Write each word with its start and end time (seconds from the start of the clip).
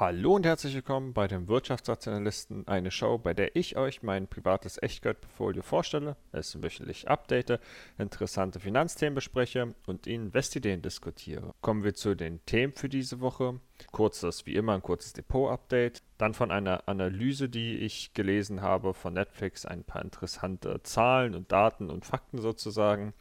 Hallo 0.00 0.36
und 0.36 0.46
herzlich 0.46 0.74
willkommen 0.74 1.12
bei 1.12 1.28
den 1.28 1.46
Wirtschaftsrationalisten, 1.46 2.66
eine 2.66 2.90
Show, 2.90 3.18
bei 3.18 3.34
der 3.34 3.54
ich 3.54 3.76
euch 3.76 4.02
mein 4.02 4.28
privates 4.28 4.82
Echtgeldportfolio 4.82 5.60
vorstelle, 5.60 6.16
es 6.32 6.62
wöchentlich 6.62 7.06
update, 7.10 7.60
interessante 7.98 8.60
Finanzthemen 8.60 9.14
bespreche 9.14 9.74
und 9.86 10.06
Investideen 10.06 10.80
diskutiere. 10.80 11.52
Kommen 11.60 11.84
wir 11.84 11.92
zu 11.92 12.14
den 12.14 12.42
Themen 12.46 12.72
für 12.72 12.88
diese 12.88 13.20
Woche. 13.20 13.60
Kurzes, 13.92 14.46
wie 14.46 14.54
immer, 14.54 14.72
ein 14.72 14.80
kurzes 14.80 15.12
Depot-Update. 15.12 16.02
Dann 16.16 16.32
von 16.32 16.50
einer 16.50 16.88
Analyse, 16.88 17.50
die 17.50 17.76
ich 17.80 18.14
gelesen 18.14 18.62
habe 18.62 18.94
von 18.94 19.12
Netflix, 19.12 19.66
ein 19.66 19.84
paar 19.84 20.00
interessante 20.00 20.82
Zahlen 20.82 21.34
und 21.34 21.52
Daten 21.52 21.90
und 21.90 22.06
Fakten 22.06 22.38
sozusagen. 22.38 23.12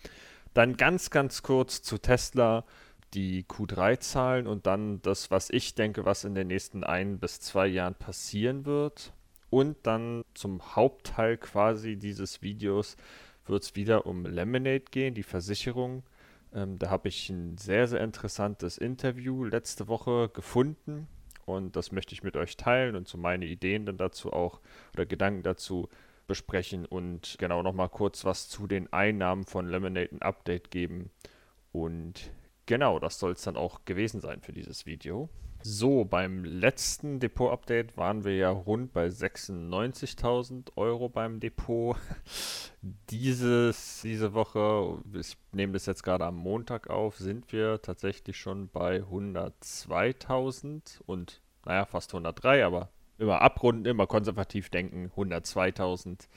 Dann 0.53 0.77
ganz, 0.77 1.09
ganz 1.09 1.43
kurz 1.43 1.81
zu 1.81 1.97
Tesla 1.97 2.63
die 3.13 3.43
Q3-Zahlen 3.43 4.47
und 4.47 4.65
dann 4.65 5.01
das, 5.01 5.31
was 5.31 5.49
ich 5.49 5.75
denke, 5.75 6.05
was 6.05 6.23
in 6.23 6.35
den 6.35 6.47
nächsten 6.47 6.83
ein 6.83 7.19
bis 7.19 7.39
zwei 7.39 7.67
Jahren 7.67 7.95
passieren 7.95 8.65
wird. 8.65 9.13
Und 9.49 9.77
dann 9.83 10.23
zum 10.35 10.75
Hauptteil 10.75 11.37
quasi 11.37 11.97
dieses 11.97 12.41
Videos 12.41 12.97
wird 13.47 13.63
es 13.63 13.75
wieder 13.75 14.05
um 14.05 14.25
Lemonade 14.25 14.85
gehen, 14.91 15.15
die 15.15 15.23
Versicherung. 15.23 16.03
Ähm, 16.53 16.77
da 16.77 16.89
habe 16.89 17.09
ich 17.09 17.29
ein 17.29 17.57
sehr, 17.57 17.87
sehr 17.87 18.01
interessantes 18.01 18.77
Interview 18.77 19.43
letzte 19.43 19.87
Woche 19.87 20.29
gefunden 20.29 21.07
und 21.49 21.75
das 21.75 21.91
möchte 21.91 22.13
ich 22.13 22.23
mit 22.23 22.37
euch 22.37 22.57
teilen 22.57 22.95
und 22.95 23.07
so 23.07 23.17
meine 23.17 23.45
Ideen 23.45 23.85
dann 23.85 23.97
dazu 23.97 24.31
auch 24.31 24.61
oder 24.93 25.05
Gedanken 25.05 25.43
dazu 25.43 25.89
besprechen 26.27 26.85
und 26.85 27.35
genau 27.39 27.63
nochmal 27.63 27.89
kurz 27.89 28.23
was 28.23 28.47
zu 28.49 28.67
den 28.67 28.93
Einnahmen 28.93 29.45
von 29.45 29.67
Lemonade 29.67 30.09
ein 30.11 30.21
Update 30.21 30.69
geben. 30.69 31.09
Und 31.71 32.31
Genau, 32.69 32.99
das 32.99 33.17
soll 33.17 33.31
es 33.31 33.41
dann 33.41 33.57
auch 33.57 33.83
gewesen 33.85 34.21
sein 34.21 34.41
für 34.41 34.53
dieses 34.53 34.85
Video. 34.85 35.27
So, 35.63 36.05
beim 36.05 36.43
letzten 36.43 37.19
Depot-Update 37.19 37.97
waren 37.97 38.23
wir 38.23 38.35
ja 38.35 38.51
rund 38.51 38.93
bei 38.93 39.07
96.000 39.07 40.77
Euro 40.77 41.09
beim 41.09 41.39
Depot. 41.39 41.97
Dieses, 43.09 44.01
diese 44.03 44.35
Woche, 44.35 44.99
ich 45.19 45.35
nehme 45.51 45.73
das 45.73 45.87
jetzt 45.87 46.03
gerade 46.03 46.25
am 46.25 46.35
Montag 46.35 46.91
auf, 46.91 47.17
sind 47.17 47.51
wir 47.51 47.81
tatsächlich 47.81 48.37
schon 48.37 48.69
bei 48.69 48.99
102.000 48.99 51.01
und 51.07 51.41
naja, 51.65 51.85
fast 51.85 52.13
103, 52.13 52.63
aber 52.63 52.89
immer 53.17 53.41
abrunden, 53.41 53.85
immer 53.85 54.05
konservativ 54.05 54.69
denken, 54.69 55.11
102.000. 55.17 56.27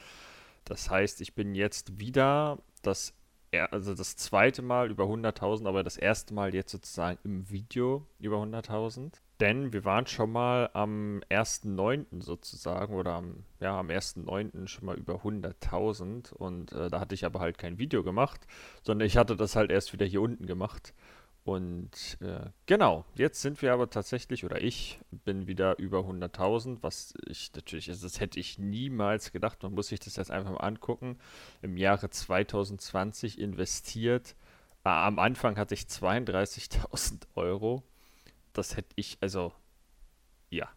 Das 0.65 0.89
heißt, 0.89 1.21
ich 1.21 1.35
bin 1.35 1.55
jetzt 1.55 2.01
wieder 2.01 2.57
das 2.81 3.13
also 3.71 3.95
das 3.95 4.17
zweite 4.17 4.63
Mal 4.63 4.91
über 4.91 5.05
100.000, 5.05 5.67
aber 5.67 5.83
das 5.83 5.97
erste 5.97 6.35
Mal 6.35 6.55
jetzt 6.55 6.73
sozusagen 6.73 7.19
im 7.25 7.51
Video 7.51 8.07
über 8.19 8.37
100.000. 8.37 9.13
Denn 9.41 9.73
wir 9.73 9.85
waren 9.85 10.07
schon 10.07 10.31
mal 10.31 10.71
am 10.73 11.21
1.9. 11.29 12.23
sozusagen 12.23 12.95
oder 12.95 13.15
am, 13.15 13.45
ja, 13.61 13.79
am 13.79 13.89
1.9. 13.89 14.69
schon 14.69 14.87
mal 14.87 14.97
über 14.97 15.17
100.000 15.17 16.33
und 16.33 16.73
äh, 16.73 16.89
da 16.89 17.01
hatte 17.01 17.15
ich 17.17 17.25
aber 17.25 17.41
halt 17.41 17.59
kein 17.59 17.79
Video 17.79 18.05
gemacht, 18.05 18.47
sondern 18.85 19.05
ich 19.05 19.17
hatte 19.17 19.37
das 19.37 19.57
halt 19.57 19.73
erst 19.73 19.93
wieder 19.93 20.07
hier 20.07 20.23
unten 20.23 20.47
gemacht. 20.47 20.95
Und 21.45 22.19
äh, 22.21 22.51
genau, 22.67 23.05
jetzt 23.17 23.43
sind 23.43 23.63
wir 23.63 23.73
aber 23.73 23.91
tatsächlich, 23.91 24.45
oder 24.45 24.63
ich 24.63 25.01
bin 25.11 25.49
wieder 25.49 25.77
über 25.79 26.01
100.000, 26.01 26.79
was 26.83 27.15
ich 27.27 27.53
natürlich, 27.55 27.89
also 27.89 28.07
das 28.07 28.21
hätte 28.21 28.39
ich 28.39 28.59
niemals 28.59 29.33
gedacht, 29.33 29.63
man 29.65 29.75
muss 29.75 29.89
sich 29.89 29.99
das 29.99 30.17
jetzt 30.17 30.31
einfach 30.31 30.53
mal 30.53 30.59
angucken. 30.59 31.19
Im 31.61 31.77
Jahre 31.77 32.11
2020 32.11 33.41
investiert, 33.41 34.37
äh, 34.85 34.89
am 34.89 35.19
Anfang 35.19 35.57
hatte 35.57 35.75
ich 35.75 35.83
32.000 35.83 37.27
Euro. 37.35 37.83
Das 38.53 38.77
hätte 38.77 38.91
ich, 38.95 39.19
also, 39.21 39.53
ja, 40.51 40.69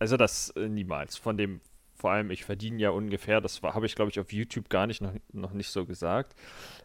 also 0.00 0.16
das 0.16 0.50
äh, 0.50 0.68
niemals. 0.68 1.16
Von 1.16 1.36
dem, 1.36 1.60
vor 1.98 2.12
allem, 2.12 2.30
ich 2.30 2.44
verdiene 2.44 2.80
ja 2.80 2.90
ungefähr, 2.90 3.40
das 3.40 3.60
habe 3.62 3.86
ich 3.86 3.94
glaube 3.94 4.10
ich 4.10 4.20
auf 4.20 4.32
YouTube 4.32 4.68
gar 4.68 4.86
nicht 4.86 5.00
noch, 5.00 5.12
noch 5.32 5.52
nicht 5.52 5.70
so 5.70 5.84
gesagt. 5.84 6.34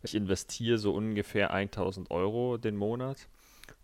Ich 0.02 0.16
investiere 0.16 0.78
so 0.78 0.94
ungefähr 0.94 1.52
1000 1.52 2.12
Euro 2.12 2.58
den 2.58 2.76
Monat 2.76 3.28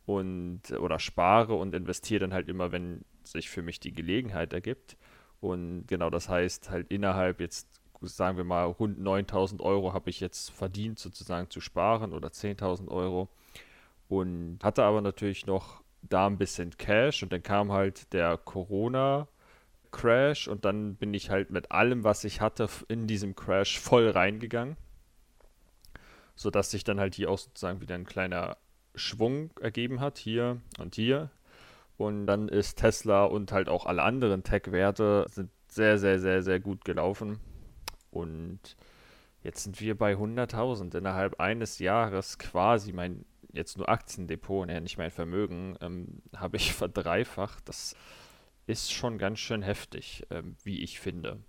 und 0.06 0.72
oder 0.72 1.00
spare 1.00 1.54
und 1.54 1.76
investiere 1.76 2.22
dann 2.22 2.34
halt 2.34 2.50
immer, 2.50 2.72
wenn 2.72 3.06
sich 3.24 3.50
für 3.50 3.62
mich 3.62 3.80
die 3.80 3.94
Gelegenheit 3.94 4.54
ergibt. 4.54 4.98
Und 5.40 5.86
genau 5.88 6.10
das 6.10 6.28
heißt 6.28 6.70
halt 6.70 6.92
innerhalb 6.92 7.40
jetzt 7.40 7.80
sagen 8.02 8.38
wir 8.38 8.44
mal 8.44 8.64
rund 8.66 9.00
9000 9.00 9.62
Euro 9.62 9.94
habe 9.94 10.10
ich 10.10 10.20
jetzt 10.20 10.52
verdient 10.52 11.00
sozusagen 11.00 11.50
zu 11.50 11.62
sparen 11.62 12.14
oder 12.14 12.30
10.000 12.30 12.88
Euro 12.90 13.30
und 14.08 14.60
hatte 14.64 14.84
aber 14.84 15.02
natürlich 15.02 15.46
noch 15.46 15.82
da 16.02 16.28
ein 16.28 16.38
bisschen 16.38 16.78
Cash 16.78 17.24
und 17.24 17.34
dann 17.34 17.44
kam 17.44 17.72
halt 17.72 18.14
der 18.14 18.38
Corona 18.38 19.28
Crash 19.92 20.48
und 20.48 20.66
dann 20.66 20.96
bin 20.96 21.14
ich 21.14 21.30
halt 21.30 21.50
mit 21.50 21.72
allem, 21.72 22.04
was 22.04 22.24
ich 22.24 22.42
hatte, 22.42 22.70
in 22.88 23.08
diesem 23.08 23.36
Crash 23.36 23.80
voll 23.80 24.10
reingegangen. 24.10 24.78
Sodass 26.36 26.72
sich 26.72 26.84
dann 26.84 27.00
halt 27.00 27.16
hier 27.16 27.30
auch 27.30 27.38
sozusagen 27.38 27.82
wieder 27.82 27.96
ein 27.96 28.06
kleiner 28.06 28.58
Schwung 28.96 29.52
ergeben 29.60 30.00
hat, 30.00 30.18
hier 30.18 30.62
und 30.80 30.96
hier. 30.96 31.32
Und 31.98 32.28
dann 32.28 32.48
ist 32.48 32.78
Tesla 32.78 33.26
und 33.26 33.52
halt 33.52 33.68
auch 33.68 33.86
alle 33.86 34.04
anderen 34.04 34.44
Tech-Werte 34.44 35.26
sind 35.30 35.50
sehr, 35.68 35.98
sehr, 35.98 36.20
sehr, 36.20 36.42
sehr 36.44 36.60
gut 36.60 36.86
gelaufen. 36.86 37.40
Und 38.12 38.78
jetzt 39.44 39.64
sind 39.64 39.82
wir 39.82 39.98
bei 39.98 40.14
100.000 40.14 40.98
innerhalb 40.98 41.40
eines 41.40 41.80
Jahres 41.80 42.38
quasi 42.38 42.94
mein 42.94 43.26
jetzt 43.52 43.78
nur 43.78 43.90
Aktiendepot, 43.90 44.68
ne, 44.68 44.80
nicht 44.82 44.98
mein 44.98 45.12
Vermögen, 45.12 45.76
ähm, 45.82 46.22
habe 46.36 46.58
ich 46.58 46.74
verdreifacht. 46.74 47.68
Das 47.68 47.96
ist 48.70 48.94
schon 48.94 49.18
ganz 49.18 49.40
schön 49.40 49.64
heftig, 49.64 50.28
ähm, 50.30 50.56
wie 50.64 50.84
ich 50.84 51.00
finde. 51.00 51.40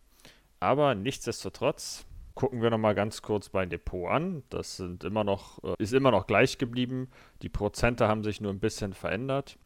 Aber 0.58 0.94
nichtsdestotrotz 0.94 2.06
gucken 2.34 2.62
wir 2.62 2.70
nochmal 2.70 2.94
ganz 2.94 3.20
kurz 3.20 3.52
mein 3.52 3.68
Depot 3.68 4.10
an. 4.10 4.42
Das 4.48 4.78
sind 4.78 5.04
immer 5.04 5.22
noch, 5.22 5.62
äh, 5.62 5.74
ist 5.78 5.92
immer 5.92 6.10
noch 6.10 6.26
gleich 6.26 6.56
geblieben. 6.56 7.10
Die 7.42 7.50
Prozente 7.50 8.08
haben 8.08 8.24
sich 8.24 8.40
nur 8.40 8.52
ein 8.52 8.60
bisschen 8.60 8.94
verändert. 8.94 9.58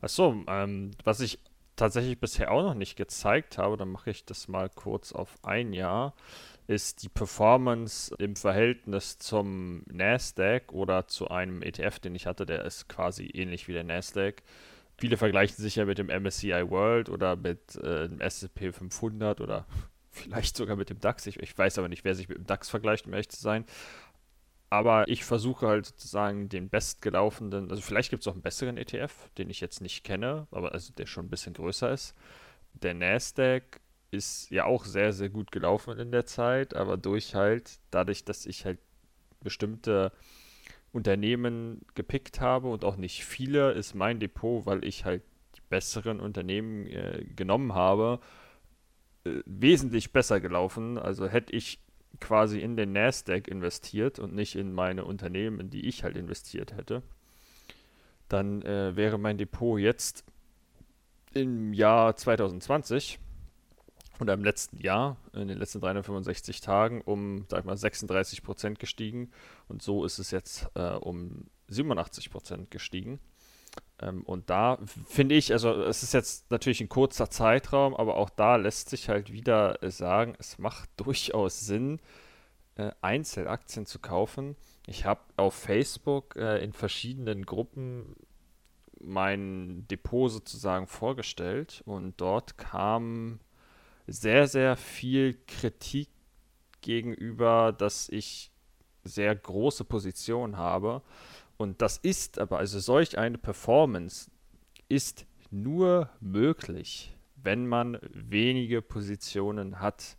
Achso, 0.00 0.44
ähm, 0.46 0.92
was 1.02 1.20
ich 1.20 1.40
tatsächlich 1.74 2.20
bisher 2.20 2.52
auch 2.52 2.62
noch 2.62 2.74
nicht 2.74 2.94
gezeigt 2.94 3.58
habe, 3.58 3.76
dann 3.76 3.90
mache 3.90 4.10
ich 4.10 4.24
das 4.24 4.46
mal 4.46 4.68
kurz 4.68 5.12
auf 5.12 5.36
ein 5.42 5.72
Jahr, 5.72 6.14
ist 6.68 7.02
die 7.02 7.08
Performance 7.08 8.14
im 8.18 8.36
Verhältnis 8.36 9.18
zum 9.18 9.82
Nasdaq 9.90 10.72
oder 10.72 11.08
zu 11.08 11.28
einem 11.28 11.62
ETF, 11.62 11.98
den 11.98 12.14
ich 12.14 12.26
hatte, 12.26 12.46
der 12.46 12.64
ist 12.64 12.88
quasi 12.88 13.26
ähnlich 13.26 13.66
wie 13.66 13.72
der 13.72 13.84
Nasdaq. 13.84 14.42
Viele 15.02 15.16
vergleichen 15.16 15.56
sich 15.56 15.74
ja 15.74 15.84
mit 15.84 15.98
dem 15.98 16.06
MSCI 16.06 16.70
World 16.70 17.08
oder 17.08 17.34
mit 17.34 17.74
äh, 17.74 18.08
dem 18.08 18.20
S&P 18.20 18.70
500 18.70 19.40
oder 19.40 19.66
vielleicht 20.12 20.56
sogar 20.56 20.76
mit 20.76 20.90
dem 20.90 21.00
DAX. 21.00 21.26
Ich, 21.26 21.40
ich, 21.40 21.58
weiß 21.58 21.78
aber 21.78 21.88
nicht, 21.88 22.04
wer 22.04 22.14
sich 22.14 22.28
mit 22.28 22.38
dem 22.38 22.46
DAX 22.46 22.70
vergleicht, 22.70 23.08
um 23.08 23.12
ehrlich 23.12 23.28
zu 23.28 23.42
sein. 23.42 23.64
Aber 24.70 25.08
ich 25.08 25.24
versuche 25.24 25.66
halt 25.66 25.86
sozusagen 25.86 26.48
den 26.48 26.68
bestgelaufenen, 26.68 27.68
also 27.68 27.82
vielleicht 27.82 28.10
gibt 28.10 28.22
es 28.22 28.28
auch 28.28 28.34
einen 28.34 28.42
besseren 28.42 28.76
ETF, 28.76 29.28
den 29.38 29.50
ich 29.50 29.60
jetzt 29.60 29.80
nicht 29.80 30.04
kenne, 30.04 30.46
aber 30.52 30.70
also 30.70 30.92
der 30.92 31.06
schon 31.06 31.26
ein 31.26 31.30
bisschen 31.30 31.54
größer 31.54 31.90
ist. 31.90 32.14
Der 32.72 32.94
Nasdaq 32.94 33.80
ist 34.12 34.50
ja 34.50 34.66
auch 34.66 34.84
sehr, 34.84 35.12
sehr 35.12 35.30
gut 35.30 35.50
gelaufen 35.50 35.98
in 35.98 36.12
der 36.12 36.26
Zeit, 36.26 36.76
aber 36.76 36.96
durch 36.96 37.34
halt, 37.34 37.80
dadurch, 37.90 38.24
dass 38.24 38.46
ich 38.46 38.64
halt 38.64 38.78
bestimmte 39.40 40.12
Unternehmen 40.92 41.82
gepickt 41.94 42.40
habe 42.40 42.68
und 42.68 42.84
auch 42.84 42.96
nicht 42.96 43.24
viele, 43.24 43.72
ist 43.72 43.94
mein 43.94 44.20
Depot, 44.20 44.66
weil 44.66 44.84
ich 44.84 45.04
halt 45.04 45.22
die 45.56 45.62
besseren 45.68 46.20
Unternehmen 46.20 46.86
äh, 46.86 47.24
genommen 47.34 47.74
habe, 47.74 48.20
äh, 49.24 49.40
wesentlich 49.46 50.12
besser 50.12 50.40
gelaufen. 50.40 50.98
Also 50.98 51.26
hätte 51.26 51.54
ich 51.54 51.80
quasi 52.20 52.60
in 52.60 52.76
den 52.76 52.92
Nasdaq 52.92 53.48
investiert 53.48 54.18
und 54.18 54.34
nicht 54.34 54.54
in 54.54 54.72
meine 54.72 55.04
Unternehmen, 55.04 55.60
in 55.60 55.70
die 55.70 55.86
ich 55.86 56.04
halt 56.04 56.16
investiert 56.16 56.76
hätte, 56.76 57.02
dann 58.28 58.62
äh, 58.62 58.94
wäre 58.94 59.18
mein 59.18 59.38
Depot 59.38 59.80
jetzt 59.80 60.24
im 61.32 61.72
Jahr 61.72 62.16
2020 62.16 63.18
oder 64.20 64.34
im 64.34 64.44
letzten 64.44 64.78
Jahr, 64.78 65.16
in 65.32 65.48
den 65.48 65.58
letzten 65.58 65.80
365 65.80 66.60
Tagen, 66.60 67.00
um, 67.00 67.46
sag 67.48 67.60
ich 67.60 67.64
mal, 67.64 67.76
36 67.76 68.42
Prozent 68.42 68.78
gestiegen. 68.78 69.30
Und 69.68 69.82
so 69.82 70.04
ist 70.04 70.18
es 70.18 70.30
jetzt 70.30 70.68
äh, 70.74 70.92
um 70.92 71.46
87 71.68 72.30
Prozent 72.30 72.70
gestiegen. 72.70 73.18
Ähm, 74.00 74.22
und 74.24 74.50
da 74.50 74.78
finde 75.06 75.34
ich, 75.34 75.52
also 75.52 75.72
es 75.82 76.02
ist 76.02 76.14
jetzt 76.14 76.50
natürlich 76.50 76.80
ein 76.80 76.88
kurzer 76.88 77.30
Zeitraum, 77.30 77.94
aber 77.94 78.16
auch 78.16 78.30
da 78.30 78.56
lässt 78.56 78.90
sich 78.90 79.08
halt 79.08 79.32
wieder 79.32 79.78
sagen, 79.82 80.34
es 80.38 80.58
macht 80.58 80.90
durchaus 80.96 81.60
Sinn, 81.60 82.00
äh, 82.76 82.90
Einzelaktien 83.00 83.86
zu 83.86 83.98
kaufen. 83.98 84.56
Ich 84.86 85.04
habe 85.04 85.20
auf 85.36 85.54
Facebook 85.54 86.36
äh, 86.36 86.62
in 86.62 86.72
verschiedenen 86.72 87.46
Gruppen 87.46 88.16
mein 89.00 89.86
Depot 89.88 90.30
sozusagen 90.30 90.86
vorgestellt 90.86 91.82
und 91.86 92.20
dort 92.20 92.56
kam 92.56 93.40
sehr, 94.06 94.46
sehr 94.48 94.76
viel 94.76 95.38
Kritik 95.46 96.08
gegenüber, 96.80 97.72
dass 97.72 98.08
ich 98.08 98.50
sehr 99.04 99.34
große 99.34 99.84
Positionen 99.84 100.56
habe. 100.56 101.02
Und 101.56 101.82
das 101.82 101.96
ist 101.98 102.38
aber, 102.38 102.58
also 102.58 102.80
solch 102.80 103.18
eine 103.18 103.38
Performance 103.38 104.30
ist 104.88 105.26
nur 105.50 106.10
möglich, 106.20 107.16
wenn 107.36 107.66
man 107.66 107.98
wenige 108.12 108.82
Positionen 108.82 109.80
hat. 109.80 110.16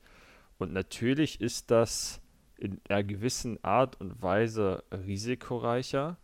Und 0.58 0.74
natürlich 0.74 1.42
ist 1.42 1.72
das 1.72 2.22
in 2.58 2.80
einer 2.88 3.04
gewissen 3.04 3.62
Art 3.64 4.00
und 4.00 4.22
Weise 4.22 4.84
risikoreicher. 4.92 6.18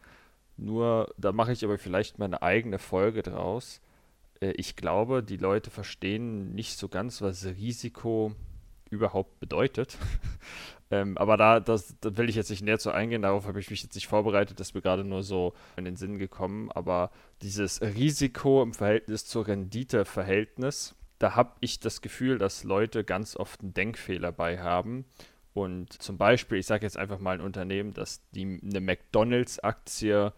Nur, 0.58 1.14
da 1.18 1.32
mache 1.32 1.52
ich 1.52 1.64
aber 1.64 1.78
vielleicht 1.78 2.20
meine 2.20 2.42
eigene 2.42 2.80
Folge 2.80 3.24
draus. 3.24 3.82
Äh, 4.42 4.52
ich 4.52 4.76
glaube, 4.76 5.24
die 5.24 5.38
Leute 5.38 5.70
verstehen 5.70 6.54
nicht 6.54 6.78
so 6.78 6.88
ganz, 6.88 7.22
was 7.22 7.46
Risiko 7.46 8.36
überhaupt 8.90 9.40
bedeutet. 9.40 9.98
ähm, 10.92 11.18
aber 11.18 11.38
da, 11.38 11.60
das, 11.60 11.96
da 12.02 12.18
will 12.18 12.30
ich 12.30 12.36
jetzt 12.36 12.50
nicht 12.50 12.64
näher 12.64 12.80
zu 12.80 12.92
eingehen, 12.92 13.22
darauf 13.22 13.46
habe 13.46 13.60
ich 13.60 13.70
mich 13.70 13.84
jetzt 13.84 13.96
nicht 13.96 14.08
vorbereitet, 14.08 14.60
das 14.60 14.70
ist 14.70 14.74
mir 14.74 14.82
gerade 14.82 15.04
nur 15.04 15.24
so 15.24 15.54
in 15.78 15.86
den 15.86 15.96
Sinn 15.96 16.18
gekommen. 16.18 16.72
Aber 16.72 17.12
dieses 17.42 17.82
Risiko 17.82 18.64
im 18.64 18.74
Verhältnis 18.74 19.26
zur 19.26 19.48
Rendite-Verhältnis, 19.48 20.96
da 21.20 21.36
habe 21.36 21.52
ich 21.60 21.80
das 21.80 22.02
Gefühl, 22.02 22.38
dass 22.38 22.64
Leute 22.64 23.04
ganz 23.04 23.36
oft 23.36 23.62
einen 23.62 23.74
Denkfehler 23.74 24.32
bei 24.32 24.60
haben. 24.60 25.06
Und 25.54 26.02
zum 26.02 26.18
Beispiel, 26.18 26.60
ich 26.60 26.66
sage 26.66 26.86
jetzt 26.86 26.98
einfach 26.98 27.20
mal 27.20 27.34
ein 27.34 27.42
Unternehmen, 27.42 27.94
dass 27.94 28.22
die, 28.32 28.60
eine 28.64 28.80
McDonalds-Aktie 28.80 30.32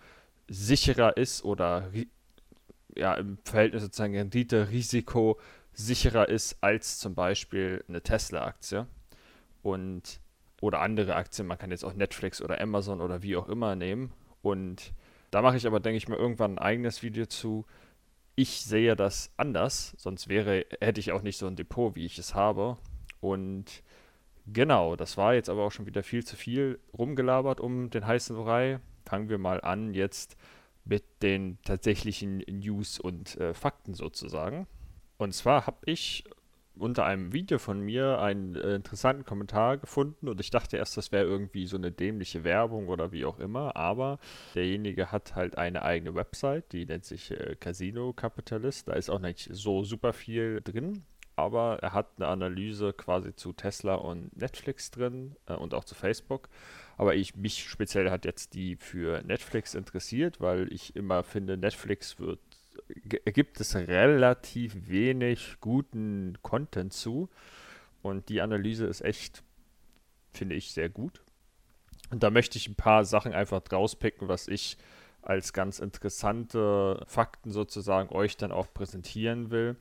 sicherer 0.48 1.16
ist 1.18 1.44
oder 1.44 1.92
ja, 2.96 3.14
im 3.16 3.38
Verhältnis 3.44 3.84
sozusagen 3.84 4.16
Rendite-Risiko 4.16 5.40
sicherer 5.74 6.30
ist 6.30 6.58
als 6.62 7.00
zum 7.00 7.16
Beispiel 7.16 7.84
eine 7.88 8.02
Tesla-Aktie. 8.02 8.88
Und 9.62 10.20
oder 10.62 10.82
andere 10.82 11.16
Aktien, 11.16 11.48
man 11.48 11.58
kann 11.58 11.72
jetzt 11.72 11.84
auch 11.84 11.94
Netflix 11.94 12.42
oder 12.42 12.62
Amazon 12.62 13.02
oder 13.02 13.24
wie 13.24 13.36
auch 13.36 13.50
immer 13.50 13.76
nehmen. 13.76 14.14
Und 14.42 14.94
da 15.32 15.42
mache 15.42 15.58
ich 15.58 15.66
aber, 15.66 15.80
denke 15.80 15.98
ich 15.98 16.08
mal, 16.08 16.18
irgendwann 16.18 16.54
ein 16.54 16.60
eigenes 16.60 17.02
Video 17.04 17.26
zu. 17.26 17.66
Ich 18.36 18.62
sehe 18.62 18.96
das 18.96 19.32
anders, 19.38 19.94
sonst 19.98 20.30
wäre, 20.30 20.66
hätte 20.80 21.00
ich 21.00 21.12
auch 21.12 21.22
nicht 21.22 21.38
so 21.38 21.48
ein 21.48 21.56
Depot, 21.56 21.96
wie 21.96 22.06
ich 22.06 22.18
es 22.20 22.36
habe. 22.36 22.78
Und 23.20 23.84
genau, 24.46 24.96
das 24.96 25.18
war 25.18 25.34
jetzt 25.34 25.50
aber 25.50 25.64
auch 25.64 25.72
schon 25.72 25.88
wieder 25.88 26.04
viel 26.04 26.24
zu 26.24 26.36
viel 26.36 26.80
rumgelabert 26.98 27.60
um 27.60 27.90
den 27.90 28.06
heißen 28.06 28.36
Brei. 28.36 28.80
Fangen 29.06 29.30
wir 29.30 29.40
mal 29.40 29.62
an 29.62 29.94
jetzt 29.94 30.38
mit 30.86 31.04
den 31.22 31.58
tatsächlichen 31.64 32.40
News 32.50 33.00
und 33.00 33.38
äh, 33.38 33.54
Fakten 33.54 33.94
sozusagen. 33.94 34.68
Und 35.18 35.34
zwar 35.34 35.68
habe 35.68 35.78
ich 35.86 36.24
unter 36.76 37.06
einem 37.06 37.34
Video 37.34 37.60
von 37.60 37.82
mir 37.82 38.20
einen 38.20 38.56
äh, 38.56 38.76
interessanten 38.76 39.26
Kommentar 39.26 39.78
gefunden 39.78 40.28
und 40.28 40.40
ich 40.40 40.50
dachte 40.50 40.78
erst, 40.78 40.98
das 40.98 41.12
wäre 41.12 41.26
irgendwie 41.26 41.66
so 41.66 41.78
eine 41.78 41.92
dämliche 41.92 42.44
Werbung 42.44 42.88
oder 42.88 43.12
wie 43.12 43.26
auch 43.26 43.40
immer, 43.40 43.76
aber 43.76 44.20
derjenige 44.56 45.12
hat 45.12 45.36
halt 45.36 45.58
eine 45.58 45.84
eigene 45.84 46.16
Website, 46.16 46.72
die 46.72 46.86
nennt 46.86 47.06
sich 47.06 47.32
äh, 47.32 47.56
Casino 47.60 48.14
Capitalist. 48.14 48.88
Da 48.88 48.94
ist 48.94 49.10
auch 49.10 49.20
nicht 49.20 49.50
so 49.52 49.84
super 49.84 50.14
viel 50.14 50.62
drin, 50.62 51.04
aber 51.36 51.80
er 51.82 51.94
hat 51.94 52.08
eine 52.18 52.28
Analyse 52.28 52.94
quasi 52.94 53.36
zu 53.36 53.54
Tesla 53.54 53.96
und 53.96 54.36
Netflix 54.36 54.92
drin 54.92 55.36
äh, 55.48 55.54
und 55.54 55.74
auch 55.74 55.84
zu 55.84 55.96
Facebook. 55.96 56.50
Aber 57.02 57.16
ich 57.16 57.36
mich 57.36 57.68
speziell 57.68 58.12
hat 58.12 58.26
jetzt 58.26 58.54
die 58.54 58.76
für 58.76 59.24
Netflix 59.24 59.74
interessiert, 59.74 60.40
weil 60.40 60.72
ich 60.72 60.96
immer 60.96 61.24
finde, 61.24 61.58
Netflix 61.58 62.20
wird 62.20 62.38
gibt 63.26 63.60
es 63.60 63.76
relativ 63.76 64.88
wenig 64.88 65.56
guten 65.62 66.38
Content 66.44 66.94
zu. 66.94 67.28
Und 68.04 68.30
die 68.30 68.40
Analyse 68.40 68.86
ist 68.86 69.02
echt, 69.02 69.42
finde 70.32 70.54
ich, 70.54 70.74
sehr 70.74 70.90
gut. 70.90 71.24
Und 72.12 72.22
da 72.22 72.30
möchte 72.30 72.60
ich 72.60 72.70
ein 72.70 72.76
paar 72.76 73.04
Sachen 73.04 73.34
einfach 73.34 73.64
rauspicken, 73.72 74.28
was 74.28 74.48
ich 74.48 74.78
als 75.24 75.54
ganz 75.54 75.80
interessante 75.80 77.04
Fakten 77.08 77.50
sozusagen 77.50 78.14
euch 78.14 78.38
dann 78.38 78.52
auch 78.52 78.72
präsentieren 78.76 79.50
will. 79.50 79.76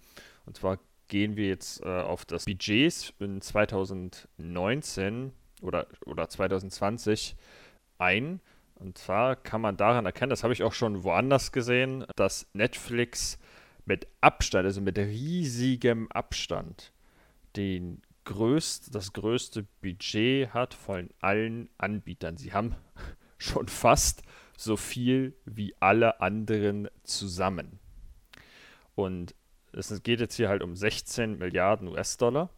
Und 0.46 0.56
zwar 0.56 0.78
gehen 1.08 1.36
wir 1.36 1.48
jetzt 1.48 1.82
äh, 1.82 2.00
auf 2.00 2.24
das 2.24 2.46
Budget 2.46 3.12
in 3.18 3.42
2019 3.42 5.34
oder, 5.60 5.86
oder 6.06 6.28
2020 6.28 7.36
ein. 7.98 8.40
Und 8.74 8.96
zwar 8.98 9.36
kann 9.36 9.60
man 9.60 9.76
daran 9.76 10.06
erkennen, 10.06 10.30
das 10.30 10.42
habe 10.42 10.54
ich 10.54 10.62
auch 10.62 10.72
schon 10.72 11.04
woanders 11.04 11.52
gesehen, 11.52 12.06
dass 12.16 12.46
Netflix 12.54 13.38
mit 13.84 14.06
Abstand, 14.20 14.64
also 14.64 14.80
mit 14.80 14.98
riesigem 14.98 16.10
Abstand, 16.10 16.92
den 17.56 18.02
größt, 18.24 18.94
das 18.94 19.12
größte 19.12 19.66
Budget 19.82 20.54
hat 20.54 20.74
von 20.74 21.10
allen 21.20 21.68
Anbietern. 21.78 22.36
Sie 22.36 22.52
haben 22.52 22.74
schon 23.38 23.68
fast 23.68 24.22
so 24.56 24.76
viel 24.76 25.34
wie 25.44 25.74
alle 25.80 26.20
anderen 26.20 26.88
zusammen. 27.02 27.80
Und 28.94 29.34
es 29.72 30.02
geht 30.02 30.20
jetzt 30.20 30.36
hier 30.36 30.48
halt 30.48 30.62
um 30.62 30.76
16 30.76 31.38
Milliarden 31.38 31.88
US-Dollar. 31.88 32.50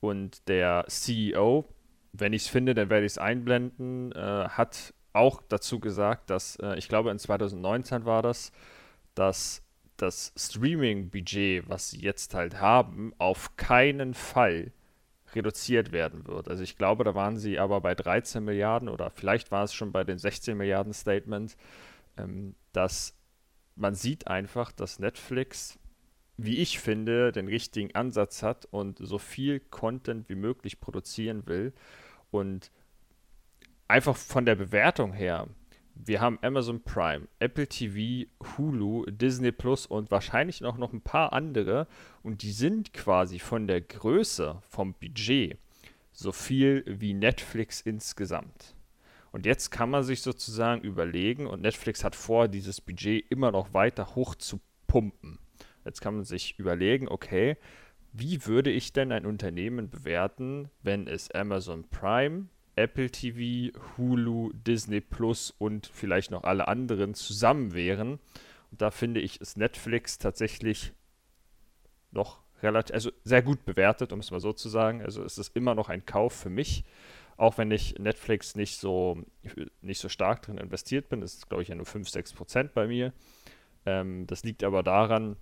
Und 0.00 0.48
der 0.48 0.84
CEO, 0.88 1.68
wenn 2.12 2.32
ich 2.32 2.42
es 2.42 2.48
finde, 2.48 2.74
dann 2.74 2.90
werde 2.90 3.06
ich 3.06 3.12
es 3.12 3.18
einblenden, 3.18 4.12
äh, 4.12 4.48
hat 4.48 4.94
auch 5.12 5.42
dazu 5.48 5.80
gesagt, 5.80 6.30
dass 6.30 6.56
äh, 6.56 6.76
ich 6.78 6.88
glaube 6.88 7.10
in 7.10 7.18
2019 7.18 8.04
war 8.04 8.22
das, 8.22 8.52
dass 9.14 9.62
das 9.96 10.32
Streaming-Budget, 10.36 11.68
was 11.68 11.90
sie 11.90 12.00
jetzt 12.00 12.34
halt 12.34 12.60
haben, 12.60 13.12
auf 13.18 13.56
keinen 13.56 14.14
Fall 14.14 14.72
reduziert 15.34 15.92
werden 15.92 16.26
wird. 16.26 16.48
Also 16.48 16.62
ich 16.62 16.76
glaube, 16.76 17.04
da 17.04 17.14
waren 17.14 17.36
sie 17.36 17.58
aber 17.58 17.80
bei 17.80 17.94
13 17.94 18.44
Milliarden 18.44 18.88
oder 18.88 19.10
vielleicht 19.10 19.50
war 19.50 19.64
es 19.64 19.72
schon 19.72 19.92
bei 19.92 20.04
den 20.04 20.18
16 20.18 20.56
Milliarden 20.56 20.92
Statement, 20.92 21.56
ähm, 22.16 22.54
dass 22.72 23.14
man 23.76 23.94
sieht 23.94 24.26
einfach, 24.26 24.72
dass 24.72 24.98
Netflix, 24.98 25.78
wie 26.36 26.58
ich 26.58 26.78
finde, 26.78 27.32
den 27.32 27.48
richtigen 27.48 27.94
Ansatz 27.94 28.42
hat 28.42 28.66
und 28.66 28.98
so 29.00 29.18
viel 29.18 29.60
Content 29.60 30.28
wie 30.28 30.34
möglich 30.34 30.80
produzieren 30.80 31.46
will 31.46 31.72
und 32.30 32.70
einfach 33.88 34.16
von 34.16 34.46
der 34.46 34.56
Bewertung 34.56 35.12
her, 35.12 35.48
wir 35.94 36.20
haben 36.20 36.38
Amazon 36.42 36.82
Prime, 36.82 37.28
Apple 37.38 37.66
TV, 37.66 38.28
Hulu, 38.56 39.04
Disney 39.06 39.52
Plus 39.52 39.86
und 39.86 40.10
wahrscheinlich 40.10 40.60
noch, 40.60 40.78
noch 40.78 40.92
ein 40.92 41.02
paar 41.02 41.32
andere. 41.32 41.86
Und 42.22 42.42
die 42.42 42.52
sind 42.52 42.92
quasi 42.92 43.38
von 43.38 43.66
der 43.66 43.80
Größe, 43.80 44.60
vom 44.68 44.94
Budget, 44.94 45.58
so 46.12 46.32
viel 46.32 46.84
wie 46.86 47.14
Netflix 47.14 47.80
insgesamt. 47.80 48.74
Und 49.32 49.46
jetzt 49.46 49.70
kann 49.70 49.90
man 49.90 50.02
sich 50.02 50.22
sozusagen 50.22 50.82
überlegen, 50.82 51.46
und 51.46 51.62
Netflix 51.62 52.04
hat 52.04 52.14
vor, 52.14 52.48
dieses 52.48 52.80
Budget 52.80 53.24
immer 53.30 53.50
noch 53.50 53.72
weiter 53.72 54.14
hoch 54.14 54.34
zu 54.34 54.60
pumpen. 54.86 55.38
Jetzt 55.84 56.00
kann 56.00 56.14
man 56.14 56.24
sich 56.24 56.58
überlegen, 56.58 57.08
okay, 57.08 57.56
wie 58.12 58.46
würde 58.46 58.70
ich 58.70 58.92
denn 58.92 59.10
ein 59.10 59.26
Unternehmen 59.26 59.88
bewerten, 59.88 60.70
wenn 60.82 61.06
es 61.06 61.30
Amazon 61.30 61.88
Prime, 61.88 62.48
Apple 62.76 63.10
TV, 63.10 63.76
Hulu, 63.96 64.52
Disney 64.52 65.00
Plus 65.00 65.54
und 65.58 65.86
vielleicht 65.92 66.30
noch 66.30 66.44
alle 66.44 66.68
anderen 66.68 67.14
zusammen 67.14 67.74
wären. 67.74 68.18
Und 68.70 68.80
da 68.80 68.90
finde 68.90 69.20
ich, 69.20 69.40
ist 69.40 69.56
Netflix 69.56 70.18
tatsächlich 70.18 70.92
noch 72.10 72.40
relativ, 72.62 72.94
also 72.94 73.10
sehr 73.24 73.42
gut 73.42 73.64
bewertet, 73.64 74.12
um 74.12 74.20
es 74.20 74.30
mal 74.30 74.40
so 74.40 74.52
zu 74.52 74.68
sagen. 74.68 75.02
Also 75.02 75.22
es 75.24 75.38
ist 75.38 75.56
immer 75.56 75.74
noch 75.74 75.88
ein 75.88 76.06
Kauf 76.06 76.32
für 76.34 76.50
mich. 76.50 76.84
Auch 77.36 77.58
wenn 77.58 77.70
ich 77.70 77.98
Netflix 77.98 78.56
nicht 78.56 78.78
so, 78.78 79.18
nicht 79.80 80.00
so 80.00 80.08
stark 80.08 80.42
drin 80.42 80.58
investiert 80.58 81.08
bin, 81.08 81.20
das 81.20 81.34
ist 81.34 81.48
glaube 81.48 81.62
ich 81.62 81.68
ja 81.68 81.74
nur 81.74 81.86
5, 81.86 82.08
6 82.08 82.34
Prozent 82.34 82.74
bei 82.74 82.86
mir. 82.86 83.12
Ähm, 83.84 84.26
das 84.26 84.44
liegt 84.44 84.64
aber 84.64 84.82
daran, 84.82 85.36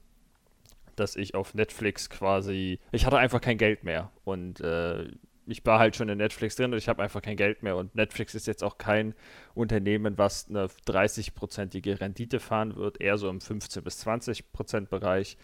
dass 0.97 1.17
ich 1.17 1.35
auf 1.35 1.55
Netflix 1.55 2.11
quasi, 2.11 2.81
ich 2.93 3.07
hatte 3.07 3.19
einfach 3.19 3.41
kein 3.41 3.59
Geld 3.59 3.85
mehr 3.85 4.11
und 4.25 4.61
äh, 4.61 5.09
ich 5.51 5.65
war 5.67 5.79
halt 5.79 5.97
schon 5.97 6.09
in 6.09 6.19
Netflix 6.19 6.57
drin 6.57 6.73
und 6.73 6.79
ich 6.79 6.89
habe 6.89 7.03
einfach 7.03 7.23
kein 7.23 7.37
Geld 7.37 7.63
mehr. 7.63 7.77
Und 7.77 7.95
Netflix 7.95 8.35
ist 8.35 8.47
jetzt 8.47 8.63
auch 8.63 8.79
kein 8.79 9.15
Unternehmen, 9.55 10.17
was 10.17 10.49
eine 10.49 10.67
30-prozentige 10.87 12.01
Rendite 12.01 12.41
fahren 12.41 12.77
wird, 12.77 13.01
eher 13.01 13.19
so 13.19 13.29
im 13.29 13.41
15 13.41 13.83
bis 13.83 13.99
20 13.99 14.53
Prozent 14.53 14.91
Bereich. 14.91 15.37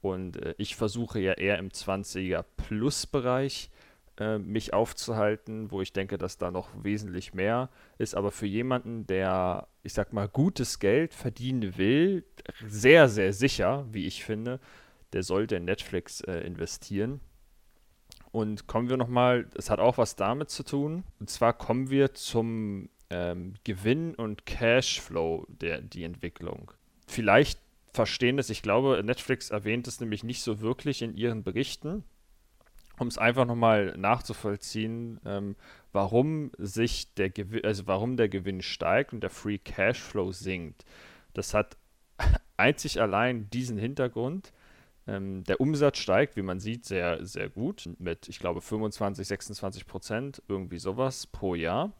Und 0.00 0.36
äh, 0.36 0.54
ich 0.58 0.76
versuche 0.76 1.20
ja 1.20 1.34
eher 1.34 1.58
im 1.58 1.68
20er 1.68 2.44
Plus 2.56 3.06
Bereich 3.06 3.70
äh, 4.18 4.38
mich 4.38 4.74
aufzuhalten, 4.74 5.70
wo 5.70 5.80
ich 5.80 5.92
denke, 5.92 6.18
dass 6.18 6.38
da 6.38 6.50
noch 6.50 6.68
wesentlich 6.82 7.32
mehr 7.32 7.70
ist. 7.98 8.16
Aber 8.16 8.32
für 8.32 8.46
jemanden, 8.46 9.06
der, 9.06 9.68
ich 9.82 9.92
sag 9.92 10.12
mal, 10.12 10.28
gutes 10.28 10.80
Geld 10.80 11.14
verdienen 11.14 11.78
will, 11.78 12.24
sehr, 12.66 13.08
sehr 13.08 13.32
sicher, 13.32 13.86
wie 13.90 14.06
ich 14.06 14.24
finde, 14.24 14.58
der 15.12 15.22
sollte 15.22 15.56
in 15.56 15.64
Netflix 15.64 16.20
äh, 16.22 16.40
investieren 16.40 17.20
und 18.32 18.66
kommen 18.66 18.88
wir 18.88 18.96
nochmal, 18.96 19.46
es 19.54 19.68
hat 19.68 19.78
auch 19.78 19.98
was 19.98 20.16
damit 20.16 20.48
zu 20.48 20.64
tun. 20.64 21.04
Und 21.20 21.28
zwar 21.28 21.52
kommen 21.52 21.90
wir 21.90 22.14
zum 22.14 22.88
ähm, 23.10 23.54
Gewinn 23.62 24.14
und 24.14 24.46
Cashflow 24.46 25.46
der 25.48 25.82
die 25.82 26.02
Entwicklung. 26.02 26.72
Vielleicht 27.06 27.60
verstehen 27.92 28.38
das, 28.38 28.48
ich 28.48 28.62
glaube, 28.62 29.02
Netflix 29.04 29.50
erwähnt 29.50 29.86
es 29.86 30.00
nämlich 30.00 30.24
nicht 30.24 30.42
so 30.42 30.60
wirklich 30.62 31.02
in 31.02 31.14
ihren 31.14 31.42
Berichten, 31.42 32.04
um 32.98 33.06
es 33.06 33.18
einfach 33.18 33.44
nochmal 33.44 33.94
nachzuvollziehen, 33.98 35.20
ähm, 35.26 35.54
warum 35.92 36.52
sich 36.56 37.12
der 37.14 37.28
Gewinn, 37.28 37.66
also 37.66 37.86
warum 37.86 38.16
der 38.16 38.30
Gewinn 38.30 38.62
steigt 38.62 39.12
und 39.12 39.20
der 39.20 39.28
Free 39.28 39.58
Cashflow 39.58 40.32
sinkt. 40.32 40.86
Das 41.34 41.52
hat 41.52 41.76
einzig 42.56 42.98
allein 42.98 43.50
diesen 43.50 43.76
Hintergrund. 43.76 44.54
Ähm, 45.06 45.44
der 45.44 45.60
Umsatz 45.60 45.98
steigt, 45.98 46.36
wie 46.36 46.42
man 46.42 46.60
sieht, 46.60 46.84
sehr, 46.84 47.24
sehr 47.26 47.48
gut 47.48 47.88
mit, 47.98 48.28
ich 48.28 48.38
glaube, 48.38 48.60
25, 48.60 49.26
26 49.26 49.86
Prozent, 49.86 50.42
irgendwie 50.48 50.78
sowas 50.78 51.26
pro 51.26 51.54
Jahr. 51.54 51.92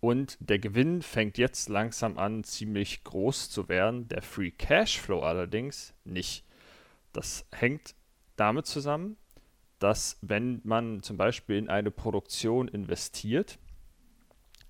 Und 0.00 0.36
der 0.40 0.58
Gewinn 0.58 1.02
fängt 1.02 1.38
jetzt 1.38 1.68
langsam 1.68 2.18
an, 2.18 2.44
ziemlich 2.44 3.02
groß 3.02 3.50
zu 3.50 3.68
werden. 3.68 4.08
Der 4.08 4.22
Free 4.22 4.52
Cashflow 4.52 5.22
allerdings 5.22 5.94
nicht. 6.04 6.44
Das 7.12 7.46
hängt 7.52 7.94
damit 8.36 8.66
zusammen, 8.66 9.16
dass 9.78 10.18
wenn 10.20 10.60
man 10.62 11.02
zum 11.02 11.16
Beispiel 11.16 11.56
in 11.56 11.68
eine 11.68 11.90
Produktion 11.90 12.68
investiert, 12.68 13.58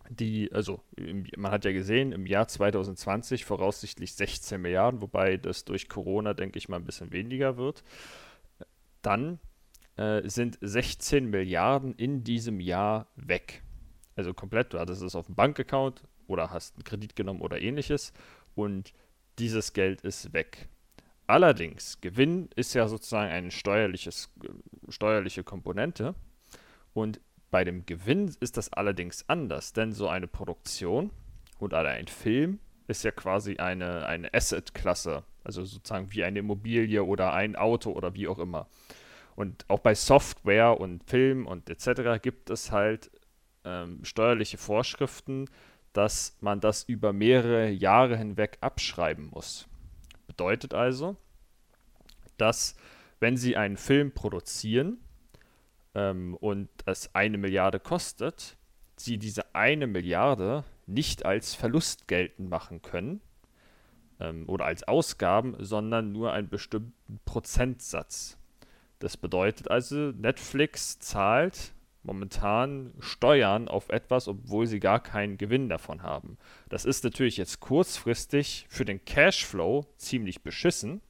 die, 0.09 0.53
also 0.53 0.81
man 1.37 1.53
hat 1.53 1.65
ja 1.65 1.73
gesehen, 1.73 2.13
im 2.13 2.27
Jahr 2.27 2.49
2020 2.49 3.45
voraussichtlich 3.45 4.15
16 4.15 4.61
Milliarden, 4.61 5.03
wobei 5.03 5.37
das 5.37 5.65
durch 5.65 5.89
Corona, 5.89 6.35
denke 6.35 6.59
ich 6.59 6.69
mal, 6.69 6.77
ein 6.77 6.85
bisschen 6.85 7.13
weniger 7.13 7.57
wird, 7.57 7.85
dann 9.03 9.39
äh, 9.97 10.29
sind 10.29 10.59
16 10.61 11.29
Milliarden 11.29 11.95
in 11.95 12.25
diesem 12.25 12.61
Jahr 12.61 13.09
weg. 13.17 13.63
Also 14.17 14.35
komplett, 14.35 14.73
du 14.73 14.79
hattest 14.79 15.03
es 15.03 15.15
auf 15.15 15.27
dem 15.27 15.35
Bankaccount 15.35 16.03
oder 16.27 16.51
hast 16.51 16.77
einen 16.77 16.85
Kredit 16.85 17.15
genommen 17.17 17.41
oder 17.41 17.61
ähnliches 17.61 18.13
und 18.55 18.93
dieses 19.39 19.73
Geld 19.73 20.01
ist 20.01 20.33
weg. 20.33 20.69
Allerdings, 21.27 22.01
Gewinn 22.01 22.49
ist 22.57 22.75
ja 22.75 22.89
sozusagen 22.89 23.31
eine 23.31 23.51
steuerliche 23.51 25.45
Komponente 25.45 26.15
und 26.95 27.21
bei 27.51 27.65
dem 27.65 27.87
Gewinn 27.87 28.35
ist 28.41 28.57
das 28.57 28.73
allerdings 28.73 29.25
anders, 29.29 29.73
denn 29.73 29.93
so 29.93 30.09
eine 30.09 30.27
Produktion 30.27 31.11
oder 31.59 31.81
ein 31.81 32.09
Film 32.09 32.61
ist 32.87 33.05
ja 33.05 33.11
quasi 33.11 33.57
eine, 33.57 34.07
eine 34.07 34.33
Asset-Klasse, 34.33 35.25
also 35.45 35.65
sozusagen 35.65 36.13
wie 36.13 36.25
eine 36.25 36.41
Immobilie 36.41 37.05
oder 37.05 37.33
ein 37.33 37.57
Auto 37.57 37.93
oder 37.93 38.15
wie 38.15 38.29
auch 38.29 38.39
immer. 38.39 38.69
Und 39.37 39.65
auch 39.69 39.81
bei 39.81 39.95
Software 39.95 40.81
und 40.81 41.05
Film 41.05 41.47
und 41.47 41.71
etc. 41.71 42.21
gibt 42.21 42.51
es 42.51 42.73
halt 42.73 43.11
ähm, 43.65 44.05
steuerliche 44.05 44.59
Vorschriften, 44.59 45.47
dass 45.93 46.37
man 46.41 46.61
das 46.61 46.85
über 46.85 47.13
mehrere 47.13 47.69
Jahre 47.71 48.17
hinweg 48.17 48.59
abschreiben 48.61 49.29
muss. 49.31 49.69
Bedeutet 50.27 50.75
also, 50.75 51.17
dass 52.37 52.77
wenn 53.21 53.37
Sie 53.37 53.57
einen 53.57 53.77
Film 53.77 54.13
produzieren, 54.13 54.99
ähm, 55.99 56.35
und 56.35 56.69
es 56.87 57.15
eine 57.15 57.39
Milliarde 57.39 57.81
kostet, 57.81 58.57
sie 58.97 59.19
diese 59.19 59.55
eine 59.55 59.87
Milliarde 59.87 60.65
nicht 60.87 61.27
als 61.27 61.55
Verlust 61.55 62.09
geltend 62.09 62.49
machen 62.49 62.83
können 62.83 63.21
ähm, 64.21 64.49
oder 64.49 64.65
als 64.65 64.85
Ausgaben, 64.85 65.57
sondern 65.59 66.13
nur 66.13 66.33
einen 66.33 66.49
bestimmten 66.49 67.21
Prozentsatz. 67.25 68.39
Das 69.01 69.17
bedeutet 69.17 69.71
also, 69.71 70.13
Netflix 70.13 70.99
zahlt 70.99 71.73
momentan 72.05 72.95
Steuern 73.01 73.69
auf 73.69 73.89
etwas, 73.91 74.29
obwohl 74.29 74.67
sie 74.67 74.81
gar 74.81 75.01
keinen 75.01 75.37
Gewinn 75.37 75.69
davon 75.69 76.03
haben. 76.03 76.39
Das 76.69 76.85
ist 76.85 77.05
natürlich 77.05 77.37
jetzt 77.37 77.61
kurzfristig 77.61 78.67
für 78.69 78.85
den 78.85 79.05
Cashflow 79.05 79.85
ziemlich 79.97 80.43
beschissen, 80.43 81.01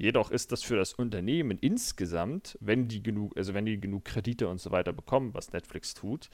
Jedoch 0.00 0.30
ist 0.30 0.50
das 0.50 0.62
für 0.62 0.76
das 0.76 0.94
Unternehmen 0.94 1.58
insgesamt, 1.58 2.56
wenn 2.62 2.88
die 2.88 3.02
genug, 3.02 3.36
also 3.36 3.52
wenn 3.52 3.66
die 3.66 3.78
genug 3.78 4.06
Kredite 4.06 4.48
und 4.48 4.58
so 4.58 4.70
weiter 4.70 4.94
bekommen, 4.94 5.34
was 5.34 5.52
Netflix 5.52 5.92
tut, 5.92 6.30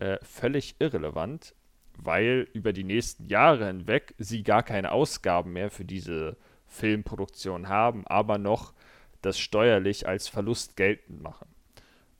äh, 0.00 0.18
völlig 0.22 0.76
irrelevant, 0.80 1.54
weil 1.96 2.46
über 2.52 2.74
die 2.74 2.84
nächsten 2.84 3.26
Jahre 3.26 3.68
hinweg 3.68 4.14
sie 4.18 4.42
gar 4.42 4.62
keine 4.62 4.92
Ausgaben 4.92 5.54
mehr 5.54 5.70
für 5.70 5.86
diese 5.86 6.36
Filmproduktion 6.66 7.70
haben, 7.70 8.06
aber 8.06 8.36
noch 8.36 8.74
das 9.22 9.38
steuerlich 9.38 10.06
als 10.06 10.28
Verlust 10.28 10.76
geltend 10.76 11.22
machen. 11.22 11.48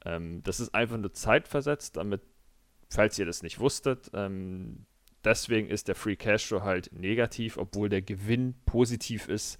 Ähm, 0.07 0.43
das 0.45 0.61
ist 0.61 0.75
einfach 0.75 0.97
nur 0.97 1.13
zeitversetzt, 1.13 1.99
damit, 1.99 2.23
falls 2.89 3.19
ihr 3.19 3.27
das 3.27 3.43
nicht 3.43 3.61
wusstet, 3.61 4.11
ähm, 4.15 4.87
deswegen 5.23 5.69
ist 5.69 5.89
der 5.89 5.95
Free 5.95 6.17
Cashflow 6.17 6.63
halt 6.63 6.91
negativ, 6.99 7.59
obwohl 7.59 7.91
der 7.91 8.01
Gewinn 8.01 8.55
positiv 8.65 9.29
ist 9.29 9.59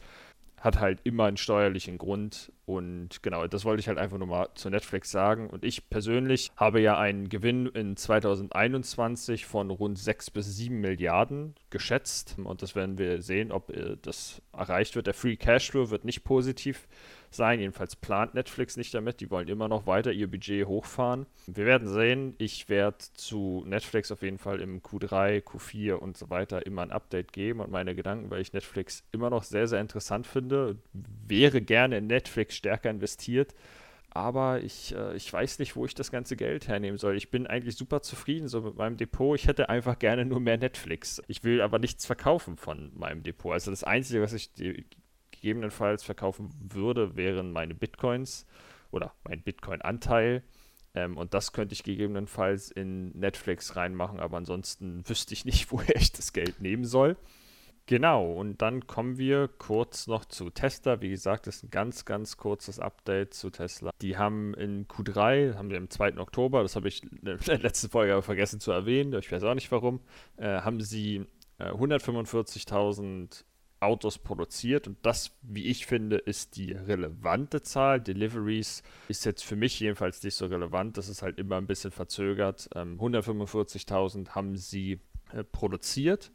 hat 0.61 0.81
halt 0.81 1.01
immer 1.05 1.25
einen 1.25 1.37
steuerlichen 1.37 1.99
Grund. 1.99 2.53
Und 2.65 3.23
genau, 3.23 3.47
das 3.47 3.65
wollte 3.65 3.81
ich 3.81 3.89
halt 3.89 3.99
einfach 3.99 4.19
nur 4.19 4.27
mal 4.27 4.49
zu 4.55 4.71
Netflix 4.71 5.11
sagen. 5.11 5.49
Und 5.49 5.65
ich 5.65 5.89
persönlich 5.89 6.51
habe 6.57 6.81
ja 6.81 6.99
einen 6.99 7.29
Gewinn 7.29 7.67
in 7.67 7.97
2021 7.97 9.47
von 9.47 9.71
rund 9.71 9.99
6 9.99 10.31
bis 10.31 10.57
7 10.57 10.81
Milliarden 10.81 11.55
geschätzt. 11.71 12.37
Und 12.43 12.63
das 12.63 12.75
werden 12.75 12.99
wir 12.99 13.23
sehen, 13.23 13.53
ob 13.53 13.71
äh, 13.71 13.97
das 14.01 14.43
erreicht 14.53 14.97
wird. 14.97 15.07
Der 15.07 15.15
Free 15.15 15.37
Cashflow 15.37 15.91
wird 15.91 16.05
nicht 16.05 16.25
positiv 16.25 16.89
sein. 17.37 17.61
Jedenfalls 17.61 17.97
plant 17.97 18.35
Netflix 18.35 18.77
nicht 18.77 18.95
damit. 18.95 19.21
Die 19.21 19.31
wollen 19.31 19.49
immer 19.49 19.69
noch 19.69 19.87
weiter 19.87 20.13
ihr 20.13 20.31
Budget 20.31 20.67
hochfahren. 20.67 21.27
Wir 21.47 21.67
werden 21.67 21.89
sehen. 21.89 22.35
Ich 22.39 22.69
werde 22.69 22.99
zu 23.15 23.63
Netflix 23.67 24.11
auf 24.11 24.23
jeden 24.23 24.39
Fall 24.39 24.61
im 24.61 24.83
Q3, 24.83 25.43
Q4 25.43 25.95
und 25.95 26.17
so 26.17 26.31
weiter 26.31 26.67
immer 26.67 26.83
ein 26.83 26.93
Update 26.93 27.33
geben 27.33 27.61
und 27.61 27.71
meine 27.71 27.95
Gedanken, 27.95 28.31
weil 28.31 28.41
ich 28.41 28.53
Netflix 28.53 29.05
immer 29.13 29.31
noch 29.31 29.43
sehr, 29.43 29.69
sehr 29.69 29.81
interessant 29.81 30.27
finde. 30.27 30.79
Wäre 30.93 31.61
gerne 31.61 31.99
in 31.99 32.07
Netflix 32.07 32.57
stärker 32.57 32.91
investiert. 32.91 33.55
Aber 34.17 34.63
ich, 34.63 34.95
äh, 34.95 35.15
ich 35.15 35.31
weiß 35.31 35.59
nicht, 35.59 35.77
wo 35.77 35.85
ich 35.85 35.95
das 35.95 36.11
ganze 36.11 36.37
Geld 36.37 36.69
hernehmen 36.69 36.97
soll. 36.97 37.19
Ich 37.19 37.31
bin 37.31 37.47
eigentlich 37.47 37.77
super 37.77 38.01
zufrieden 38.01 38.49
so 38.49 38.63
mit 38.63 38.75
meinem 38.77 38.97
Depot. 38.97 39.39
Ich 39.39 39.47
hätte 39.47 39.69
einfach 39.69 39.99
gerne 39.99 40.25
nur 40.25 40.41
mehr 40.41 40.57
Netflix. 40.57 41.23
Ich 41.29 41.45
will 41.45 41.61
aber 41.61 41.79
nichts 41.79 42.07
verkaufen 42.07 42.57
von 42.57 42.93
meinem 42.95 43.23
Depot. 43.23 43.53
Also 43.53 43.71
das 43.71 43.85
Einzige, 43.85 44.23
was 44.23 44.33
ich 44.33 44.51
gegebenenfalls 45.47 46.03
verkaufen 46.03 46.51
würde, 46.59 47.15
wären 47.15 47.53
meine 47.53 47.77
Bitcoins 47.77 48.47
oder 48.91 49.15
mein 49.23 49.43
Bitcoin-Anteil. 49.43 50.43
Ähm, 50.95 51.17
und 51.17 51.35
das 51.35 51.53
könnte 51.53 51.73
ich 51.73 51.85
gegebenenfalls 51.85 52.73
in 52.73 53.11
Netflix 53.11 53.77
reinmachen, 53.77 54.19
aber 54.19 54.39
ansonsten 54.39 55.05
wüsste 55.09 55.35
ich 55.35 55.45
nicht, 55.45 55.71
woher 55.71 55.95
ich 55.95 56.11
das 56.11 56.33
Geld 56.33 56.61
nehmen 56.61 56.85
soll. 56.85 57.17
Genau, 57.89 58.33
und 58.33 58.61
dann 58.61 58.89
kommen 58.89 59.19
wir 59.19 59.47
kurz 59.47 60.09
noch 60.09 60.25
zu 60.25 60.51
Tesla. 60.51 61.01
Wie 61.01 61.11
gesagt, 61.11 61.47
das 61.47 61.59
ist 61.59 61.63
ein 61.63 61.71
ganz, 61.71 62.05
ganz 62.05 62.37
kurzes 62.37 62.81
Update 62.81 63.33
zu 63.33 63.51
Tesla. 63.51 63.93
Die 64.03 64.17
haben 64.17 64.53
in 64.55 64.89
Q3, 64.89 65.55
haben 65.55 65.71
wir 65.71 65.77
am 65.77 65.89
2. 65.89 66.19
Oktober, 66.19 66.63
das 66.63 66.75
habe 66.75 66.89
ich 66.89 67.05
in 67.23 67.39
der 67.47 67.59
letzten 67.59 67.89
Folge 67.89 68.15
aber 68.15 68.23
vergessen 68.23 68.59
zu 68.59 68.73
erwähnen, 68.73 69.17
ich 69.17 69.31
weiß 69.31 69.45
auch 69.45 69.55
nicht 69.55 69.71
warum, 69.71 70.01
äh, 70.39 70.63
haben 70.63 70.81
sie 70.81 71.25
äh, 71.59 71.71
145.000 71.71 73.45
Autos 73.81 74.19
produziert 74.19 74.87
und 74.87 74.97
das, 75.03 75.33
wie 75.43 75.67
ich 75.67 75.87
finde, 75.87 76.17
ist 76.17 76.57
die 76.57 76.73
relevante 76.73 77.63
Zahl. 77.63 78.01
Deliveries 78.01 78.83
ist 79.09 79.25
jetzt 79.25 79.45
für 79.45 79.57
mich 79.57 79.79
jedenfalls 79.81 80.23
nicht 80.23 80.35
so 80.35 80.47
relevant, 80.47 80.97
das 80.97 81.09
ist 81.09 81.23
halt 81.23 81.39
immer 81.39 81.57
ein 81.57 81.67
bisschen 81.67 81.91
verzögert. 81.91 82.69
Ähm, 82.75 82.99
145.000 82.99 84.31
haben 84.31 84.57
sie 84.57 85.01
äh, 85.33 85.45
produziert 85.45 86.33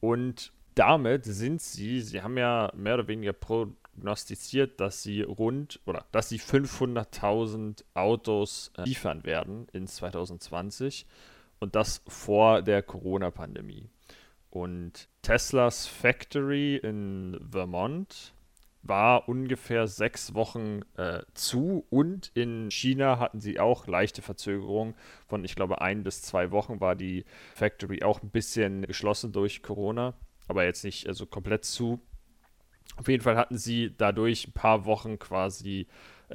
und 0.00 0.52
damit 0.74 1.24
sind 1.24 1.60
sie, 1.60 2.00
sie 2.00 2.22
haben 2.22 2.38
ja 2.38 2.72
mehr 2.74 2.94
oder 2.94 3.08
weniger 3.08 3.32
prognostiziert, 3.32 4.80
dass 4.80 5.02
sie 5.02 5.22
rund 5.22 5.80
oder 5.84 6.06
dass 6.12 6.28
sie 6.28 6.38
500.000 6.38 7.84
Autos 7.94 8.72
äh, 8.78 8.84
liefern 8.84 9.24
werden 9.24 9.68
in 9.72 9.86
2020 9.86 11.06
und 11.60 11.76
das 11.76 12.02
vor 12.08 12.62
der 12.62 12.82
Corona-Pandemie. 12.82 13.88
Und 14.52 15.08
Teslas 15.22 15.86
Factory 15.86 16.76
in 16.76 17.40
Vermont 17.50 18.34
war 18.82 19.26
ungefähr 19.26 19.86
sechs 19.86 20.34
Wochen 20.34 20.82
äh, 20.98 21.22
zu 21.32 21.86
und 21.88 22.30
in 22.34 22.70
China 22.70 23.18
hatten 23.18 23.40
sie 23.40 23.58
auch 23.58 23.86
leichte 23.86 24.20
Verzögerungen 24.20 24.94
von, 25.26 25.42
ich 25.46 25.54
glaube, 25.54 25.80
ein 25.80 26.02
bis 26.02 26.20
zwei 26.20 26.50
Wochen 26.50 26.82
war 26.82 26.96
die 26.96 27.24
Factory 27.54 28.02
auch 28.02 28.22
ein 28.22 28.28
bisschen 28.28 28.82
geschlossen 28.82 29.32
durch 29.32 29.62
Corona, 29.62 30.12
aber 30.48 30.66
jetzt 30.66 30.84
nicht 30.84 31.08
also 31.08 31.24
komplett 31.24 31.64
zu. 31.64 32.02
Auf 32.96 33.08
jeden 33.08 33.22
Fall 33.22 33.38
hatten 33.38 33.56
sie 33.56 33.94
dadurch 33.96 34.48
ein 34.48 34.52
paar 34.52 34.84
Wochen 34.84 35.18
quasi 35.18 35.86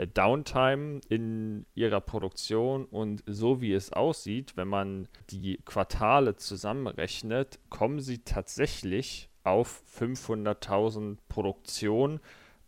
Downtime 0.06 1.01
in 1.10 1.66
ihrer 1.74 2.01
Produktion 2.01 2.86
und 2.86 3.24
so 3.25 3.62
wie 3.62 3.74
es 3.74 3.92
aussieht, 3.92 4.56
wenn 4.56 4.68
man 4.68 5.08
die 5.30 5.58
Quartale 5.66 6.36
zusammenrechnet, 6.36 7.58
kommen 7.70 8.00
sie 8.00 8.20
tatsächlich 8.20 9.30
auf 9.44 9.82
500.000 10.00 11.18
Produktion. 11.30 12.20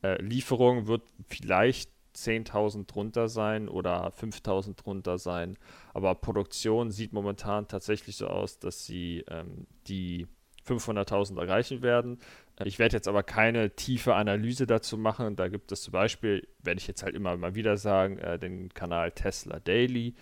Äh, 0.02 0.22
Lieferung 0.22 0.88
wird 0.88 1.04
vielleicht 1.28 1.92
10.000 2.16 2.88
drunter 2.88 3.30
sein 3.30 3.70
oder 3.70 4.10
5.000 4.10 4.76
drunter 4.76 5.18
sein, 5.18 5.58
aber 5.94 6.16
Produktion 6.16 6.90
sieht 6.90 7.14
momentan 7.14 7.68
tatsächlich 7.68 8.16
so 8.18 8.28
aus, 8.28 8.60
dass 8.60 8.86
sie 8.86 9.24
ähm, 9.30 9.68
die 9.88 10.28
500.000 10.70 11.40
erreichen 11.40 11.82
werden. 11.82 12.20
Ich 12.64 12.80
werde 12.80 12.98
jetzt 12.98 13.08
aber 13.08 13.24
keine 13.24 13.76
tiefe 13.76 14.16
Analyse 14.16 14.68
dazu 14.68 14.98
machen. 14.98 15.36
Da 15.36 15.48
gibt 15.48 15.72
es 15.72 15.82
zum 15.82 15.94
Beispiel, 15.94 16.48
werde 16.62 16.80
ich 16.80 16.88
jetzt 16.88 17.04
halt 17.04 17.16
immer 17.16 17.36
mal 17.38 17.56
wieder 17.56 17.78
sagen, 17.78 18.18
äh, 18.20 18.38
den 18.38 18.70
Kanal 18.74 19.12
Tesla 19.12 19.60
Daily. 19.60 20.16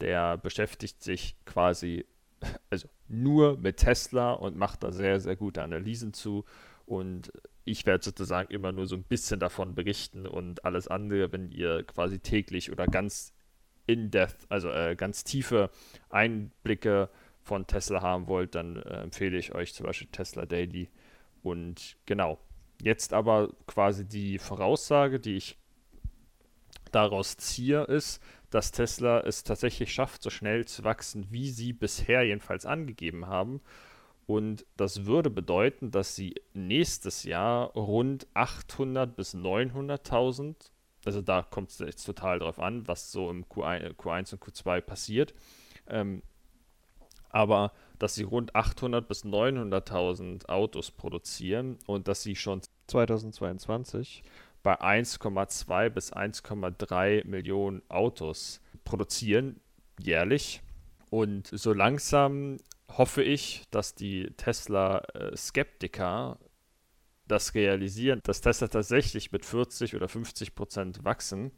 Der 0.00 0.36
beschäftigt 0.36 1.02
sich 1.02 1.36
quasi 1.46 2.04
also 2.70 2.88
nur 3.08 3.56
mit 3.58 3.78
Tesla 3.78 4.32
und 4.32 4.56
macht 4.56 4.82
da 4.82 4.92
sehr, 4.92 5.20
sehr 5.20 5.36
gute 5.36 5.62
Analysen 5.62 6.12
zu. 6.12 6.44
Und 6.86 7.32
ich 7.64 7.86
werde 7.86 8.04
sozusagen 8.04 8.52
immer 8.52 8.72
nur 8.72 8.86
so 8.86 8.96
ein 8.96 9.04
bisschen 9.04 9.40
davon 9.40 9.74
berichten 9.74 10.26
und 10.26 10.64
alles 10.64 10.88
andere, 10.88 11.32
wenn 11.32 11.50
ihr 11.50 11.82
quasi 11.84 12.18
täglich 12.18 12.70
oder 12.70 12.86
ganz 12.86 13.32
in-depth, 13.86 14.46
also 14.48 14.70
äh, 14.70 14.96
ganz 14.96 15.24
tiefe 15.24 15.70
Einblicke 16.10 17.08
von 17.44 17.66
Tesla 17.66 18.02
haben 18.02 18.26
wollt, 18.26 18.54
dann 18.54 18.76
äh, 18.76 19.02
empfehle 19.02 19.36
ich 19.38 19.54
euch 19.54 19.74
zum 19.74 19.86
Beispiel 19.86 20.08
Tesla 20.08 20.46
Daily. 20.46 20.88
Und 21.42 21.96
genau, 22.06 22.38
jetzt 22.82 23.12
aber 23.12 23.50
quasi 23.66 24.06
die 24.06 24.38
Voraussage, 24.38 25.20
die 25.20 25.36
ich 25.36 25.58
daraus 26.90 27.36
ziehe, 27.36 27.84
ist, 27.84 28.22
dass 28.50 28.72
Tesla 28.72 29.20
es 29.20 29.44
tatsächlich 29.44 29.92
schafft, 29.92 30.22
so 30.22 30.30
schnell 30.30 30.64
zu 30.64 30.84
wachsen, 30.84 31.26
wie 31.30 31.50
sie 31.50 31.72
bisher 31.72 32.22
jedenfalls 32.22 32.66
angegeben 32.66 33.26
haben. 33.26 33.60
Und 34.26 34.64
das 34.76 35.04
würde 35.04 35.28
bedeuten, 35.28 35.90
dass 35.90 36.16
sie 36.16 36.34
nächstes 36.54 37.24
Jahr 37.24 37.72
rund 37.72 38.26
800 38.32 39.14
bis 39.14 39.34
900.000, 39.34 40.54
also 41.04 41.20
da 41.20 41.42
kommt 41.42 41.70
es 41.70 41.78
jetzt 41.80 42.04
total 42.04 42.38
drauf 42.38 42.58
an, 42.58 42.88
was 42.88 43.12
so 43.12 43.28
im 43.28 43.44
Q1, 43.44 43.96
Q1 43.96 44.32
und 44.32 44.42
Q2 44.42 44.80
passiert, 44.80 45.34
ähm, 45.88 46.22
aber 47.34 47.72
dass 47.98 48.14
sie 48.14 48.22
rund 48.22 48.54
800 48.54 49.08
bis 49.08 49.24
900.000 49.24 50.46
Autos 50.46 50.92
produzieren 50.92 51.80
und 51.86 52.06
dass 52.06 52.22
sie 52.22 52.36
schon 52.36 52.60
2022 52.86 54.22
bei 54.62 54.80
1,2 54.80 55.90
bis 55.90 56.12
1,3 56.12 57.26
Millionen 57.26 57.82
Autos 57.88 58.60
produzieren 58.84 59.60
jährlich. 59.98 60.62
Und 61.10 61.48
so 61.48 61.72
langsam 61.72 62.58
hoffe 62.88 63.24
ich, 63.24 63.64
dass 63.70 63.96
die 63.96 64.30
Tesla-Skeptiker 64.36 66.38
das 67.26 67.54
realisieren, 67.54 68.20
dass 68.22 68.42
Tesla 68.42 68.68
tatsächlich 68.68 69.32
mit 69.32 69.44
40 69.44 69.96
oder 69.96 70.06
50 70.08 70.54
Prozent 70.54 71.04
wachsen. 71.04 71.50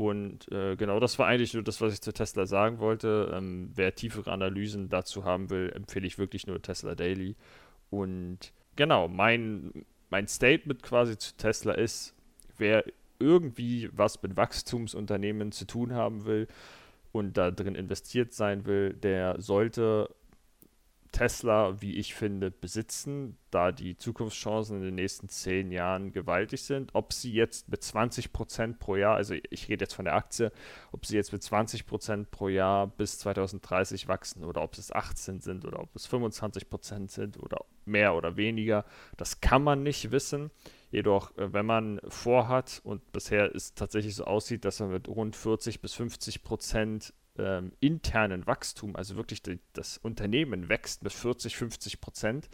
Und 0.00 0.50
äh, 0.50 0.76
genau 0.76 0.98
das 0.98 1.18
war 1.18 1.26
eigentlich 1.26 1.52
nur 1.52 1.62
das, 1.62 1.82
was 1.82 1.92
ich 1.92 2.00
zu 2.00 2.14
Tesla 2.14 2.46
sagen 2.46 2.78
wollte. 2.78 3.30
Ähm, 3.34 3.70
wer 3.74 3.94
tiefere 3.94 4.32
Analysen 4.32 4.88
dazu 4.88 5.26
haben 5.26 5.50
will, 5.50 5.70
empfehle 5.76 6.06
ich 6.06 6.16
wirklich 6.16 6.46
nur 6.46 6.62
Tesla 6.62 6.94
Daily. 6.94 7.36
Und 7.90 8.54
genau, 8.76 9.08
mein, 9.08 9.84
mein 10.08 10.26
Statement 10.26 10.82
quasi 10.82 11.18
zu 11.18 11.36
Tesla 11.36 11.74
ist, 11.74 12.14
wer 12.56 12.82
irgendwie 13.18 13.90
was 13.92 14.22
mit 14.22 14.38
Wachstumsunternehmen 14.38 15.52
zu 15.52 15.66
tun 15.66 15.92
haben 15.92 16.24
will 16.24 16.48
und 17.12 17.36
da 17.36 17.50
drin 17.50 17.74
investiert 17.74 18.32
sein 18.32 18.64
will, 18.64 18.94
der 18.94 19.38
sollte 19.38 20.08
Tesla, 21.12 21.80
wie 21.80 21.96
ich 21.96 22.14
finde, 22.14 22.50
besitzen, 22.50 23.36
da 23.50 23.72
die 23.72 23.96
Zukunftschancen 23.96 24.78
in 24.78 24.82
den 24.84 24.94
nächsten 24.94 25.28
zehn 25.28 25.72
Jahren 25.72 26.12
gewaltig 26.12 26.62
sind. 26.62 26.90
Ob 26.94 27.12
sie 27.12 27.32
jetzt 27.32 27.68
mit 27.68 27.82
20 27.82 28.32
Prozent 28.32 28.78
pro 28.78 28.96
Jahr, 28.96 29.16
also 29.16 29.34
ich 29.50 29.68
rede 29.68 29.84
jetzt 29.84 29.94
von 29.94 30.04
der 30.04 30.14
Aktie, 30.14 30.52
ob 30.92 31.06
sie 31.06 31.16
jetzt 31.16 31.32
mit 31.32 31.42
20 31.42 31.86
Prozent 31.86 32.30
pro 32.30 32.48
Jahr 32.48 32.86
bis 32.86 33.18
2030 33.18 34.08
wachsen 34.08 34.44
oder 34.44 34.62
ob 34.62 34.78
es 34.78 34.92
18 34.92 35.40
sind 35.40 35.64
oder 35.64 35.80
ob 35.80 35.94
es 35.94 36.06
25 36.06 36.70
Prozent 36.70 37.10
sind 37.10 37.42
oder 37.42 37.64
mehr 37.84 38.14
oder 38.14 38.36
weniger, 38.36 38.84
das 39.16 39.40
kann 39.40 39.62
man 39.62 39.82
nicht 39.82 40.10
wissen. 40.10 40.50
Jedoch, 40.90 41.36
äh, 41.36 41.52
wenn 41.52 41.66
man 41.66 42.00
vorhat 42.08 42.80
und 42.84 43.12
bisher 43.12 43.54
es 43.54 43.74
tatsächlich 43.74 44.14
so 44.16 44.24
aussieht, 44.24 44.64
dass 44.64 44.80
man 44.80 44.90
mit 44.90 45.08
rund 45.08 45.36
40 45.36 45.80
bis 45.80 45.94
50 45.94 46.42
Prozent 46.42 47.14
ähm, 47.38 47.72
internen 47.80 48.46
Wachstum, 48.46 48.96
also 48.96 49.16
wirklich 49.16 49.42
die, 49.42 49.60
das 49.72 49.98
Unternehmen 49.98 50.68
wächst 50.68 51.02
mit 51.02 51.12
40, 51.12 51.56
50 51.56 52.00
Prozent, 52.00 52.48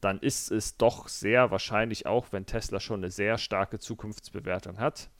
dann 0.00 0.18
ist 0.20 0.50
es 0.50 0.76
doch 0.76 1.08
sehr 1.08 1.50
wahrscheinlich, 1.50 2.06
auch 2.06 2.32
wenn 2.32 2.46
Tesla 2.46 2.80
schon 2.80 3.00
eine 3.00 3.10
sehr 3.10 3.38
starke 3.38 3.78
Zukunftsbewertung 3.78 4.78
hat, 4.78 5.10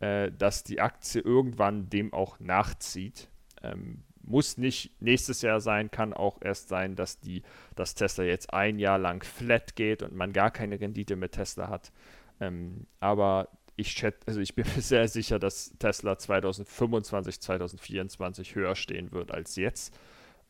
äh, 0.00 0.30
dass 0.32 0.64
die 0.64 0.80
Aktie 0.80 1.20
irgendwann 1.20 1.88
dem 1.88 2.12
auch 2.12 2.40
nachzieht. 2.40 3.28
Ähm, 3.62 4.02
muss 4.22 4.58
nicht 4.58 5.00
nächstes 5.00 5.42
Jahr 5.42 5.60
sein, 5.60 5.90
kann 5.90 6.12
auch 6.12 6.38
erst 6.42 6.68
sein, 6.68 6.96
dass 6.96 7.20
die, 7.20 7.42
dass 7.76 7.94
Tesla 7.94 8.24
jetzt 8.24 8.52
ein 8.52 8.78
Jahr 8.78 8.98
lang 8.98 9.22
flat 9.22 9.76
geht 9.76 10.02
und 10.02 10.14
man 10.14 10.32
gar 10.32 10.50
keine 10.50 10.80
Rendite 10.80 11.14
mit 11.16 11.32
Tesla 11.32 11.68
hat. 11.68 11.92
Ähm, 12.40 12.86
aber 13.00 13.48
ich 13.76 13.92
schätze, 13.92 14.26
also 14.26 14.40
ich 14.40 14.54
bin 14.54 14.66
mir 14.74 14.82
sehr 14.82 15.08
sicher, 15.08 15.38
dass 15.38 15.74
Tesla 15.78 16.18
2025, 16.18 17.40
2024 17.40 18.54
höher 18.54 18.74
stehen 18.74 19.12
wird 19.12 19.30
als 19.30 19.56
jetzt. 19.56 19.96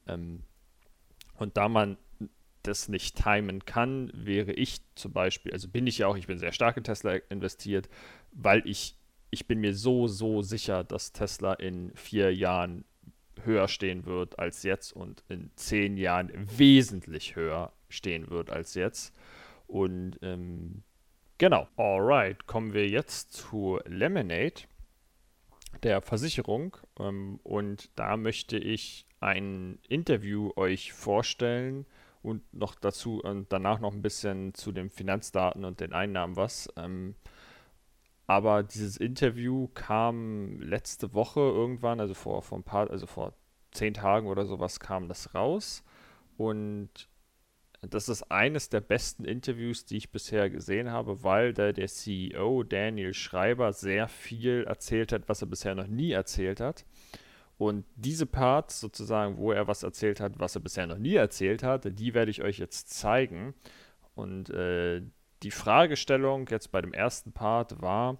Ähm, 0.06 0.42
und 1.34 1.56
da 1.56 1.68
man 1.68 1.98
das 2.62 2.88
nicht 2.88 3.22
timen 3.22 3.64
kann, 3.64 4.10
wäre 4.14 4.52
ich 4.52 4.80
zum 4.94 5.12
Beispiel, 5.12 5.52
also 5.52 5.68
bin 5.68 5.86
ich 5.86 5.98
ja 5.98 6.08
auch, 6.08 6.16
ich 6.16 6.26
bin 6.26 6.38
sehr 6.38 6.52
stark 6.52 6.76
in 6.76 6.84
Tesla 6.84 7.16
investiert, 7.28 7.88
weil 8.32 8.66
ich, 8.66 8.96
ich 9.30 9.46
bin 9.46 9.60
mir 9.60 9.74
so, 9.74 10.08
so 10.08 10.42
sicher, 10.42 10.82
dass 10.82 11.12
Tesla 11.12 11.54
in 11.54 11.92
vier 11.94 12.34
Jahren 12.34 12.84
höher 13.44 13.68
stehen 13.68 14.06
wird 14.06 14.38
als 14.38 14.62
jetzt 14.62 14.92
und 14.92 15.22
in 15.28 15.50
zehn 15.56 15.96
Jahren 15.96 16.32
wesentlich 16.58 17.36
höher 17.36 17.72
stehen 17.88 18.30
wird 18.30 18.50
als 18.50 18.74
jetzt. 18.74 19.14
Und 19.66 20.18
ähm, 20.22 20.82
Genau. 21.38 21.68
Alright, 21.76 22.46
kommen 22.46 22.72
wir 22.72 22.88
jetzt 22.88 23.34
zu 23.34 23.78
Lemonade, 23.84 24.62
der 25.82 26.00
Versicherung. 26.00 26.78
Ähm, 26.98 27.40
und 27.42 27.90
da 27.98 28.16
möchte 28.16 28.56
ich 28.56 29.06
ein 29.20 29.78
Interview 29.86 30.52
euch 30.56 30.94
vorstellen 30.94 31.84
und 32.22 32.42
noch 32.54 32.74
dazu 32.74 33.20
und 33.22 33.52
danach 33.52 33.80
noch 33.80 33.92
ein 33.92 34.00
bisschen 34.00 34.54
zu 34.54 34.72
den 34.72 34.88
Finanzdaten 34.88 35.66
und 35.66 35.80
den 35.80 35.92
Einnahmen 35.92 36.36
was. 36.36 36.72
Ähm, 36.76 37.14
aber 38.26 38.62
dieses 38.62 38.96
Interview 38.96 39.68
kam 39.74 40.58
letzte 40.60 41.12
Woche 41.12 41.40
irgendwann, 41.40 42.00
also 42.00 42.14
vor, 42.14 42.40
vor 42.40 42.58
ein 42.58 42.64
paar, 42.64 42.90
also 42.90 43.06
vor 43.06 43.34
zehn 43.72 43.92
Tagen 43.92 44.26
oder 44.26 44.46
sowas 44.46 44.80
kam 44.80 45.06
das 45.06 45.34
raus. 45.34 45.84
Und 46.38 47.08
das 47.82 48.08
ist 48.08 48.30
eines 48.30 48.68
der 48.68 48.80
besten 48.80 49.24
Interviews, 49.24 49.84
die 49.84 49.96
ich 49.96 50.10
bisher 50.10 50.50
gesehen 50.50 50.90
habe, 50.90 51.22
weil 51.22 51.52
da 51.52 51.72
der 51.72 51.88
CEO 51.88 52.62
Daniel 52.62 53.14
Schreiber 53.14 53.72
sehr 53.72 54.08
viel 54.08 54.64
erzählt 54.64 55.12
hat, 55.12 55.28
was 55.28 55.42
er 55.42 55.48
bisher 55.48 55.74
noch 55.74 55.86
nie 55.86 56.12
erzählt 56.12 56.60
hat. 56.60 56.84
Und 57.58 57.86
diese 57.94 58.26
Parts 58.26 58.80
sozusagen, 58.80 59.38
wo 59.38 59.52
er 59.52 59.66
was 59.66 59.82
erzählt 59.82 60.20
hat, 60.20 60.38
was 60.38 60.54
er 60.54 60.60
bisher 60.60 60.86
noch 60.86 60.98
nie 60.98 61.14
erzählt 61.14 61.62
hat, 61.62 61.98
die 61.98 62.12
werde 62.12 62.30
ich 62.30 62.42
euch 62.42 62.58
jetzt 62.58 62.90
zeigen. 62.90 63.54
Und 64.14 64.50
äh, 64.50 65.02
die 65.42 65.50
Fragestellung 65.50 66.46
jetzt 66.48 66.70
bei 66.70 66.80
dem 66.80 66.92
ersten 66.92 67.32
Part 67.32 67.80
war, 67.80 68.18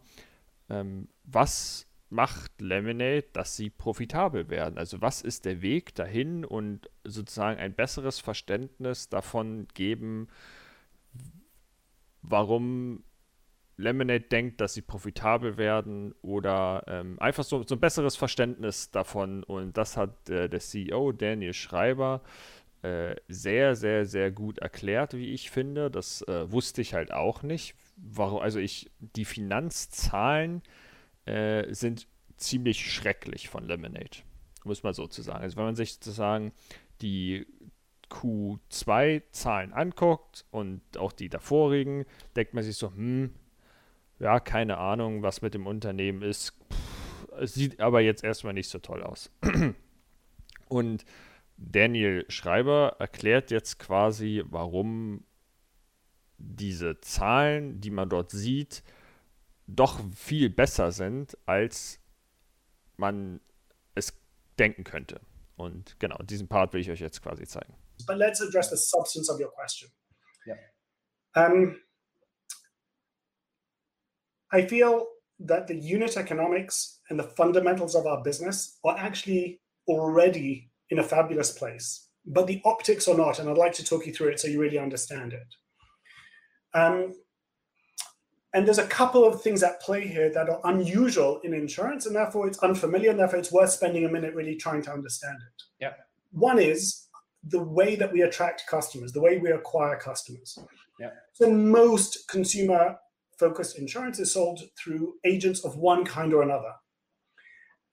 ähm, 0.69 1.09
was 1.25 1.86
macht 2.09 2.61
Lemonade, 2.61 3.25
dass 3.33 3.57
sie 3.57 3.71
profitabel 3.71 4.49
werden? 4.49 4.79
Also 4.79 5.01
was 5.01 5.23
ist 5.23 5.45
der 5.45 5.62
Weg 5.62 5.95
dahin 5.95 6.45
und 6.45 6.90
sozusagen 7.05 7.59
ein 7.59 7.75
besseres 7.75 8.21
Verständnis 8.21 9.09
davon 9.09 9.66
geben, 9.75 10.29
warum 12.23 13.05
Lemonade 13.79 14.21
denkt, 14.21 14.61
dass 14.61 14.75
sie 14.75 14.83
profitabel 14.83 15.59
werden 15.59 16.14
oder 16.23 16.85
ähm, 16.87 17.19
einfach 17.21 17.45
so, 17.45 17.62
so 17.62 17.75
ein 17.75 17.81
besseres 17.81 18.16
Verständnis 18.16 18.90
davon. 18.90 19.42
Und 19.42 19.77
das 19.77 19.97
hat 19.97 20.31
äh, 20.31 20.49
der 20.49 20.61
CEO 20.61 21.12
Daniel 21.12 21.53
Schreiber 21.53 22.23
äh, 22.83 23.16
sehr, 23.29 23.77
sehr, 23.77 24.07
sehr 24.07 24.31
gut 24.31 24.59
erklärt, 24.59 25.14
wie 25.14 25.33
ich 25.33 25.51
finde. 25.51 25.90
Das 25.90 26.23
äh, 26.23 26.51
wusste 26.51 26.81
ich 26.81 26.95
halt 26.95 27.12
auch 27.12 27.42
nicht. 27.42 27.75
Warum, 27.97 28.40
also 28.40 28.59
ich, 28.59 28.90
die 28.99 29.25
Finanzzahlen, 29.25 30.62
äh, 31.27 31.73
sind 31.73 32.07
ziemlich 32.37 32.91
schrecklich 32.93 33.49
von 33.49 33.65
Lemonade. 33.65 34.23
Muss 34.65 34.83
man 34.83 34.95
so 34.95 35.07
zu 35.07 35.23
sagen. 35.23 35.43
Also 35.43 35.57
wenn 35.57 35.65
man 35.65 35.77
sich 35.77 35.95
sozusagen 35.95 36.53
die 37.01 37.47
Q2-Zahlen 38.11 39.73
anguckt 39.73 40.45
und 40.51 40.81
auch 40.97 41.12
die 41.12 41.29
davorigen, 41.29 42.05
denkt 42.35 42.55
man 42.55 42.65
sich 42.65 42.77
so, 42.77 42.91
hm, 42.91 43.35
ja, 44.19 44.41
keine 44.41 44.79
Ahnung, 44.79 45.23
was 45.23 45.43
mit 45.43 45.55
dem 45.55 45.67
Unternehmen 45.67 46.23
ist. 46.23 46.55
es 47.39 47.55
sieht 47.55 47.81
aber 47.81 48.01
jetzt 48.01 48.25
erstmal 48.25 48.55
nicht 48.55 48.71
so 48.71 48.79
toll 48.79 49.03
aus. 49.03 49.31
und 50.69 51.05
Daniel 51.59 52.25
Schreiber 52.29 52.97
erklärt 52.99 53.51
jetzt 53.51 53.79
quasi, 53.79 54.43
warum 54.47 55.25
diese 56.39 57.01
Zahlen, 57.01 57.81
die 57.81 57.91
man 57.91 58.09
dort 58.09 58.31
sieht, 58.31 58.83
doch 59.66 60.00
viel 60.14 60.50
besser 60.50 60.92
sind, 60.92 61.37
als 61.46 61.98
man 62.96 63.40
es 63.94 64.12
denken 64.59 64.85
könnte. 64.85 65.20
Und 65.57 65.98
genau, 65.98 66.18
diesen 66.22 66.48
Part 66.48 66.72
will 66.72 66.81
ich 66.81 66.90
euch 66.90 67.00
jetzt 67.00 67.22
quasi 67.22 67.46
zeigen. 67.46 67.74
But 68.07 68.16
let's 68.16 68.40
address 68.40 68.70
the 68.70 68.76
substance 68.76 69.31
of 69.31 69.40
your 69.40 69.50
question. 69.52 69.90
Yeah. 70.46 70.59
Um, 71.35 71.81
I 74.52 74.66
feel 74.66 75.07
that 75.40 75.66
the 75.66 75.74
unit 75.74 76.16
economics 76.16 77.00
and 77.09 77.18
the 77.18 77.29
fundamentals 77.37 77.94
of 77.94 78.07
our 78.07 78.22
business 78.22 78.79
are 78.85 78.96
actually 78.98 79.61
already 79.88 80.70
in 80.90 80.98
a 80.98 81.02
fabulous 81.02 81.52
place, 81.52 82.09
but 82.24 82.46
the 82.46 82.61
optics 82.64 83.09
are 83.09 83.16
not. 83.16 83.38
And 83.38 83.48
I'd 83.48 83.59
like 83.59 83.72
to 83.74 83.85
talk 83.85 84.07
you 84.07 84.12
through 84.12 84.29
it 84.29 84.40
so 84.40 84.48
you 84.48 84.61
really 84.61 84.79
understand 84.79 85.33
it. 85.33 85.55
Um, 86.74 87.12
and 88.57 88.66
there's 88.66 88.79
a 88.79 88.87
couple 88.87 89.27
of 89.27 89.42
things 89.42 89.62
at 89.62 89.83
play 89.83 90.09
here 90.09 90.33
that 90.33 90.49
are 90.49 90.62
unusual 90.64 91.40
in 91.45 91.53
insurance, 91.53 92.07
and 92.07 92.16
therefore 92.16 92.47
it's 92.47 92.59
unfamiliar, 92.61 93.11
and 93.11 93.21
therefore 93.21 93.38
it's 93.38 93.53
worth 93.53 93.71
spending 93.71 94.07
a 94.07 94.09
minute 94.09 94.35
really 94.35 94.57
trying 94.57 94.81
to 94.85 94.90
understand 94.90 95.37
it. 95.47 95.62
Yeah. 95.79 95.92
One 96.33 96.59
is 96.59 97.07
the 97.45 97.62
way 97.62 97.97
that 97.97 98.11
we 98.11 98.23
attract 98.23 98.66
customers, 98.66 99.12
the 99.12 99.21
way 99.21 99.37
we 99.37 99.51
acquire 99.51 99.99
customers. 99.99 100.59
Yeah. 100.99 101.11
So 101.35 101.51
most 101.51 102.29
consumer 102.29 102.97
focused 103.38 103.79
insurance 103.79 104.19
is 104.19 104.33
sold 104.33 104.62
through 104.83 105.16
agents 105.27 105.62
of 105.62 105.77
one 105.77 106.07
kind 106.07 106.33
or 106.33 106.40
another. 106.42 106.73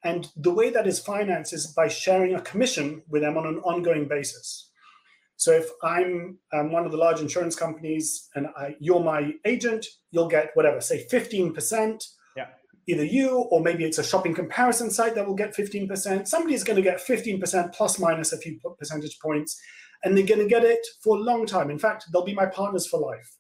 And 0.02 0.30
the 0.38 0.54
way 0.54 0.70
that 0.70 0.88
is 0.88 0.98
financed 0.98 1.52
is 1.52 1.68
by 1.68 1.90
sharing 1.90 2.36
a 2.36 2.42
commission 2.42 3.04
with 3.10 3.22
them 3.22 3.38
on 3.38 3.46
an 3.46 3.60
ongoing 3.60 4.08
basis. 4.08 4.70
So 5.38 5.52
if 5.52 5.68
I'm 5.84 6.38
um, 6.54 6.72
one 6.72 6.86
of 6.86 6.92
the 6.92 6.98
large 6.98 7.20
insurance 7.20 7.56
companies 7.56 8.30
and 8.36 8.48
I, 8.56 8.76
you're 8.80 9.04
my 9.04 9.34
agent, 9.46 9.86
you'll 10.12 10.28
get 10.28 10.52
whatever, 10.54 10.80
say 10.80 11.06
15%. 11.12 12.04
Yeah. 12.38 12.48
Either 12.88 13.04
you 13.04 13.40
or 13.52 13.62
maybe 13.62 13.84
it's 13.84 13.98
a 13.98 14.04
shopping 14.04 14.34
comparison 14.34 14.90
site 14.90 15.16
that 15.16 15.26
will 15.26 15.36
get 15.36 15.56
15%. 15.56 16.28
Somebody's 16.28 16.64
going 16.64 16.76
to 16.78 16.82
get 16.82 17.00
15% 17.00 17.74
plus 17.74 18.00
minus 18.00 18.34
a 18.34 18.38
few 18.38 18.60
percentage 18.78 19.20
points, 19.20 19.60
and 20.04 20.18
they're 20.18 20.26
going 20.26 20.40
to 20.40 20.48
get 20.48 20.64
it 20.64 20.86
for 21.04 21.18
a 21.18 21.22
long 21.22 21.46
time. 21.46 21.70
In 21.70 21.80
fact, 21.80 22.06
they'll 22.12 22.26
be 22.26 22.34
my 22.34 22.46
partners 22.46 22.88
for 22.88 23.00
life. 23.00 23.38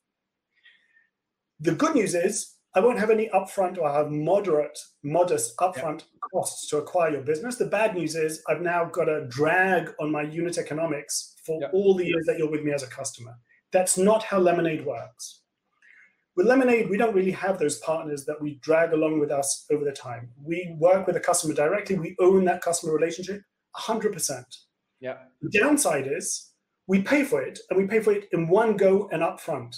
The 1.60 1.75
good 1.75 1.95
news 1.95 2.15
is 2.15 2.52
I 2.75 2.79
won't 2.79 2.99
have 2.99 3.12
any 3.12 3.29
upfront 3.29 3.77
or 3.77 3.88
I 3.88 3.97
have 3.97 4.09
moderate, 4.09 4.79
modest 5.03 5.55
upfront 5.57 5.99
yeah. 5.99 6.19
costs 6.33 6.69
to 6.69 6.77
acquire 6.77 7.12
your 7.12 7.21
business. 7.21 7.57
The 7.57 7.65
bad 7.65 7.95
news 7.95 8.15
is 8.15 8.41
I've 8.49 8.62
now 8.62 8.86
got 8.86 9.07
a 9.07 9.27
drag 9.27 9.93
on 9.99 10.12
my 10.12 10.23
unit 10.23 10.57
economics 10.57 11.36
for 11.45 11.62
yeah. 11.62 11.67
all 11.71 11.95
the 11.95 12.05
years 12.05 12.25
that 12.25 12.39
you're 12.39 12.49
with 12.49 12.63
me 12.63 12.71
as 12.71 12.81
a 12.81 12.88
customer. 12.88 13.36
That's 13.71 13.97
not 13.97 14.23
how 14.23 14.39
Lemonade 14.39 14.86
works. 14.86 15.41
With 16.36 16.47
Lemonade, 16.47 16.89
we 16.89 16.97
don't 16.97 17.13
really 17.13 17.31
have 17.31 17.59
those 17.59 17.77
partners 17.79 18.25
that 18.25 18.41
we 18.41 18.55
drag 18.62 18.91
along 18.93 19.19
with 19.19 19.29
us 19.29 19.65
over 19.71 19.86
the 19.86 19.91
time. 19.91 20.31
We 20.43 20.75
work 20.79 21.05
with 21.05 21.15
the 21.15 21.19
customer 21.19 21.53
directly. 21.53 21.95
We 21.95 22.15
own 22.19 22.43
that 22.45 22.62
customer 22.62 22.93
relationship 22.93 23.43
100%. 23.77 24.43
Yeah. 24.99 25.17
The 25.41 25.59
downside 25.59 26.07
is 26.07 26.53
we 26.88 27.03
pay 27.03 27.23
for 27.23 27.43
it 27.43 27.59
and 27.69 27.77
we 27.77 27.86
pay 27.86 27.99
for 27.99 28.13
it 28.13 28.29
in 28.31 28.47
one 28.47 28.77
go 28.77 29.09
and 29.12 29.21
upfront. 29.21 29.75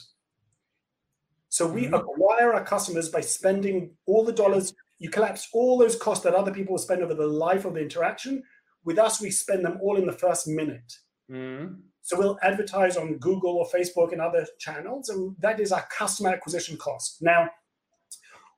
So 1.50 1.68
we 1.68 1.86
mm-hmm. 1.86 1.94
acquire 1.94 2.54
our 2.54 2.64
customers 2.64 3.10
by 3.10 3.22
spending 3.22 3.92
all 4.06 4.24
the 4.24 4.34
dollars. 4.34 4.74
You 5.00 5.10
collapse 5.10 5.48
all 5.54 5.78
those 5.78 5.96
costs 5.96 6.24
that 6.24 6.34
other 6.34 6.52
people 6.52 6.78
spend 6.78 7.02
over 7.02 7.14
the 7.14 7.28
life 7.28 7.66
of 7.66 7.76
the 7.76 7.82
interaction. 7.82 8.44
With 8.84 9.00
us, 9.00 9.22
we 9.22 9.32
spend 9.32 9.66
them 9.66 9.80
all 9.82 9.98
in 9.98 10.06
the 10.06 10.14
first 10.14 10.48
minute. 10.48 10.94
Mm-hmm. 11.32 11.76
So 12.02 12.20
we'll 12.20 12.38
advertise 12.44 12.98
on 12.98 13.18
Google 13.18 13.58
or 13.58 13.68
Facebook 13.68 14.12
and 14.12 14.22
other 14.22 14.46
channels, 14.60 15.10
and 15.10 15.36
that 15.40 15.60
is 15.60 15.72
our 15.72 15.84
customer 15.90 16.30
acquisition 16.30 16.78
cost. 16.78 17.18
Now, 17.22 17.50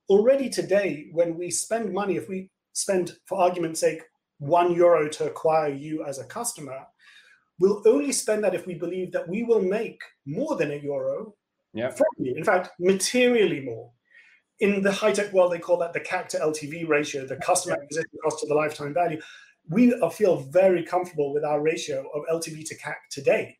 already 0.10 0.50
today, 0.50 1.08
when 1.14 1.38
we 1.38 1.50
spend 1.50 1.94
money, 1.94 2.18
if 2.18 2.28
we 2.28 2.50
spend, 2.74 3.14
for 3.26 3.40
argument's 3.40 3.80
sake, 3.80 4.02
one 4.40 4.74
euro 4.74 5.08
to 5.08 5.28
acquire 5.28 5.72
you 5.72 6.04
as 6.04 6.20
a 6.20 6.26
customer, 6.26 6.86
we'll 7.60 7.82
only 7.86 8.12
spend 8.12 8.44
that 8.44 8.54
if 8.54 8.68
we 8.68 8.76
believe 8.76 9.12
that 9.14 9.28
we 9.30 9.44
will 9.44 9.62
make 9.62 10.00
more 10.26 10.58
than 10.58 10.72
a 10.72 10.76
euro 10.76 11.34
yeah. 11.74 11.90
from 11.90 12.08
you. 12.18 12.36
In 12.36 12.44
fact, 12.44 12.70
materially 12.80 13.62
more. 13.62 13.92
In 14.60 14.82
the 14.82 14.92
high 14.92 15.12
tech 15.12 15.32
world, 15.34 15.52
they 15.52 15.60
call 15.60 15.78
that 15.78 15.94
the 15.94 16.00
CAC 16.00 16.30
to 16.30 16.40
LTV 16.40 16.88
ratio, 16.88 17.26
the 17.26 17.36
customer 17.38 17.76
acquisition 17.76 18.10
cost 18.24 18.40
to 18.40 18.48
the 18.48 18.56
lifetime 18.56 18.94
value. 18.94 19.22
We 19.70 19.94
feel 20.14 20.38
very 20.38 20.84
comfortable 20.84 21.34
with 21.34 21.44
our 21.44 21.62
ratio 21.62 22.06
of 22.16 22.24
LTV 22.32 22.68
to 22.68 22.78
CAC 22.78 22.96
today. 23.12 23.58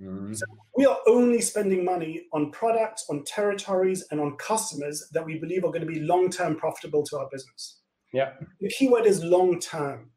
Mm-hmm. 0.00 0.34
So 0.34 0.44
we 0.76 0.86
are 0.86 0.98
only 1.06 1.40
spending 1.40 1.84
money 1.84 2.22
on 2.32 2.50
products, 2.50 3.04
on 3.10 3.24
territories, 3.24 4.04
and 4.10 4.20
on 4.20 4.36
customers 4.36 5.08
that 5.12 5.24
we 5.24 5.38
believe 5.38 5.64
are 5.64 5.70
going 5.70 5.86
to 5.86 5.92
be 5.92 6.00
long 6.00 6.30
term 6.30 6.56
profitable 6.56 7.04
to 7.04 7.18
our 7.18 7.28
business. 7.30 7.80
Yeah. 8.12 8.32
The 8.60 8.70
keyword 8.70 9.06
is 9.06 9.22
long 9.22 9.60
term. 9.60 10.10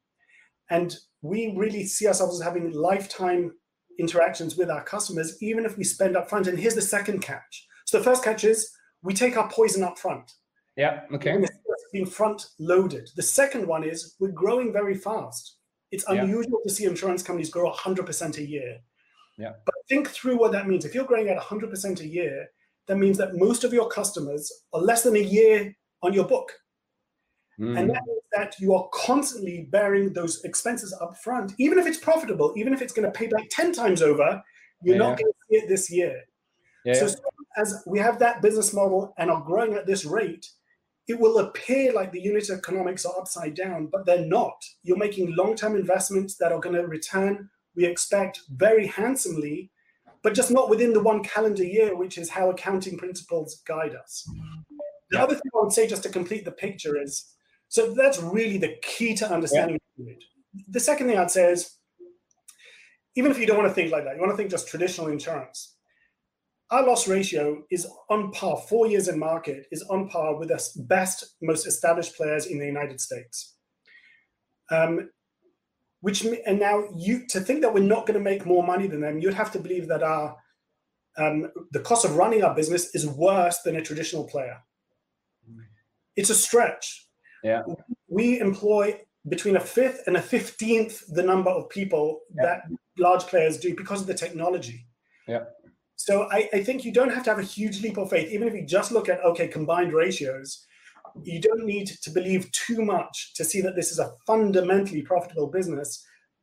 And 0.70 0.96
we 1.22 1.54
really 1.56 1.86
see 1.86 2.08
ourselves 2.08 2.40
as 2.40 2.46
having 2.46 2.72
lifetime 2.72 3.54
interactions 4.00 4.58
with 4.58 4.70
our 4.70 4.84
customers, 4.84 5.42
even 5.42 5.66
if 5.66 5.78
we 5.78 5.84
spend 5.84 6.16
up 6.16 6.30
front. 6.30 6.48
And 6.48 6.60
here's 6.60 6.76
the 6.76 6.82
second 6.82 7.22
catch. 7.22 7.68
So 7.86 7.98
the 7.98 8.04
first 8.04 8.24
catch 8.24 8.44
is 8.44 8.72
we 9.02 9.14
take 9.14 9.38
our 9.38 9.50
poison 9.50 9.84
up 9.84 9.98
front. 9.98 10.32
Yeah. 10.76 11.02
Okay. 11.14 11.44
Being 11.94 12.06
front 12.06 12.48
loaded. 12.60 13.10
The 13.16 13.24
second 13.24 13.66
one 13.66 13.84
is 13.84 14.16
we're 14.20 14.32
growing 14.32 14.74
very 14.74 14.96
fast. 14.96 15.58
It's 15.92 16.06
unusual 16.08 16.60
yeah. 16.60 16.68
to 16.68 16.70
see 16.70 16.86
insurance 16.86 17.24
companies 17.24 17.50
grow 17.50 17.72
100% 17.72 18.38
a 18.38 18.46
year. 18.46 18.80
Yeah. 19.38 19.54
But 19.66 19.76
think 19.88 20.10
through 20.10 20.38
what 20.38 20.52
that 20.52 20.68
means. 20.68 20.86
If 20.86 20.94
you're 20.94 21.06
growing 21.06 21.30
at 21.30 21.38
100% 21.38 22.00
a 22.02 22.08
year, 22.08 22.48
that 22.88 22.98
means 22.98 23.18
that 23.18 23.36
most 23.36 23.64
of 23.64 23.74
your 23.74 23.88
customers 23.88 24.52
are 24.74 24.82
less 24.82 25.04
than 25.04 25.16
a 25.16 25.20
year 25.20 25.76
on 26.04 26.14
your 26.14 26.26
book. 26.26 26.52
Mm. 27.60 27.80
And 27.80 27.90
that 27.90 28.04
means 28.06 28.22
that 28.34 28.56
you 28.60 28.74
are 28.76 28.88
constantly 28.94 29.68
bearing 29.72 30.14
those 30.14 30.44
expenses 30.44 30.96
up 31.02 31.18
front, 31.18 31.54
even 31.58 31.80
if 31.80 31.88
it's 31.88 31.98
profitable, 31.98 32.54
even 32.56 32.74
if 32.74 32.82
it's 32.82 32.94
going 32.94 33.12
to 33.12 33.18
pay 33.18 33.28
back 33.28 33.48
10 33.50 33.74
times 33.74 34.02
over, 34.02 34.42
you're 34.84 34.96
yeah. 34.96 35.00
not 35.00 35.18
going 35.18 35.32
to 35.32 35.38
see 35.50 35.58
it 35.58 35.68
this 35.68 35.92
year. 35.92 36.22
Yeah. 36.86 36.94
So, 36.94 37.10
as 37.58 37.84
we 37.88 37.98
have 38.00 38.20
that 38.20 38.42
business 38.42 38.74
model 38.74 39.14
and 39.18 39.32
are 39.32 39.42
growing 39.42 39.74
at 39.74 39.88
this 39.88 40.06
rate, 40.06 40.48
it 41.08 41.20
will 41.20 41.40
appear 41.40 41.94
like 41.94 42.12
the 42.12 42.22
unit 42.22 42.50
economics 42.50 43.06
are 43.06 43.18
upside 43.18 43.56
down, 43.56 43.88
but 43.88 44.06
they're 44.06 44.26
not. 44.26 44.64
You're 44.84 44.98
making 44.98 45.36
long 45.36 45.56
term 45.56 45.76
investments 45.76 46.36
that 46.36 46.52
are 46.52 46.60
going 46.60 46.76
to 46.76 46.86
return, 46.86 47.50
we 47.76 47.86
expect, 47.86 48.42
very 48.50 48.88
handsomely, 48.88 49.72
but 50.22 50.34
just 50.34 50.52
not 50.52 50.70
within 50.70 50.94
the 50.94 51.02
one 51.02 51.24
calendar 51.24 51.64
year, 51.64 51.96
which 51.96 52.18
is 52.18 52.30
how 52.30 52.50
accounting 52.50 52.98
principles 52.98 53.62
guide 53.66 53.96
us. 53.96 54.30
The 55.10 55.18
Yeah. 55.18 55.24
other 55.24 55.36
thing 55.36 55.52
I 55.56 55.64
would 55.64 55.72
say, 55.72 55.88
just 55.88 56.04
to 56.04 56.10
complete 56.10 56.44
the 56.44 56.52
picture, 56.52 57.02
is 57.02 57.34
so 57.70 57.94
that's 57.94 58.22
really 58.22 58.58
the 58.58 58.76
key 58.82 59.16
to 59.16 59.32
understanding 59.32 59.80
it. 59.98 60.24
The 60.70 60.80
second 60.80 61.08
thing 61.08 61.18
I'd 61.18 61.32
say 61.32 61.52
is 61.52 61.78
even 63.16 63.32
if 63.32 63.40
you 63.40 63.46
don't 63.46 63.58
want 63.58 63.70
to 63.70 63.74
think 63.74 63.92
like 63.92 64.04
that, 64.06 64.16
you 64.16 64.22
want 64.22 64.32
to 64.32 64.38
think 64.38 64.52
just 64.52 64.68
traditional 64.68 65.08
insurance. 65.08 65.76
Our 66.70 66.86
loss 66.86 67.08
ratio 67.08 67.64
is 67.72 67.88
on 68.10 68.32
par, 68.32 68.62
four 68.70 68.88
years 68.88 69.08
in 69.08 69.18
market 69.18 69.66
is 69.72 69.84
on 69.84 70.10
par 70.10 70.38
with 70.38 70.50
the 70.50 70.84
best, 70.88 71.36
most 71.42 71.66
established 71.66 72.16
players 72.16 72.46
in 72.46 72.60
the 72.60 72.66
United 72.66 73.00
States. 73.00 73.56
Um, 74.70 75.10
which 76.02 76.24
and 76.24 76.60
now 76.60 76.84
you 76.96 77.26
to 77.28 77.40
think 77.40 77.62
that 77.62 77.74
we're 77.74 77.84
not 77.84 78.06
going 78.06 78.20
to 78.20 78.24
make 78.24 78.46
more 78.46 78.64
money 78.64 78.88
than 78.88 79.02
them, 79.02 79.20
you'd 79.20 79.34
have 79.34 79.52
to 79.54 79.60
believe 79.60 79.88
that 79.88 80.04
our 80.04 80.38
um, 81.18 81.52
the 81.72 81.80
cost 81.80 82.06
of 82.06 82.16
running 82.16 82.44
our 82.44 82.54
business 82.54 82.94
is 82.94 83.08
worse 83.08 83.60
than 83.64 83.76
a 83.76 83.82
traditional 83.82 84.26
player. 84.26 84.58
It's 86.16 86.30
a 86.30 86.36
stretch. 86.36 87.07
Yeah. 87.48 87.64
We 88.18 88.40
employ 88.40 88.86
between 89.30 89.56
a 89.58 89.60
fifth 89.78 90.00
and 90.08 90.16
a 90.18 90.22
fifteenth 90.22 90.94
the 91.18 91.24
number 91.32 91.52
of 91.52 91.70
people 91.70 92.06
Yeah. 92.36 92.44
that 92.46 92.60
large 92.98 93.24
players 93.32 93.58
do 93.66 93.70
because 93.76 94.02
of 94.02 94.08
the 94.08 94.14
technology. 94.26 94.80
Yeah. 95.28 95.44
So 95.96 96.14
I, 96.38 96.40
I 96.58 96.64
think 96.64 96.86
you 96.86 96.94
don't 97.00 97.14
have 97.16 97.24
to 97.26 97.32
have 97.32 97.40
a 97.40 97.54
huge 97.58 97.82
leap 97.84 97.98
of 97.98 98.10
faith, 98.10 98.30
even 98.32 98.48
if 98.48 98.54
you 98.54 98.66
just 98.66 98.92
look 98.92 99.08
at 99.10 99.24
okay 99.30 99.48
combined 99.48 99.92
ratios. 99.94 100.50
You 101.24 101.40
don't 101.42 101.66
need 101.66 101.88
to 102.04 102.10
believe 102.12 102.52
too 102.52 102.82
much 102.96 103.34
to 103.38 103.44
see 103.44 103.62
that 103.62 103.76
this 103.76 103.92
is 103.92 104.00
a 104.00 104.12
fundamentally 104.28 105.02
profitable 105.02 105.48
business, 105.48 105.90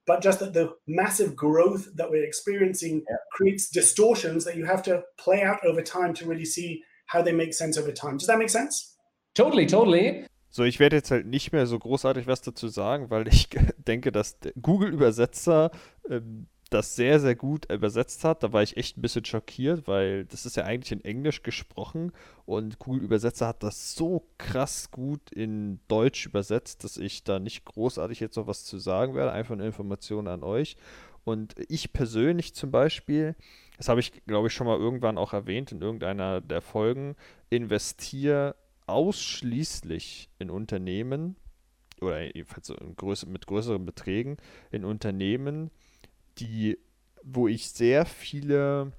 but 0.06 0.20
just 0.20 0.40
that 0.40 0.52
the 0.52 0.66
massive 0.88 1.36
growth 1.36 1.86
that 1.98 2.10
we're 2.10 2.24
experiencing 2.24 2.94
Yeah. 3.08 3.16
creates 3.36 3.68
distortions 3.80 4.44
that 4.44 4.56
you 4.56 4.64
have 4.72 4.82
to 4.84 5.02
play 5.24 5.42
out 5.42 5.64
over 5.64 5.82
time 5.82 6.12
to 6.14 6.26
really 6.26 6.44
see 6.56 6.82
how 7.06 7.22
they 7.22 7.32
make 7.32 7.54
sense 7.54 7.78
over 7.78 7.92
time. 7.92 8.16
Does 8.16 8.26
that 8.26 8.38
make 8.38 8.50
sense? 8.50 8.96
Totally, 9.34 9.66
totally. 9.66 10.26
So, 10.56 10.62
ich 10.62 10.78
werde 10.78 10.94
jetzt 10.94 11.10
halt 11.10 11.26
nicht 11.26 11.50
mehr 11.50 11.66
so 11.66 11.76
großartig 11.76 12.28
was 12.28 12.40
dazu 12.40 12.68
sagen, 12.68 13.10
weil 13.10 13.26
ich 13.26 13.48
denke, 13.76 14.12
dass 14.12 14.36
Google-Übersetzer 14.62 15.72
ähm, 16.08 16.46
das 16.70 16.94
sehr, 16.94 17.18
sehr 17.18 17.34
gut 17.34 17.72
übersetzt 17.72 18.22
hat. 18.22 18.44
Da 18.44 18.52
war 18.52 18.62
ich 18.62 18.76
echt 18.76 18.96
ein 18.96 19.02
bisschen 19.02 19.24
schockiert, 19.24 19.88
weil 19.88 20.26
das 20.26 20.46
ist 20.46 20.56
ja 20.56 20.62
eigentlich 20.62 20.92
in 20.92 21.04
Englisch 21.04 21.42
gesprochen 21.42 22.12
und 22.46 22.78
Google-Übersetzer 22.78 23.48
hat 23.48 23.64
das 23.64 23.96
so 23.96 24.28
krass 24.38 24.92
gut 24.92 25.32
in 25.32 25.80
Deutsch 25.88 26.24
übersetzt, 26.24 26.84
dass 26.84 26.98
ich 26.98 27.24
da 27.24 27.40
nicht 27.40 27.64
großartig 27.64 28.20
jetzt 28.20 28.36
noch 28.36 28.46
was 28.46 28.64
zu 28.64 28.78
sagen 28.78 29.16
werde. 29.16 29.32
Einfach 29.32 29.54
eine 29.54 29.66
Information 29.66 30.28
an 30.28 30.44
euch. 30.44 30.76
Und 31.24 31.56
ich 31.68 31.92
persönlich 31.92 32.54
zum 32.54 32.70
Beispiel, 32.70 33.34
das 33.76 33.88
habe 33.88 33.98
ich, 33.98 34.24
glaube 34.24 34.46
ich, 34.46 34.54
schon 34.54 34.68
mal 34.68 34.78
irgendwann 34.78 35.18
auch 35.18 35.32
erwähnt 35.32 35.72
in 35.72 35.80
irgendeiner 35.80 36.40
der 36.40 36.60
Folgen, 36.60 37.16
investiere 37.50 38.54
ausschließlich 38.87 40.31
in 40.38 40.51
Unternehmen 40.51 41.37
oder 42.01 42.23
jedenfalls 42.23 42.73
größer, 42.97 43.29
mit 43.29 43.47
größeren 43.47 43.85
Beträgen 43.85 44.37
in 44.70 44.85
Unternehmen, 44.85 45.70
die, 46.38 46.79
wo 47.23 47.49
ich 47.49 47.70
sehr 47.70 48.05
viele 48.05 48.92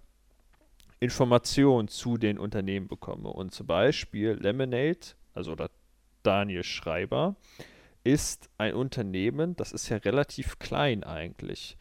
Informationen 1.00 1.88
zu 1.88 2.18
den 2.18 2.40
Unternehmen 2.40 2.88
bekomme. 2.88 3.30
Und 3.30 3.54
zum 3.54 3.68
Beispiel 3.68 4.32
Lemonade, 4.32 5.16
also 5.34 5.52
oder 5.52 5.70
Daniel 6.24 6.64
Schreiber, 6.64 7.36
ist 8.04 8.50
ein 8.58 8.76
Unternehmen, 8.76 9.56
das 9.56 9.72
ist 9.72 9.90
ja 9.90 9.98
relativ 9.98 10.60
klein 10.60 11.04
eigentlich. 11.04 11.78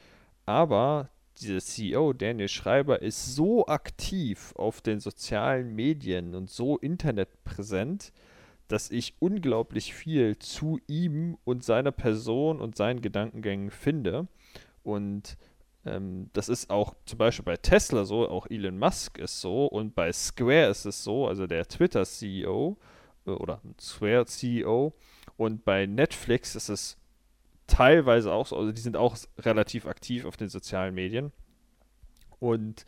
Aber 0.47 1.11
dieser 1.40 1.61
CEO, 1.61 2.12
Daniel 2.12 2.49
Schreiber, 2.49 3.03
ist 3.03 3.35
so 3.35 3.66
aktiv 3.66 4.53
auf 4.57 4.81
den 4.81 5.01
sozialen 5.01 5.75
Medien 5.75 6.35
und 6.35 6.51
so 6.51 6.79
internetpräsent, 6.79 8.12
dass 8.68 8.90
ich 8.90 9.14
unglaublich 9.18 9.94
viel 9.94 10.38
zu 10.38 10.81
ihm 10.87 11.37
und 11.44 11.64
seiner 11.64 11.92
Person 11.92 12.61
und 12.61 12.77
seinen 12.77 13.03
Gedankengängen 13.03 13.70
finde. 13.70 14.27
Und 14.83 15.37
ähm, 15.85 16.31
das 16.33 16.49
ist 16.49 16.70
auch 16.70 16.94
zum 17.05 17.18
Beispiel 17.18 17.44
bei 17.44 17.57
Tesla 17.57 18.05
so, 18.05 18.29
auch 18.29 18.47
Elon 18.49 18.79
Musk 18.79 19.18
ist 19.18 19.40
so 19.40 19.66
und 19.66 19.94
bei 19.94 20.12
Square 20.12 20.70
ist 20.70 20.87
es 20.87 21.05
so, 21.05 21.27
also 21.27 21.47
der 21.47 21.66
Twitter-CEO 21.66 22.77
äh, 23.27 23.31
oder 23.31 23.61
Square-CEO 23.79 24.94
und 25.37 25.64
bei 25.64 25.87
Netflix 25.87 26.55
ist 26.55 26.68
es 26.68 26.97
teilweise 27.66 28.33
auch 28.33 28.46
so, 28.46 28.57
also 28.57 28.72
die 28.72 28.81
sind 28.81 28.96
auch 28.96 29.16
relativ 29.38 29.87
aktiv 29.87 30.24
auf 30.24 30.37
den 30.37 30.48
sozialen 30.48 30.94
Medien. 30.94 31.33
Und 32.38 32.85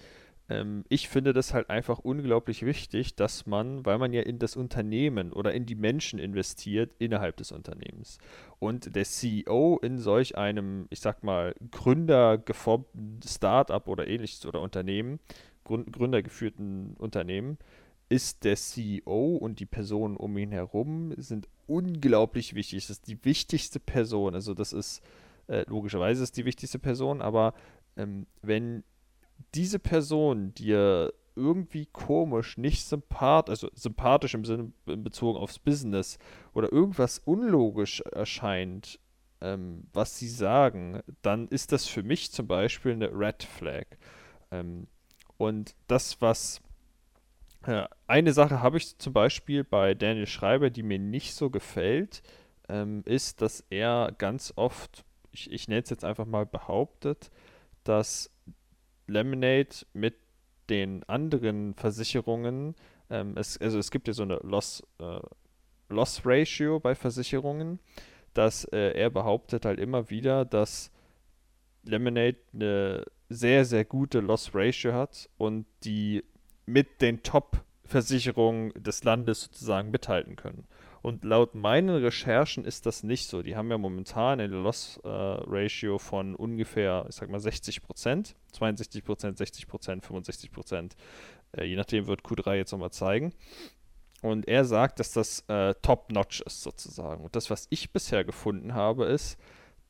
ähm, 0.49 0.85
ich 0.89 1.09
finde 1.09 1.33
das 1.33 1.53
halt 1.55 1.71
einfach 1.71 1.99
unglaublich 1.99 2.65
wichtig, 2.65 3.17
dass 3.17 3.47
man, 3.47 3.85
weil 3.85 3.99
man 3.99 4.13
ja 4.13 4.23
in 4.23 4.39
das 4.39 4.57
Unternehmen 4.57 5.33
oder 5.33 5.53
in 5.55 5.67
die 5.67 5.75
Menschen 5.75 6.19
investiert 6.19 6.93
innerhalb 6.99 7.37
des 7.37 7.53
Unternehmens 7.53 8.19
und 8.59 8.95
der 8.95 9.05
CEO 9.05 9.79
in 9.83 9.99
solch 9.99 10.37
einem, 10.37 10.87
ich 10.91 11.01
sag 11.01 11.25
mal, 11.25 11.55
gründergeformten 11.71 13.21
Startup 13.27 13.87
oder 13.89 14.07
ähnliches 14.07 14.47
oder 14.47 14.61
Unternehmen, 14.61 15.19
gründergeführten 15.65 16.95
Unternehmen, 16.97 17.59
ist 18.09 18.45
der 18.45 18.57
CEO 18.57 19.37
und 19.37 19.61
die 19.61 19.67
Personen 19.67 20.17
um 20.17 20.37
ihn 20.39 20.53
herum 20.53 21.13
sind 21.17 21.49
unglaublich 21.67 22.55
wichtig. 22.55 22.87
Das 22.87 22.99
ist 22.99 23.09
die 23.09 23.25
wichtigste 23.25 23.81
Person. 23.81 24.35
Also 24.35 24.55
das 24.55 24.73
ist 24.73 25.03
äh, 25.49 25.65
logischerweise 25.69 26.23
ist 26.23 26.37
die 26.37 26.45
wichtigste 26.45 26.79
Person, 26.79 27.21
aber 27.21 27.55
ähm, 27.97 28.27
wenn 28.43 28.85
diese 29.55 29.79
Person 29.79 30.55
dir 30.55 31.13
irgendwie 31.35 31.87
komisch, 31.87 32.57
nicht 32.57 32.87
sympathisch, 32.87 33.51
also 33.51 33.71
sympathisch 33.75 34.35
im 34.35 34.45
Sinne 34.45 34.73
bezogen 34.87 35.39
aufs 35.39 35.59
Business 35.59 36.19
oder 36.55 36.73
irgendwas 36.73 37.19
unlogisch 37.19 38.01
erscheint, 38.01 38.99
ähm, 39.41 39.87
was 39.93 40.19
sie 40.19 40.29
sagen, 40.29 41.03
dann 41.23 41.49
ist 41.49 41.73
das 41.73 41.87
für 41.87 42.03
mich 42.03 42.33
zum 42.33 42.47
Beispiel 42.47 42.93
eine 42.93 43.11
Red 43.13 43.43
Flag. 43.43 43.85
Ähm, 44.51 44.87
und 45.37 45.75
das, 45.87 46.23
was 46.23 46.63
eine 48.07 48.33
Sache 48.33 48.63
habe 48.63 48.77
ich 48.77 48.97
zum 48.99 49.13
Beispiel 49.13 49.65
bei 49.65 49.95
Daniel 49.95 50.27
Schreiber, 50.27 50.71
die 50.71 50.83
mir 50.83 50.99
nicht 50.99 51.35
so 51.35 51.51
gefällt, 51.51 52.23
ähm, 52.69 53.03
ist, 53.07 53.43
dass 53.43 53.65
er 53.71 54.13
ganz 54.19 54.53
oft, 54.57 55.05
ich, 55.33 55.51
ich 55.51 55.69
nenne 55.69 55.83
es 55.83 55.91
jetzt 55.91 56.05
einfach 56.05 56.27
mal 56.27 56.47
behauptet, 56.47 57.31
dass 57.85 58.31
Lemonade 59.07 59.87
mit 59.93 60.15
den 60.69 61.05
anderen 61.05 61.75
Versicherungen, 61.75 62.75
ähm, 63.11 63.37
es, 63.37 63.61
also 63.61 63.79
es 63.79 63.91
gibt 63.91 64.09
ja 64.09 64.15
so 64.15 64.23
eine 64.23 64.37
Loss, 64.43 64.83
äh, 64.99 65.21
Loss 65.89 66.23
Ratio 66.25 66.81
bei 66.81 66.95
Versicherungen, 66.95 67.79
dass 68.35 68.65
äh, 68.65 68.93
er 68.93 69.11
behauptet 69.11 69.65
halt 69.65 69.79
immer 69.79 70.11
wieder, 70.11 70.45
dass 70.45 70.91
Lemonade 71.85 72.39
eine 72.53 73.05
sehr, 73.29 73.65
sehr 73.65 73.85
gute 73.85 74.21
Loss 74.21 74.55
Ratio 74.55 74.93
hat 74.93 75.29
und 75.39 75.67
die 75.85 76.25
mit 76.67 77.01
den 77.01 77.23
Top-Versicherungen 77.23 78.73
des 78.75 79.05
Landes 79.05 79.43
sozusagen 79.43 79.91
mithalten 79.91 80.37
können. 80.37 80.67
Und 81.03 81.23
laut 81.23 81.55
meinen 81.55 82.03
Recherchen 82.03 82.65
ist 82.65 82.85
das 82.85 83.05
nicht 83.05 83.29
so. 83.29 83.41
Die 83.43 83.55
haben 83.55 83.71
ja 83.71 83.79
momentan 83.79 84.41
eine 84.41 84.57
Loss-Ratio 84.57 85.95
äh, 85.95 85.99
von 86.01 86.35
ungefähr, 86.35 87.07
ich 87.09 87.15
sag 87.15 87.31
mal, 87.31 87.39
60 87.39 87.83
Prozent. 87.83 88.35
62 88.53 89.05
Prozent, 89.05 89.39
60 89.39 89.69
Prozent, 89.69 90.05
65 90.05 90.51
Prozent. 90.51 90.97
Äh, 91.57 91.67
je 91.67 91.77
nachdem 91.77 92.09
wird 92.09 92.23
Q3 92.23 92.55
jetzt 92.55 92.73
nochmal 92.73 92.91
zeigen. 92.91 93.33
Und 94.21 94.49
er 94.49 94.65
sagt, 94.65 94.99
dass 94.99 95.13
das 95.13 95.45
äh, 95.47 95.75
top-notch 95.81 96.41
ist 96.41 96.63
sozusagen. 96.63 97.23
Und 97.23 97.37
das, 97.37 97.51
was 97.51 97.69
ich 97.71 97.93
bisher 97.93 98.25
gefunden 98.25 98.75
habe, 98.75 99.05
ist, 99.05 99.39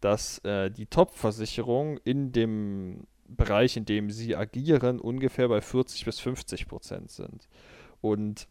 dass 0.03 0.39
äh, 0.41 0.71
die 0.71 0.85
Top-Versicherungen 0.85 1.99
in 2.05 2.33
dem 2.33 3.07
Bereich, 3.29 3.77
in 3.77 3.85
dem 3.85 4.11
sie 4.11 4.37
agieren, 4.37 5.01
ungefähr 5.01 5.49
bei 5.49 5.61
40 5.61 6.05
bis 6.05 6.21
50 6.21 6.69
Prozent 6.69 7.11
sind. 7.11 7.49
Und 8.01 8.49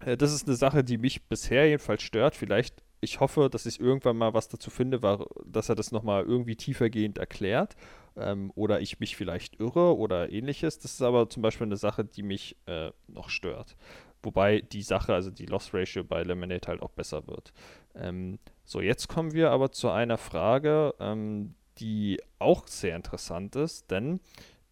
äh, 0.00 0.16
das 0.16 0.32
ist 0.32 0.46
eine 0.46 0.56
Sache, 0.56 0.84
die 0.84 0.98
mich 0.98 1.24
bisher 1.24 1.66
jedenfalls 1.66 2.02
stört. 2.02 2.34
Vielleicht, 2.34 2.82
ich 3.00 3.20
hoffe, 3.20 3.48
dass 3.50 3.66
ich 3.66 3.80
irgendwann 3.80 4.16
mal 4.16 4.34
was 4.34 4.48
dazu 4.48 4.70
finde, 4.70 5.02
war, 5.02 5.26
dass 5.46 5.68
er 5.68 5.74
das 5.74 5.92
nochmal 5.92 6.24
irgendwie 6.24 6.56
tiefergehend 6.56 7.18
erklärt. 7.18 7.76
Ähm, 8.16 8.52
oder 8.54 8.80
ich 8.80 9.00
mich 9.00 9.16
vielleicht 9.16 9.58
irre 9.58 9.96
oder 9.96 10.30
ähnliches. 10.30 10.78
Das 10.78 10.92
ist 10.92 11.02
aber 11.02 11.28
zum 11.28 11.42
Beispiel 11.42 11.66
eine 11.66 11.76
Sache, 11.76 12.04
die 12.04 12.22
mich 12.22 12.56
äh, 12.66 12.90
noch 13.08 13.28
stört. 13.28 13.76
Wobei 14.22 14.60
die 14.60 14.82
Sache, 14.82 15.12
also 15.12 15.30
die 15.30 15.46
Loss 15.46 15.74
Ratio 15.74 16.02
bei 16.02 16.22
Lemonade 16.22 16.68
halt 16.68 16.82
auch 16.82 16.90
besser 16.90 17.26
wird. 17.26 17.52
Ähm, 17.94 18.38
so, 18.64 18.80
jetzt 18.80 19.08
kommen 19.08 19.32
wir 19.32 19.50
aber 19.50 19.70
zu 19.72 19.90
einer 19.90 20.16
Frage, 20.16 20.94
ähm, 20.98 21.54
die 21.78 22.20
auch 22.38 22.66
sehr 22.66 22.96
interessant 22.96 23.56
ist, 23.56 23.90
denn 23.90 24.20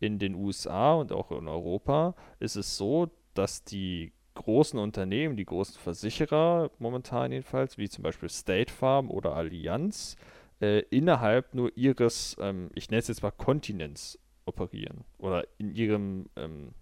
in 0.00 0.18
den 0.18 0.34
USA 0.34 0.94
und 0.94 1.12
auch 1.12 1.30
in 1.30 1.48
Europa 1.48 2.14
ist 2.40 2.56
es 2.56 2.76
so, 2.76 3.10
dass 3.34 3.64
die 3.64 4.12
großen 4.34 4.78
Unternehmen, 4.78 5.36
die 5.36 5.44
großen 5.44 5.78
Versicherer 5.78 6.70
momentan 6.78 7.32
jedenfalls, 7.32 7.78
wie 7.78 7.88
zum 7.88 8.02
Beispiel 8.02 8.28
State 8.28 8.72
Farm 8.72 9.10
oder 9.10 9.34
Allianz, 9.34 10.16
äh, 10.60 10.80
innerhalb 10.90 11.54
nur 11.54 11.76
ihres, 11.76 12.36
ähm, 12.40 12.70
ich 12.74 12.90
nenne 12.90 13.00
es 13.00 13.08
jetzt 13.08 13.22
mal 13.22 13.30
Kontinents 13.30 14.18
operieren 14.44 15.04
oder 15.18 15.46
in 15.58 15.74
ihrem 15.74 16.26
ähm, 16.36 16.72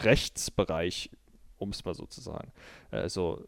Rechtsbereich, 0.00 1.10
um 1.58 1.70
es 1.70 1.84
mal 1.84 1.94
so 1.94 2.06
zu 2.06 2.20
sagen. 2.20 2.52
Also 2.90 3.44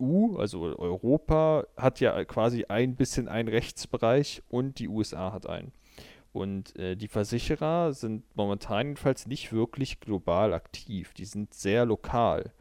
EU, 0.00 0.36
also 0.36 0.62
Europa, 0.62 1.66
hat 1.76 2.00
ja 2.00 2.24
quasi 2.24 2.64
ein 2.68 2.96
bisschen 2.96 3.28
einen 3.28 3.48
Rechtsbereich 3.48 4.42
und 4.48 4.78
die 4.78 4.88
USA 4.88 5.32
hat 5.32 5.46
einen. 5.46 5.72
Und 6.32 6.76
äh, 6.76 6.96
die 6.96 7.08
Versicherer 7.08 7.92
sind 7.94 8.24
momentan 8.36 8.88
jedenfalls 8.88 9.26
nicht 9.26 9.52
wirklich 9.52 10.00
global 10.00 10.52
aktiv. 10.52 11.12
Die 11.14 11.24
sind 11.24 11.54
sehr 11.54 11.86
lokal. 11.86 12.52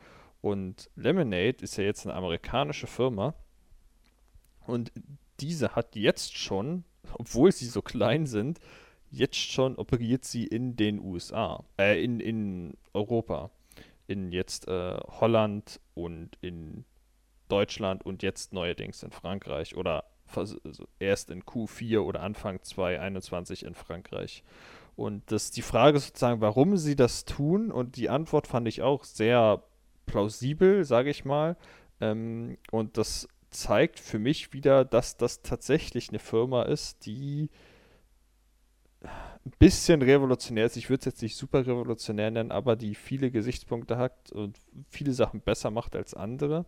Und 0.42 0.90
Lemonade 0.96 1.58
ist 1.62 1.78
ja 1.78 1.84
jetzt 1.84 2.06
eine 2.06 2.16
amerikanische 2.16 2.88
Firma. 2.88 3.34
Und 4.66 4.92
diese 5.40 5.76
hat 5.76 5.96
jetzt 5.96 6.38
schon, 6.38 6.84
obwohl 7.13 7.52
sie 7.52 7.66
so 7.66 7.82
klein 7.82 8.26
sind, 8.26 8.60
jetzt 9.12 9.38
schon 9.38 9.76
operiert 9.76 10.26
sie 10.26 10.46
in 10.46 10.76
den 10.76 11.00
USA, 11.00 11.63
äh, 11.78 12.04
in, 12.04 12.20
in 12.20 12.74
Europa. 12.94 13.52
In 14.08 14.32
jetzt 14.32 14.68
äh, 14.68 14.98
Holland 15.20 15.80
und 15.94 16.38
in 16.42 16.86
Deutschland 17.48 18.06
und 18.06 18.24
jetzt 18.24 18.54
neuerdings 18.54 19.04
in 19.04 19.12
Frankreich 19.12 19.76
oder 19.76 20.06
also 20.36 20.88
erst 21.00 21.30
in 21.30 21.44
Q4 21.44 22.00
oder 22.00 22.22
Anfang 22.22 22.62
2021 22.62 23.64
in 23.64 23.76
Frankreich. 23.76 24.44
Und 24.96 25.32
das 25.32 25.52
die 25.52 25.62
Frage 25.62 26.00
sozusagen, 26.00 26.42
warum 26.42 26.76
sie 26.76 26.96
das 26.96 27.26
tun 27.26 27.72
und 27.72 27.96
die 27.96 28.10
Antwort 28.10 28.48
fand 28.48 28.68
ich 28.68 28.82
auch 28.82 29.04
sehr 29.04 29.64
plausibel, 30.06 30.84
sage 30.84 31.10
ich 31.10 31.24
mal. 31.24 31.56
Ähm, 32.02 32.58
und 32.72 32.98
das 32.98 33.28
zeigt 33.50 34.00
für 34.00 34.20
mich 34.20 34.54
wieder, 34.54 34.86
dass 34.86 35.18
das 35.18 35.42
tatsächlich 35.42 36.10
eine 36.10 36.20
Firma 36.20 36.64
ist, 36.64 37.06
die 37.06 37.50
ein 39.02 39.54
bisschen 39.60 40.02
revolutionär 40.02 40.66
ist. 40.66 40.78
Ich 40.78 40.90
würde 40.90 41.02
es 41.02 41.06
jetzt 41.06 41.22
nicht 41.22 41.36
super 41.36 41.66
revolutionär 41.66 42.32
nennen, 42.32 42.52
aber 42.52 42.76
die 42.76 42.96
viele 42.96 43.32
Gesichtspunkte 43.32 43.98
hat 43.98 44.32
und 44.32 44.58
viele 44.90 45.14
Sachen 45.14 45.42
besser 45.42 45.72
macht 45.72 45.96
als 45.96 46.14
andere. 46.14 46.66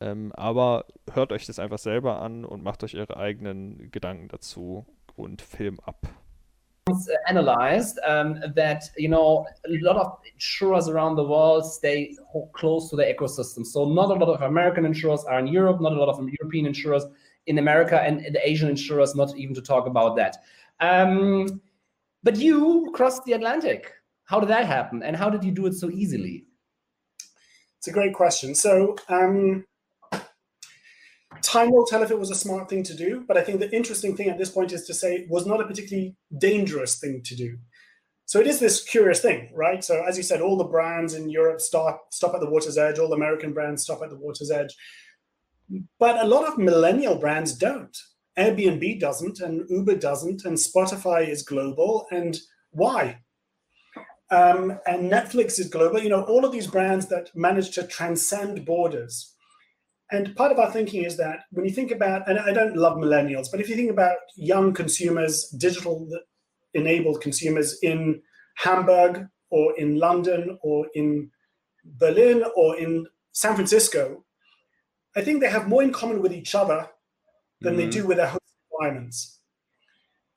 Ähm, 0.00 0.32
aber 0.34 0.86
hört 1.12 1.32
euch 1.32 1.46
das 1.46 1.58
einfach 1.58 1.78
selber 1.78 2.20
an 2.20 2.44
und 2.44 2.62
macht 2.62 2.82
euch 2.84 2.96
eure 2.96 3.16
eigenen 3.16 3.90
Gedanken 3.90 4.28
dazu 4.28 4.86
und 5.16 5.40
Film 5.42 5.78
ab. 5.80 6.08
analyzed 7.26 7.98
um, 8.06 8.40
that 8.54 8.90
you 8.96 9.08
know 9.08 9.46
a 9.64 9.70
lot 9.80 9.96
of 9.96 10.18
insurers 10.32 10.88
around 10.88 11.16
the 11.16 11.24
world 11.24 11.64
stay 11.64 12.14
close 12.52 12.90
to 12.90 12.96
the 12.96 13.02
ecosystem. 13.02 13.64
So 13.64 13.86
not 13.86 14.10
a 14.10 14.14
lot 14.14 14.28
of 14.28 14.42
American 14.42 14.84
insurers 14.84 15.24
are 15.24 15.38
in 15.38 15.46
Europe, 15.46 15.80
not 15.80 15.92
a 15.92 15.96
lot 15.96 16.08
of 16.08 16.20
European 16.40 16.66
insurers 16.66 17.04
in 17.46 17.58
America, 17.58 18.00
and 18.00 18.20
the 18.20 18.46
Asian 18.46 18.68
insurers, 18.68 19.14
not 19.14 19.34
even 19.36 19.54
to 19.54 19.62
talk 19.62 19.86
about 19.86 20.16
that. 20.16 20.36
Um, 20.80 21.60
but 22.22 22.36
you 22.36 22.90
crossed 22.94 23.24
the 23.24 23.32
Atlantic. 23.32 23.92
How 24.24 24.40
did 24.40 24.48
that 24.50 24.66
happen, 24.66 25.02
and 25.02 25.16
how 25.16 25.30
did 25.30 25.44
you 25.44 25.52
do 25.52 25.66
it 25.66 25.74
so 25.74 25.90
easily? 25.90 26.44
It's 27.78 27.88
a 27.88 27.92
great 27.92 28.14
question. 28.14 28.54
So. 28.54 28.96
Um, 29.08 29.64
Time 31.42 31.70
will 31.70 31.86
tell 31.86 32.02
if 32.02 32.10
it 32.10 32.18
was 32.18 32.30
a 32.30 32.34
smart 32.34 32.68
thing 32.68 32.82
to 32.84 32.94
do, 32.94 33.24
but 33.26 33.36
I 33.36 33.42
think 33.42 33.60
the 33.60 33.74
interesting 33.74 34.16
thing 34.16 34.28
at 34.28 34.38
this 34.38 34.50
point 34.50 34.72
is 34.72 34.86
to 34.86 34.94
say 34.94 35.14
it 35.14 35.30
was 35.30 35.46
not 35.46 35.60
a 35.60 35.66
particularly 35.66 36.16
dangerous 36.38 36.98
thing 36.98 37.22
to 37.24 37.36
do. 37.36 37.58
So 38.26 38.40
it 38.40 38.46
is 38.46 38.58
this 38.58 38.82
curious 38.82 39.20
thing, 39.20 39.50
right? 39.54 39.84
So 39.84 40.02
as 40.02 40.16
you 40.16 40.22
said, 40.22 40.40
all 40.40 40.56
the 40.56 40.64
brands 40.64 41.14
in 41.14 41.28
Europe 41.28 41.60
stop 41.60 42.06
stop 42.10 42.34
at 42.34 42.40
the 42.40 42.50
water's 42.50 42.78
edge, 42.78 42.98
all 42.98 43.12
American 43.12 43.52
brands 43.52 43.82
stop 43.82 44.02
at 44.02 44.10
the 44.10 44.16
water's 44.16 44.50
edge. 44.50 44.74
But 45.98 46.22
a 46.22 46.26
lot 46.26 46.46
of 46.46 46.58
millennial 46.58 47.16
brands 47.16 47.54
don't. 47.56 47.96
Airbnb 48.38 48.98
doesn't, 49.00 49.40
and 49.40 49.68
Uber 49.70 49.96
doesn't, 49.96 50.44
and 50.44 50.56
Spotify 50.56 51.28
is 51.28 51.42
global, 51.42 52.06
and 52.10 52.38
Why? 52.70 53.20
Um, 54.30 54.78
and 54.86 55.10
Netflix 55.10 55.60
is 55.60 55.68
global. 55.68 56.00
You 56.00 56.08
know, 56.08 56.24
all 56.24 56.44
of 56.44 56.52
these 56.52 56.66
brands 56.66 57.06
that 57.06 57.30
manage 57.36 57.70
to 57.72 57.86
transcend 57.86 58.64
borders. 58.64 59.33
And 60.10 60.36
part 60.36 60.52
of 60.52 60.58
our 60.58 60.70
thinking 60.70 61.04
is 61.04 61.16
that 61.16 61.40
when 61.50 61.64
you 61.64 61.70
think 61.70 61.90
about, 61.90 62.28
and 62.28 62.38
I 62.38 62.52
don't 62.52 62.76
love 62.76 62.98
millennials, 62.98 63.50
but 63.50 63.60
if 63.60 63.68
you 63.68 63.76
think 63.76 63.90
about 63.90 64.16
young 64.36 64.72
consumers, 64.72 65.48
digital 65.48 66.08
enabled 66.74 67.20
consumers 67.20 67.78
in 67.82 68.20
Hamburg 68.56 69.26
or 69.50 69.78
in 69.78 69.98
London 69.98 70.58
or 70.62 70.86
in 70.94 71.30
Berlin 71.84 72.44
or 72.56 72.76
in 72.76 73.06
San 73.32 73.54
Francisco, 73.54 74.24
I 75.16 75.22
think 75.22 75.40
they 75.40 75.50
have 75.50 75.68
more 75.68 75.82
in 75.82 75.92
common 75.92 76.20
with 76.20 76.32
each 76.32 76.54
other 76.54 76.88
than 77.60 77.74
mm-hmm. 77.74 77.80
they 77.80 77.90
do 77.90 78.06
with 78.06 78.18
their 78.18 78.28
host 78.28 78.42
environments. 78.72 79.40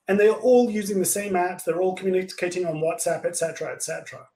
And 0.08 0.20
they 0.20 0.30
are 0.30 0.40
all 0.40 0.70
using 0.70 1.00
the 1.00 1.06
same 1.06 1.34
apps. 1.34 1.66
They're 1.66 1.82
all 1.82 1.96
communicating 1.96 2.66
on 2.66 2.76
WhatsApp, 2.76 3.26
etc., 3.26 3.74
etc. 3.74 4.28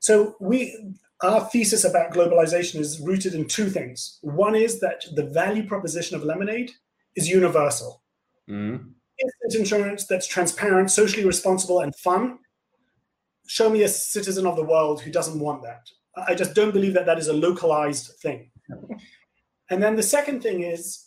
So 0.00 0.36
we, 0.40 0.94
our 1.22 1.40
thesis 1.46 1.84
about 1.84 2.12
globalization 2.12 2.78
is 2.78 3.00
rooted 3.00 3.34
in 3.34 3.46
two 3.46 3.68
things. 3.70 4.18
One 4.22 4.54
is 4.54 4.80
that 4.80 5.04
the 5.14 5.26
value 5.26 5.66
proposition 5.66 6.16
of 6.16 6.22
Lemonade 6.22 6.70
is 7.16 7.28
universal. 7.28 8.02
Mm-hmm. 8.48 8.88
Instant 9.20 9.54
insurance 9.60 10.06
that's 10.06 10.28
transparent, 10.28 10.90
socially 10.90 11.26
responsible, 11.26 11.80
and 11.80 11.94
fun. 11.96 12.38
Show 13.48 13.68
me 13.68 13.82
a 13.82 13.88
citizen 13.88 14.46
of 14.46 14.56
the 14.56 14.64
world 14.64 15.02
who 15.02 15.10
doesn't 15.10 15.40
want 15.40 15.62
that. 15.64 15.88
I 16.28 16.34
just 16.34 16.54
don't 16.54 16.72
believe 16.72 16.94
that 16.94 17.06
that 17.06 17.18
is 17.18 17.28
a 17.28 17.32
localized 17.32 18.12
thing. 18.20 18.50
and 19.70 19.82
then 19.82 19.96
the 19.96 20.02
second 20.02 20.42
thing 20.42 20.62
is 20.62 21.06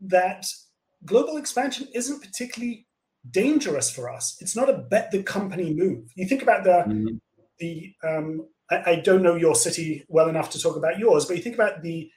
that 0.00 0.46
global 1.04 1.36
expansion 1.36 1.88
isn't 1.92 2.22
particularly 2.22 2.86
dangerous 3.30 3.90
for 3.90 4.08
us. 4.08 4.36
It's 4.40 4.54
not 4.54 4.70
a 4.70 4.78
bet 4.78 5.10
the 5.10 5.22
company 5.22 5.74
move. 5.74 6.10
You 6.14 6.26
think 6.26 6.42
about 6.42 6.64
the 6.64 6.84
mm-hmm. 6.86 7.16
the 7.58 7.92
um, 8.06 8.46
I, 8.70 8.92
I, 8.92 8.96
don't 8.96 9.22
know 9.22 9.34
your 9.34 9.54
city 9.54 10.04
well 10.08 10.28
enough 10.28 10.50
to 10.50 10.60
talk 10.60 10.76
about 10.76 10.98
yours, 10.98 11.26
but 11.26 11.36
you 11.36 11.42
think 11.42 11.54
about 11.54 11.82
the 11.82 12.10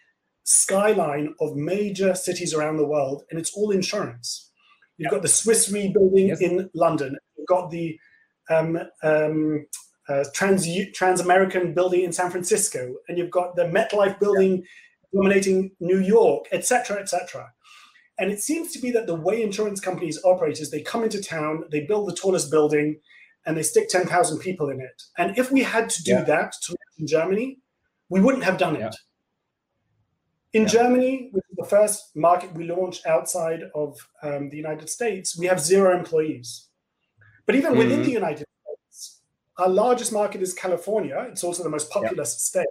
skyline 0.44 1.36
of 1.42 1.56
major 1.56 2.16
cities 2.16 2.54
around 2.54 2.78
the 2.78 2.88
world, 2.88 3.24
and 3.30 3.40
it's 3.40 3.54
all 3.56 3.72
insurance. 3.72 4.50
You've 4.98 5.12
got 5.12 5.22
the 5.22 5.28
Swiss 5.28 5.72
Re 5.72 5.92
building 5.94 6.30
yes. 6.30 6.42
in 6.42 6.70
London. 6.74 7.18
You've 7.38 7.48
got 7.48 7.70
the 7.70 8.00
um, 8.50 8.80
um, 9.04 9.66
uh, 10.10 10.24
Trans 10.34 10.68
Trans 10.94 11.20
American 11.20 11.74
building 11.74 12.02
in 12.04 12.14
San 12.14 12.32
Francisco, 12.32 12.96
and 13.08 13.18
you've 13.18 13.32
got 13.32 13.56
the 13.56 13.64
MetLife 13.66 14.20
building 14.20 14.58
yeah. 14.58 14.64
dominating 15.14 15.72
New 15.80 16.00
York, 16.00 16.46
etc., 16.52 16.98
etc. 16.98 17.52
And 18.20 18.32
it 18.32 18.40
seems 18.40 18.72
to 18.72 18.80
be 18.80 18.90
that 18.92 19.06
the 19.06 19.16
way 19.16 19.44
insurance 19.44 19.80
companies 19.80 20.20
operate 20.24 20.60
is 20.60 20.72
they 20.72 20.82
come 20.82 21.04
into 21.04 21.22
town, 21.22 21.66
they 21.72 21.82
build 21.82 22.10
the 22.10 22.16
tallest 22.16 22.50
building, 22.50 23.00
and 23.48 23.58
they 23.58 23.64
stick 23.64 23.88
10,000 23.88 24.40
people 24.40 24.70
in 24.70 24.82
it. 24.82 25.02
And 25.18 25.36
if 25.38 25.52
we 25.52 25.64
had 25.64 25.90
to 25.90 26.04
do 26.04 26.12
yeah. 26.12 26.24
that 26.26 26.54
to 26.64 26.76
in 27.00 27.08
Germany, 27.08 27.60
we 28.10 28.20
wouldn't 28.20 28.44
have 28.44 28.58
done 28.58 28.76
it. 28.76 28.82
Yeah. 28.82 28.92
In 30.54 30.64
yeah. 30.64 30.68
Germany, 30.68 31.30
which 31.32 31.46
is 31.50 31.56
the 31.58 31.66
first 31.66 32.16
market 32.16 32.54
we 32.54 32.66
launched 32.66 33.08
outside 33.08 33.64
of 33.74 33.98
um, 34.22 34.50
the 34.50 34.58
United 34.58 34.90
States, 34.90 35.38
we 35.40 35.46
have 35.46 35.62
zero 35.62 35.98
employees. 35.98 36.68
But 37.46 37.56
even 37.56 37.72
mm-hmm. 37.72 37.80
within 37.80 38.04
the 38.04 38.12
United 38.12 38.46
States, 38.64 39.22
our 39.58 39.70
largest 39.70 40.12
market 40.12 40.42
is 40.42 40.54
California. 40.54 41.28
It's 41.32 41.44
also 41.44 41.64
the 41.64 41.70
most 41.70 41.90
populous 41.90 42.38
state. 42.44 42.68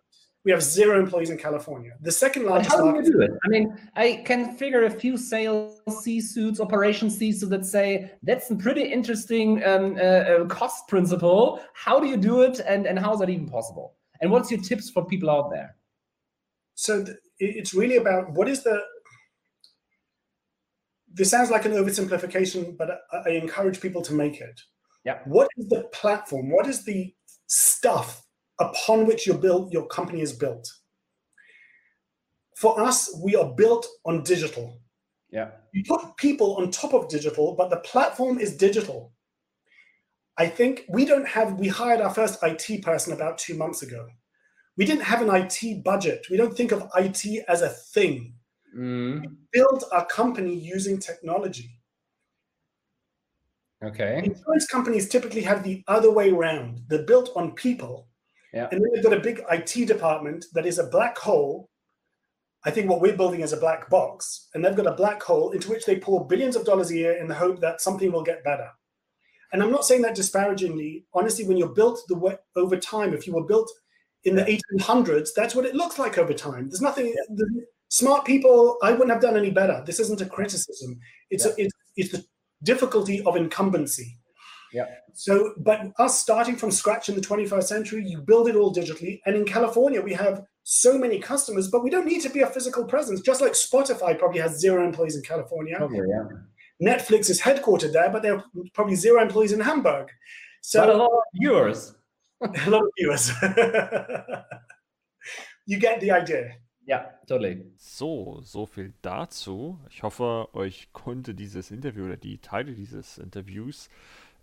We 0.46 0.52
have 0.52 0.62
zero 0.62 1.00
employees 1.00 1.30
in 1.30 1.38
California. 1.38 1.94
The 2.00 2.12
second 2.12 2.46
largest. 2.46 2.70
But 2.70 2.76
how 2.76 2.92
do 2.92 2.98
you 2.98 3.12
do 3.12 3.20
it? 3.20 3.32
I 3.44 3.48
mean, 3.48 3.76
I 3.96 4.22
can 4.24 4.56
figure 4.56 4.84
a 4.84 4.90
few 4.90 5.16
sales 5.16 5.80
C-suits, 6.02 6.60
operations 6.60 7.18
C-suits 7.18 7.50
that 7.50 7.66
say 7.66 8.12
that's 8.22 8.48
a 8.52 8.54
pretty 8.54 8.84
interesting 8.84 9.64
um, 9.64 9.96
uh, 9.96 9.98
uh, 9.98 10.44
cost 10.46 10.86
principle. 10.86 11.60
How 11.74 11.98
do 11.98 12.06
you 12.06 12.16
do 12.16 12.42
it, 12.42 12.60
and 12.60 12.86
and 12.86 12.96
how 12.96 13.12
is 13.12 13.18
that 13.18 13.28
even 13.28 13.48
possible? 13.48 13.96
And 14.20 14.30
what's 14.30 14.48
your 14.52 14.60
tips 14.60 14.88
for 14.88 15.04
people 15.04 15.30
out 15.30 15.50
there? 15.50 15.74
So 16.76 17.04
th- 17.04 17.18
it's 17.40 17.74
really 17.74 17.96
about 17.96 18.30
what 18.30 18.48
is 18.48 18.62
the. 18.62 18.80
This 21.12 21.28
sounds 21.28 21.50
like 21.50 21.64
an 21.64 21.72
oversimplification, 21.72 22.76
but 22.76 23.00
I, 23.10 23.16
I 23.16 23.30
encourage 23.30 23.80
people 23.80 24.02
to 24.02 24.14
make 24.14 24.40
it. 24.40 24.60
Yeah. 25.04 25.18
What 25.24 25.48
is 25.56 25.68
the 25.70 25.88
platform? 25.92 26.52
What 26.52 26.68
is 26.68 26.84
the 26.84 27.12
stuff 27.48 28.25
upon 28.60 29.06
which 29.06 29.26
your 29.26 29.38
build 29.38 29.72
your 29.72 29.86
company 29.86 30.20
is 30.20 30.32
built. 30.32 30.70
For 32.56 32.80
us, 32.80 33.14
we 33.22 33.36
are 33.36 33.54
built 33.54 33.86
on 34.04 34.22
digital. 34.22 34.80
Yeah. 35.30 35.50
You 35.72 35.84
put 35.86 36.16
people 36.16 36.56
on 36.56 36.70
top 36.70 36.94
of 36.94 37.08
digital, 37.08 37.54
but 37.54 37.68
the 37.68 37.78
platform 37.78 38.38
is 38.38 38.56
digital. 38.56 39.12
I 40.38 40.46
think 40.46 40.84
we 40.88 41.04
don't 41.04 41.28
have, 41.28 41.54
we 41.54 41.68
hired 41.68 42.00
our 42.00 42.12
first 42.12 42.38
IT 42.42 42.82
person 42.82 43.12
about 43.12 43.38
two 43.38 43.54
months 43.54 43.82
ago. 43.82 44.06
We 44.76 44.84
didn't 44.84 45.04
have 45.04 45.22
an 45.22 45.30
IT 45.34 45.82
budget. 45.82 46.26
We 46.30 46.36
don't 46.36 46.56
think 46.56 46.72
of 46.72 46.88
IT 46.96 47.44
as 47.48 47.62
a 47.62 47.70
thing. 47.70 48.34
Mm. 48.76 49.22
We 49.22 49.28
built 49.52 49.84
our 49.92 50.04
company 50.06 50.54
using 50.54 50.98
technology. 50.98 51.70
Okay. 53.82 54.22
Insurance 54.24 54.66
companies 54.66 55.08
typically 55.08 55.42
have 55.42 55.62
the 55.62 55.82
other 55.88 56.10
way 56.10 56.30
around. 56.30 56.80
They're 56.88 57.04
built 57.04 57.30
on 57.36 57.52
people 57.52 58.08
yeah. 58.56 58.68
And 58.70 58.82
then 58.82 58.90
they've 58.92 59.04
got 59.04 59.12
a 59.12 59.20
big 59.20 59.42
IT 59.50 59.86
department 59.86 60.46
that 60.54 60.66
is 60.66 60.78
a 60.78 60.86
black 60.86 61.18
hole. 61.18 61.68
I 62.64 62.70
think 62.70 62.90
what 62.90 63.00
we're 63.00 63.16
building 63.16 63.40
is 63.40 63.52
a 63.52 63.58
black 63.58 63.88
box, 63.90 64.48
and 64.54 64.64
they've 64.64 64.74
got 64.74 64.86
a 64.86 64.94
black 64.94 65.22
hole 65.22 65.52
into 65.52 65.70
which 65.70 65.84
they 65.84 65.98
pour 65.98 66.26
billions 66.26 66.56
of 66.56 66.64
dollars 66.64 66.90
a 66.90 66.96
year 66.96 67.12
in 67.12 67.28
the 67.28 67.34
hope 67.34 67.60
that 67.60 67.80
something 67.80 68.10
will 68.10 68.24
get 68.24 68.42
better. 68.42 68.68
And 69.52 69.62
I'm 69.62 69.70
not 69.70 69.84
saying 69.84 70.02
that 70.02 70.16
disparagingly. 70.16 71.04
Honestly, 71.14 71.46
when 71.46 71.56
you're 71.56 71.68
built 71.68 72.00
the 72.08 72.16
way, 72.16 72.36
over 72.56 72.76
time, 72.76 73.14
if 73.14 73.26
you 73.26 73.34
were 73.34 73.44
built 73.44 73.70
in 74.24 74.34
the 74.34 74.42
1800s, 74.42 75.28
that's 75.36 75.54
what 75.54 75.66
it 75.66 75.76
looks 75.76 75.98
like 75.98 76.18
over 76.18 76.34
time. 76.34 76.68
There's 76.68 76.80
nothing. 76.80 77.06
Yeah. 77.06 77.34
The, 77.34 77.66
smart 77.88 78.24
people, 78.24 78.78
I 78.82 78.92
wouldn't 78.92 79.10
have 79.10 79.22
done 79.22 79.36
any 79.36 79.50
better. 79.50 79.82
This 79.86 80.00
isn't 80.00 80.20
a 80.20 80.26
criticism. 80.26 80.98
It's 81.30 81.44
yeah. 81.44 81.52
a, 81.52 81.62
it's, 81.64 81.74
it's 81.96 82.12
the 82.12 82.24
difficulty 82.62 83.22
of 83.24 83.36
incumbency. 83.36 84.18
Yeah. 84.72 84.86
So, 85.14 85.54
but 85.58 85.80
us 85.98 86.20
starting 86.20 86.56
from 86.56 86.70
scratch 86.70 87.08
in 87.08 87.14
the 87.14 87.20
21st 87.20 87.64
century, 87.64 88.04
you 88.06 88.20
build 88.20 88.48
it 88.48 88.56
all 88.56 88.74
digitally. 88.74 89.20
And 89.26 89.36
in 89.36 89.44
California, 89.44 90.00
we 90.00 90.12
have 90.14 90.42
so 90.64 90.98
many 90.98 91.18
customers, 91.18 91.68
but 91.68 91.84
we 91.84 91.90
don't 91.90 92.06
need 92.06 92.22
to 92.22 92.28
be 92.28 92.40
a 92.40 92.46
physical 92.46 92.84
presence. 92.84 93.20
Just 93.20 93.40
like 93.40 93.52
Spotify 93.52 94.18
probably 94.18 94.40
has 94.40 94.58
zero 94.58 94.84
employees 94.84 95.16
in 95.16 95.22
California. 95.22 95.76
Probably, 95.76 96.00
yeah. 96.08 96.24
Netflix 96.82 97.30
is 97.30 97.40
headquartered 97.40 97.92
there, 97.92 98.10
but 98.10 98.22
there 98.22 98.34
are 98.36 98.44
probably 98.74 98.96
zero 98.96 99.22
employees 99.22 99.52
in 99.52 99.60
Hamburg. 99.60 100.10
So 100.60 100.80
but 100.80 100.90
a 100.90 100.98
lot 100.98 101.06
of 101.06 101.22
viewers. 101.34 101.94
a 102.40 102.70
lot 102.70 102.82
of 102.82 102.90
viewers. 102.98 103.30
you 105.66 105.78
get 105.78 106.00
the 106.00 106.10
idea. 106.10 106.56
Ja, 106.84 107.06
totally. 107.26 107.72
So, 107.76 108.40
so 108.44 108.66
viel 108.66 108.92
dazu. 109.02 109.80
Ich 109.90 110.02
hoffe, 110.04 110.48
euch 110.52 110.92
konnte 110.92 111.34
dieses 111.34 111.70
Interview 111.72 112.04
oder 112.04 112.16
die 112.16 112.38
Teile 112.38 112.74
dieses 112.74 113.18
Interviews 113.18 113.88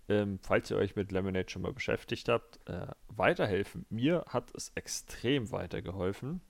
ähm, 0.08 0.38
falls 0.42 0.70
ihr 0.70 0.76
euch 0.76 0.96
mit 0.96 1.12
Lemonade 1.12 1.48
schon 1.48 1.62
mal 1.62 1.72
beschäftigt 1.72 2.28
habt, 2.28 2.58
äh, 2.68 2.86
weiterhelfen. 3.08 3.86
Mir 3.90 4.24
hat 4.28 4.54
es 4.54 4.72
extrem 4.74 5.50
weitergeholfen. 5.50 6.40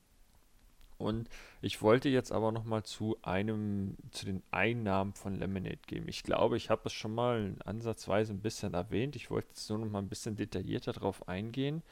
Und 0.97 1.29
ich 1.61 1.83
wollte 1.83 2.09
jetzt 2.09 2.33
aber 2.33 2.53
noch 2.53 2.65
mal 2.65 2.85
zu 2.85 3.19
einem, 3.23 3.97
zu 4.11 4.25
den 4.27 4.43
Einnahmen 4.51 5.13
von 5.13 5.35
Lemonade 5.35 5.81
gehen. 5.87 6.09
Ich 6.09 6.23
glaube, 6.23 6.57
ich 6.57 6.71
habe 6.71 6.83
es 6.87 6.93
schon 6.93 7.15
mal 7.15 7.57
ansatzweise 7.65 8.33
ein 8.33 8.41
bisschen 8.41 8.75
erwähnt. 8.75 9.17
Ich 9.17 9.31
wollte 9.31 9.49
jetzt 9.49 9.69
nur 9.71 9.81
noch 9.81 9.91
mal 9.91 9.99
ein 9.99 10.09
bisschen 10.09 10.37
detaillierter 10.37 10.93
darauf 10.93 11.29
eingehen 11.29 11.83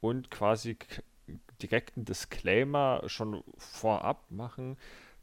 und 0.00 0.30
quasi 0.30 0.78
direkt 1.60 1.96
einen 1.96 2.06
Disclaimer 2.06 3.02
schon 3.06 3.42
vorab 3.58 4.30
machen, 4.30 4.78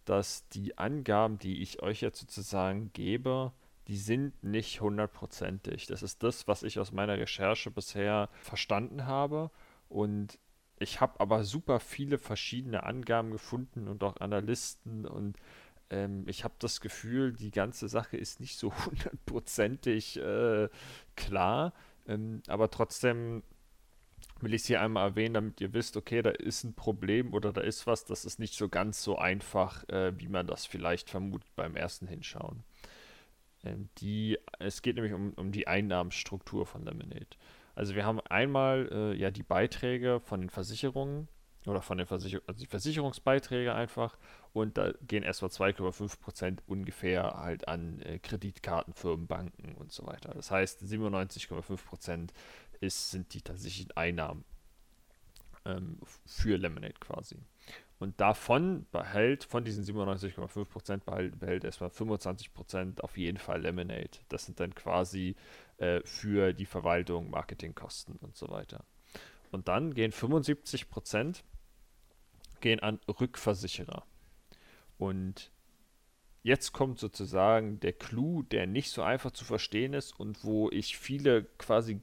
dass 0.06 0.48
die 0.50 0.78
Angaben, 0.78 1.39
die 1.39 1.62
ich 1.63 1.82
euch 1.82 2.02
jetzt 2.02 2.19
sozusagen 2.19 2.91
gebe, 2.93 3.52
die 3.88 3.98
sind 3.98 4.43
nicht 4.43 4.82
hundertprozentig. 4.82 5.86
Das 5.88 6.04
ist 6.04 6.24
das, 6.24 6.48
was 6.48 6.63
ich 6.63 6.80
aus 6.80 6.91
meiner 6.91 7.18
Recherche 7.18 7.72
bisher 7.72 8.30
verstanden 8.41 9.05
habe. 9.05 9.51
Und 9.89 10.39
ich 10.80 11.01
habe 11.01 11.20
aber 11.20 11.43
super 11.43 11.80
viele 11.80 12.18
verschiedene 12.18 12.84
Angaben 12.84 13.32
gefunden 13.32 13.88
und 13.88 14.03
auch 14.03 14.18
Analysten 14.18 15.05
und 15.05 15.38
ähm, 15.89 16.24
ich 16.28 16.43
habe 16.43 16.55
das 16.60 16.82
Gefühl, 16.82 17.34
die 17.34 17.51
ganze 17.51 17.88
Sache 17.88 18.18
ist 18.18 18.39
nicht 18.39 18.57
so 18.57 18.74
hundertprozentig 18.86 20.18
äh, 20.20 20.70
klar. 21.16 21.74
Ähm, 22.07 22.41
aber 22.47 22.70
trotzdem 22.70 23.43
will 24.41 24.53
ich 24.53 24.64
es 24.64 24.68
hier 24.68 24.82
einmal 24.82 25.10
erwähnen, 25.10 25.34
damit 25.34 25.62
ihr 25.62 25.74
wisst, 25.74 25.97
okay, 25.97 26.22
da 26.22 26.32
ist 26.32 26.64
ein 26.64 26.74
Problem 26.74 27.34
oder 27.34 27.53
da 27.53 27.62
ist 27.62 27.88
was, 27.88 28.05
das 28.05 28.26
ist 28.26 28.39
nicht 28.39 28.53
so 28.53 28.68
ganz 28.70 29.01
so 29.01 29.18
einfach, 29.18 29.88
äh, 29.89 30.18
wie 30.20 30.28
man 30.28 30.45
das 30.47 30.66
vielleicht 30.66 31.10
vermutet 31.10 31.49
beim 31.55 31.76
ersten 31.76 32.07
Hinschauen. 32.07 32.64
Ähm, 33.66 33.89
die, 33.97 34.38
es 34.59 34.82
geht 34.82 34.95
nämlich 34.95 35.13
um, 35.13 35.34
um 35.34 35.51
die 35.51 35.68
Einnahmenstruktur 35.68 36.66
von 36.66 36.86
Lemonade. 36.86 37.28
Also 37.74 37.95
wir 37.95 38.05
haben 38.05 38.22
einmal 38.22 38.88
äh, 38.91 39.13
ja 39.16 39.32
die 39.32 39.43
Beiträge 39.43 40.22
von 40.22 40.41
den 40.41 40.49
Versicherungen 40.49 41.28
oder 41.66 41.82
von 41.82 41.97
den 41.97 42.07
Versicher 42.07 42.41
also 42.47 42.59
die 42.59 42.68
Versicherungsbeiträge 42.68 43.74
einfach 43.74 44.18
und 44.53 44.78
da 44.78 44.93
gehen 45.01 45.24
erstmal 45.24 45.51
2,5% 45.51 46.59
ungefähr 46.68 47.34
halt 47.36 47.68
an 47.68 47.99
äh, 48.01 48.20
Kreditkarten, 48.20 48.93
Firmen, 48.93 49.28
Banken 49.28 49.76
und 49.76 49.91
so 49.91 50.05
weiter. 50.05 50.34
Das 50.34 50.51
heißt 50.51 50.84
97,5% 50.84 52.30
ist, 52.80 53.11
sind 53.11 53.34
die 53.34 53.41
tatsächlichen 53.41 53.91
Einnahmen 53.97 54.45
ähm, 55.66 55.99
für 56.26 56.57
Lemonade 56.57 56.95
quasi. 56.99 57.38
Und 57.98 58.20
davon 58.20 58.86
behält, 58.91 59.46
von 59.46 59.64
diesen 59.64 59.84
97,5% 59.86 61.06
behält, 61.06 61.39
behält 61.39 61.64
erstmal 61.64 61.89
25% 61.89 63.00
auf 63.02 63.18
jeden 63.18 63.38
Fall 63.38 63.62
Lemonade. 63.62 64.20
Das 64.28 64.46
sind 64.46 64.60
dann 64.60 64.76
quasi 64.76 65.36
äh, 65.78 66.02
für 66.04 66.54
die 66.54 66.66
Verwaltung, 66.66 67.30
Marketingkosten 67.30 68.18
und 68.18 68.36
so 68.36 68.50
weiter. 68.50 68.84
Und 69.52 69.70
dann 69.70 69.93
gehen 69.93 70.12
75% 70.12 71.43
gehen 72.60 72.80
an 72.82 73.00
Rückversicherer. 73.08 74.04
Und 74.98 75.52
jetzt 76.43 76.74
kommt 76.74 77.00
sozusagen 77.00 77.80
der 77.80 77.93
Clou, 77.93 78.43
der 78.43 78.68
nicht 78.68 78.89
so 78.89 79.04
einfach 79.04 79.32
zu 79.32 79.46
verstehen 79.46 79.93
ist 79.93 80.20
und 80.20 80.43
wo 80.43 80.70
ich 80.70 80.98
viele 80.98 81.43
quasi 81.43 81.96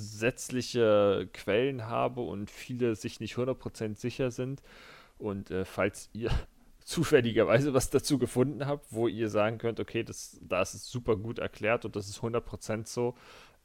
gegensätzliche 0.00 1.28
Quellen 1.32 1.86
habe 1.86 2.22
und 2.22 2.50
viele 2.50 2.96
sich 2.96 3.20
nicht 3.20 3.36
100% 3.36 3.96
sicher 3.98 4.30
sind. 4.30 4.62
Und 5.18 5.50
äh, 5.50 5.64
falls 5.64 6.08
ihr 6.12 6.30
zufälligerweise 6.84 7.74
was 7.74 7.90
dazu 7.90 8.18
gefunden 8.18 8.66
habt, 8.66 8.86
wo 8.90 9.06
ihr 9.06 9.28
sagen 9.28 9.58
könnt, 9.58 9.78
okay, 9.78 10.02
das, 10.02 10.40
da 10.42 10.62
ist 10.62 10.86
super 10.86 11.16
gut 11.16 11.38
erklärt 11.38 11.84
und 11.84 11.94
das 11.94 12.08
ist 12.08 12.20
100% 12.20 12.86
so, 12.88 13.14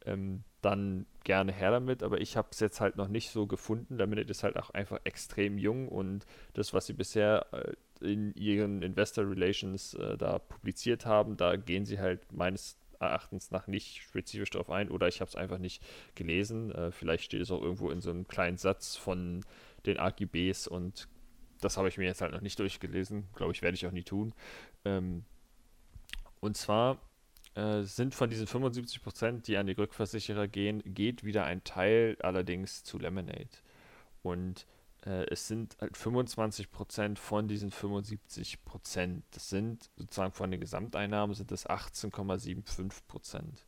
ähm, 0.05 0.43
dann 0.61 1.05
gerne 1.23 1.51
her 1.53 1.71
damit. 1.71 2.03
Aber 2.03 2.19
ich 2.19 2.35
habe 2.35 2.49
es 2.51 2.59
jetzt 2.59 2.81
halt 2.81 2.97
noch 2.97 3.07
nicht 3.07 3.31
so 3.31 3.47
gefunden. 3.47 3.97
Laminate 3.97 4.29
ist 4.29 4.43
halt 4.43 4.57
auch 4.57 4.71
einfach 4.71 4.99
extrem 5.05 5.57
jung 5.57 5.87
und 5.87 6.25
das, 6.53 6.73
was 6.73 6.87
sie 6.87 6.93
bisher 6.93 7.47
äh, 7.53 7.73
in 8.01 8.33
ihren 8.35 8.81
Investor 8.81 9.27
Relations 9.27 9.93
äh, 9.93 10.17
da 10.17 10.39
publiziert 10.39 11.05
haben, 11.05 11.37
da 11.37 11.55
gehen 11.55 11.85
sie 11.85 11.99
halt 11.99 12.31
meines 12.33 12.77
Erachtens 13.05 13.51
nach 13.51 13.67
nicht 13.67 14.01
spezifisch 14.01 14.49
darauf 14.49 14.69
ein 14.69 14.89
oder 14.89 15.07
ich 15.07 15.21
habe 15.21 15.29
es 15.29 15.35
einfach 15.35 15.57
nicht 15.57 15.83
gelesen. 16.15 16.71
Äh, 16.71 16.91
vielleicht 16.91 17.23
steht 17.23 17.41
es 17.41 17.51
auch 17.51 17.61
irgendwo 17.61 17.89
in 17.89 18.01
so 18.01 18.09
einem 18.09 18.27
kleinen 18.27 18.57
Satz 18.57 18.95
von 18.95 19.43
den 19.85 19.97
AGBs 19.99 20.67
und 20.67 21.07
das 21.61 21.77
habe 21.77 21.87
ich 21.87 21.97
mir 21.97 22.05
jetzt 22.05 22.21
halt 22.21 22.33
noch 22.33 22.41
nicht 22.41 22.59
durchgelesen. 22.59 23.25
Glaube 23.35 23.53
ich, 23.53 23.61
werde 23.61 23.75
ich 23.75 23.87
auch 23.87 23.91
nie 23.91 24.03
tun. 24.03 24.33
Ähm, 24.83 25.23
und 26.39 26.57
zwar 26.57 26.99
äh, 27.55 27.83
sind 27.83 28.13
von 28.13 28.29
diesen 28.29 28.47
75 28.47 29.01
Prozent, 29.01 29.47
die 29.47 29.57
an 29.57 29.67
die 29.67 29.73
Rückversicherer 29.73 30.47
gehen, 30.47 30.83
geht 30.85 31.23
wieder 31.23 31.45
ein 31.45 31.63
Teil 31.63 32.17
allerdings 32.21 32.83
zu 32.83 32.99
Lemonade. 32.99 33.49
Und 34.21 34.65
äh, 35.05 35.25
es 35.29 35.47
sind 35.47 35.77
halt 35.79 35.97
25 35.97 36.71
Prozent 36.71 37.19
von 37.19 37.47
diesen 37.47 37.71
75 37.71 38.63
Prozent. 38.65 39.23
Das 39.31 39.49
sind 39.49 39.89
sozusagen 39.97 40.33
von 40.33 40.51
den 40.51 40.59
Gesamteinnahmen 40.59 41.35
sind 41.35 41.51
das 41.51 41.67
18,75 41.67 43.05
Prozent. 43.07 43.65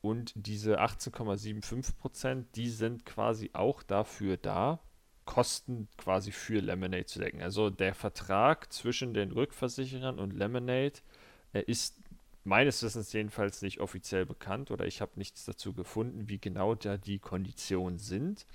Und 0.00 0.32
diese 0.36 0.80
18,75 0.80 1.96
Prozent, 1.96 2.56
die 2.56 2.70
sind 2.70 3.04
quasi 3.04 3.50
auch 3.52 3.82
dafür 3.82 4.36
da, 4.36 4.80
Kosten 5.24 5.88
quasi 5.98 6.32
für 6.32 6.60
Lemonade 6.60 7.04
zu 7.04 7.18
decken. 7.18 7.42
Also 7.42 7.68
der 7.68 7.94
Vertrag 7.94 8.72
zwischen 8.72 9.12
den 9.12 9.30
Rückversicherern 9.30 10.18
und 10.18 10.32
Lemonade 10.32 11.00
äh, 11.52 11.62
ist 11.66 12.00
meines 12.44 12.82
Wissens 12.82 13.12
jedenfalls 13.12 13.60
nicht 13.60 13.80
offiziell 13.80 14.24
bekannt 14.24 14.70
oder 14.70 14.86
ich 14.86 15.02
habe 15.02 15.12
nichts 15.16 15.44
dazu 15.44 15.74
gefunden, 15.74 16.28
wie 16.30 16.38
genau 16.38 16.74
da 16.74 16.96
die 16.96 17.18
Konditionen 17.18 17.98
sind. 17.98 18.46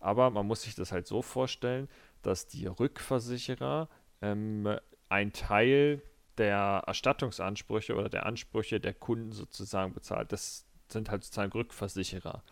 Aber 0.00 0.30
man 0.30 0.46
muss 0.46 0.62
sich 0.62 0.74
das 0.74 0.92
halt 0.92 1.06
so 1.06 1.22
vorstellen, 1.22 1.88
dass 2.22 2.46
die 2.46 2.66
Rückversicherer 2.66 3.88
ähm, 4.22 4.68
ein 5.08 5.32
Teil 5.32 6.02
der 6.38 6.84
Erstattungsansprüche 6.86 7.94
oder 7.94 8.08
der 8.08 8.26
Ansprüche 8.26 8.80
der 8.80 8.94
Kunden 8.94 9.32
sozusagen 9.32 9.92
bezahlt. 9.92 10.32
Das 10.32 10.66
sind 10.88 11.10
halt 11.10 11.24
sozusagen 11.24 11.52
Rückversicherer. 11.52 12.42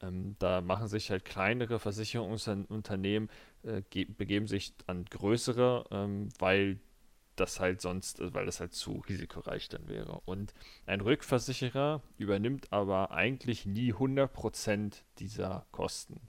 Ähm, 0.00 0.36
da 0.38 0.60
machen 0.60 0.88
sich 0.88 1.10
halt 1.10 1.24
kleinere 1.24 1.78
Versicherungsunternehmen, 1.78 3.30
äh, 3.62 3.82
begeben 4.04 4.46
sich 4.46 4.74
an 4.86 5.04
größere, 5.04 5.86
ähm, 5.90 6.28
weil 6.38 6.80
das 7.36 7.60
halt 7.60 7.80
sonst, 7.80 8.20
äh, 8.20 8.34
weil 8.34 8.46
das 8.46 8.60
halt 8.60 8.74
zu 8.74 9.02
risikoreich 9.08 9.68
dann 9.68 9.88
wäre. 9.88 10.20
Und 10.24 10.54
ein 10.86 11.00
Rückversicherer 11.00 12.02
übernimmt 12.18 12.72
aber 12.72 13.12
eigentlich 13.12 13.66
nie 13.66 13.92
100% 13.92 15.04
dieser 15.18 15.66
Kosten. 15.72 16.20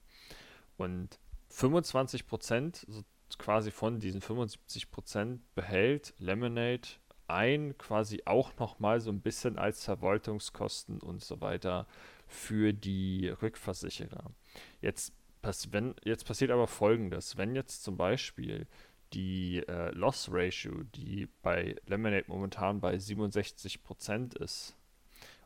Und 0.78 1.20
25%, 1.52 2.86
so 2.88 3.04
quasi 3.38 3.72
von 3.72 4.00
diesen 4.00 4.22
75% 4.22 5.40
behält 5.56 6.14
Lemonade 6.18 6.88
ein, 7.28 7.78
quasi 7.78 8.22
auch 8.26 8.56
nochmal 8.58 9.00
so 9.00 9.12
ein 9.12 9.22
bisschen 9.22 9.58
als 9.58 9.84
Verwaltungskosten 9.86 11.00
und 11.00 11.24
so 11.24 11.42
weiter 11.42 11.88
für 12.28 12.74
die 12.74 13.30
Rückversicherer. 13.30 14.32
Jetzt, 14.82 15.14
pass 15.42 15.72
wenn, 15.72 15.96
jetzt 16.04 16.26
passiert 16.26 16.52
aber 16.52 16.68
folgendes: 16.68 17.38
Wenn 17.38 17.56
jetzt 17.56 17.84
zum 17.84 17.98
Beispiel 17.98 18.68
die 19.14 19.60
äh, 19.68 19.92
Loss 19.92 20.30
Ratio, 20.32 20.84
die 20.96 21.28
bei 21.42 21.76
Lemonade 21.86 22.26
momentan 22.28 22.82
bei 22.82 22.96
67% 22.96 24.38
ist 24.42 24.76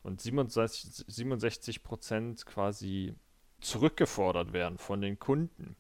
und 0.03 0.21
67%, 0.21 1.03
67 1.07 1.83
quasi 2.45 3.13
zurückgefordert 3.61 4.53
werden 4.53 4.77
von 4.77 5.01
den 5.01 5.19
Kunden, 5.19 5.75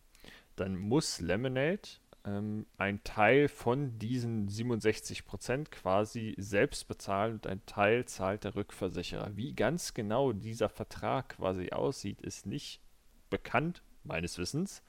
dann 0.55 0.77
muss 0.77 1.21
Lemonade 1.21 1.81
ähm, 2.25 2.65
ein 2.77 3.03
Teil 3.03 3.47
von 3.47 3.97
diesen 3.99 4.49
67% 4.49 5.69
quasi 5.69 6.35
selbst 6.37 6.87
bezahlen 6.87 7.33
und 7.33 7.47
ein 7.47 7.65
Teil 7.65 8.05
zahlt 8.05 8.43
der 8.43 8.55
Rückversicherer. 8.55 9.35
Wie 9.35 9.53
ganz 9.53 9.93
genau 9.93 10.33
dieser 10.33 10.69
Vertrag 10.69 11.29
quasi 11.37 11.71
aussieht, 11.71 12.21
ist 12.21 12.45
nicht 12.45 12.81
bekannt, 13.29 13.83
meines 14.03 14.37
Wissens. 14.37 14.83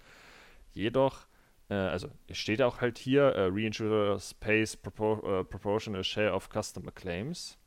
Jedoch 0.72 1.28
äh, 1.68 1.74
also 1.74 2.08
es 2.26 2.38
steht 2.38 2.62
auch 2.62 2.80
halt 2.80 2.98
hier, 2.98 3.34
uh, 3.36 3.54
Reinsurers 3.54 4.34
pays 4.34 4.76
propor 4.76 5.22
uh, 5.24 5.44
proportional 5.44 6.04
share 6.04 6.32
of 6.32 6.48
customer 6.48 6.92
claims. 6.92 7.58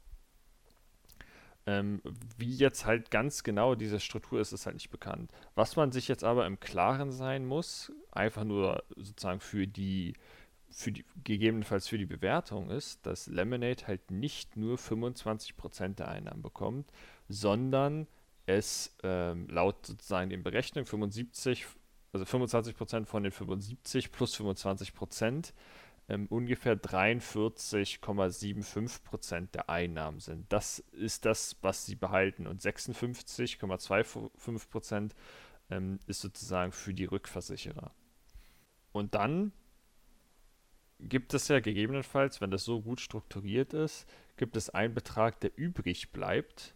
Ähm, 1.72 2.01
wie 2.38 2.53
jetzt 2.53 2.86
halt 2.86 3.11
ganz 3.11 3.43
genau 3.43 3.76
diese 3.76 4.01
Struktur 4.01 4.41
ist, 4.41 4.51
ist 4.51 4.65
halt 4.65 4.76
nicht 4.76 4.89
bekannt. 4.89 5.32
Was 5.55 5.78
man 5.78 5.93
sich 5.93 6.09
jetzt 6.09 6.26
aber 6.26 6.45
im 6.45 6.59
Klaren 6.59 7.11
sein 7.11 7.45
muss, 7.45 7.93
einfach 8.11 8.43
nur 8.43 8.84
sozusagen 8.97 9.39
für 9.39 9.67
die, 9.67 10.15
für 10.69 10.91
die 10.91 11.05
gegebenenfalls 11.24 11.88
für 11.88 11.97
die 11.97 12.05
Bewertung 12.05 12.69
ist, 12.69 13.05
dass 13.05 13.28
Lemonade 13.28 13.88
halt 13.88 14.11
nicht 14.11 14.57
nur 14.57 14.78
25% 14.78 15.95
der 15.95 16.09
Einnahmen 16.09 16.41
bekommt, 16.41 16.91
sondern 17.30 18.07
es 18.47 18.97
ähm, 19.03 19.47
laut 19.47 19.86
sozusagen 19.86 20.30
den 20.30 20.43
Berechnungen 20.43 20.86
75 20.86 21.67
also 22.13 22.26
25% 22.26 23.05
von 23.05 23.24
den 23.24 23.32
75 23.32 24.11
plus 24.11 24.36
25% 24.38 25.53
ähm, 26.12 26.28
ungefähr 26.28 26.76
43,75% 26.76 29.51
der 29.51 29.70
Einnahmen 29.70 30.20
sind. 30.20 30.51
Das 30.51 30.80
ist 30.91 31.24
das, 31.24 31.55
was 31.62 31.86
sie 31.86 31.95
behalten. 31.95 32.47
Und 32.47 32.59
56,25% 32.62 35.12
ähm, 35.70 35.99
ist 36.07 36.20
sozusagen 36.20 36.74
für 36.74 36.93
die 36.93 37.05
Rückversicherer. 37.05 37.95
Und 38.91 39.16
dann 39.16 39.53
gibt 40.99 41.34
es 41.34 41.47
ja 41.47 41.62
gegebenenfalls, 41.62 42.41
wenn 42.41 42.51
das 42.51 42.66
so 42.66 42.82
gut 42.82 42.99
strukturiert 42.99 43.74
ist, 43.74 44.05
gibt 44.36 44.57
es 44.57 44.70
einen 44.70 44.93
Betrag, 44.93 45.39
der 45.39 45.57
übrig 45.57 46.12
bleibt 46.12 46.76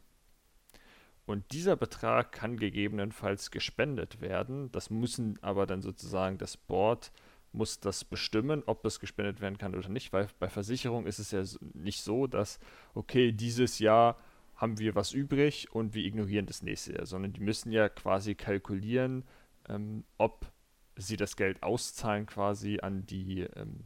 und 1.26 1.52
dieser 1.52 1.76
Betrag 1.76 2.32
kann 2.32 2.56
gegebenenfalls 2.56 3.52
gespendet 3.52 4.22
werden. 4.22 4.72
Das 4.72 4.90
müssen 4.90 5.38
aber 5.42 5.66
dann 5.66 5.82
sozusagen 5.82 6.38
das 6.38 6.56
Board 6.56 7.12
muss 7.56 7.80
das 7.80 8.04
bestimmen, 8.04 8.64
ob 8.66 8.86
es 8.86 9.00
gespendet 9.00 9.42
werden 9.42 9.58
kann 9.58 9.76
oder 9.76 9.90
nicht, 9.90 10.14
weil 10.14 10.28
bei 10.40 10.50
Versicherung 10.50 11.06
ist 11.06 11.20
es 11.20 11.32
ja 11.32 11.44
nicht 11.74 12.02
so, 12.02 12.28
dass, 12.28 12.60
okay, 12.94 13.32
dieses 13.32 13.80
Jahr 13.80 14.18
haben 14.56 14.80
wir 14.80 14.96
was 14.96 15.12
übrig 15.12 15.72
und 15.72 15.94
wir 15.94 16.06
ignorieren 16.06 16.46
das 16.46 16.62
nächste 16.62 16.94
Jahr, 16.94 17.06
sondern 17.06 17.34
die 17.34 17.42
müssen 17.42 17.72
ja 17.72 17.90
quasi 17.90 18.36
kalkulieren, 18.36 19.26
ähm, 19.68 20.06
ob 20.18 20.52
sie 20.96 21.18
das 21.18 21.36
Geld 21.36 21.62
auszahlen 21.62 22.26
quasi 22.26 22.80
an 22.82 23.06
die 23.06 23.42
ähm, 23.42 23.86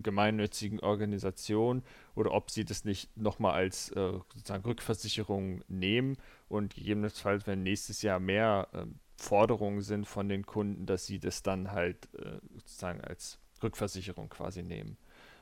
gemeinnützigen 0.00 0.80
Organisation 0.80 1.82
oder 2.14 2.32
ob 2.32 2.50
sie 2.50 2.64
das 2.64 2.84
nicht 2.84 3.14
nochmal 3.16 3.54
als 3.54 3.90
äh, 3.90 4.12
sozusagen 4.34 4.64
Rückversicherung 4.64 5.62
nehmen 5.68 6.16
und 6.48 6.74
gegebenenfalls, 6.74 7.46
wenn 7.46 7.62
nächstes 7.62 8.02
Jahr 8.02 8.20
mehr 8.20 8.68
äh, 8.72 8.86
Forderungen 9.18 9.82
sind 9.82 10.06
von 10.06 10.28
den 10.28 10.46
Kunden, 10.46 10.86
dass 10.86 11.06
sie 11.06 11.18
das 11.18 11.42
dann 11.42 11.72
halt 11.72 12.08
äh, 12.14 12.38
sozusagen 12.54 13.00
als 13.00 13.40
Rückversicherung 13.62 14.28
quasi 14.28 14.62
nehmen. 14.62 14.96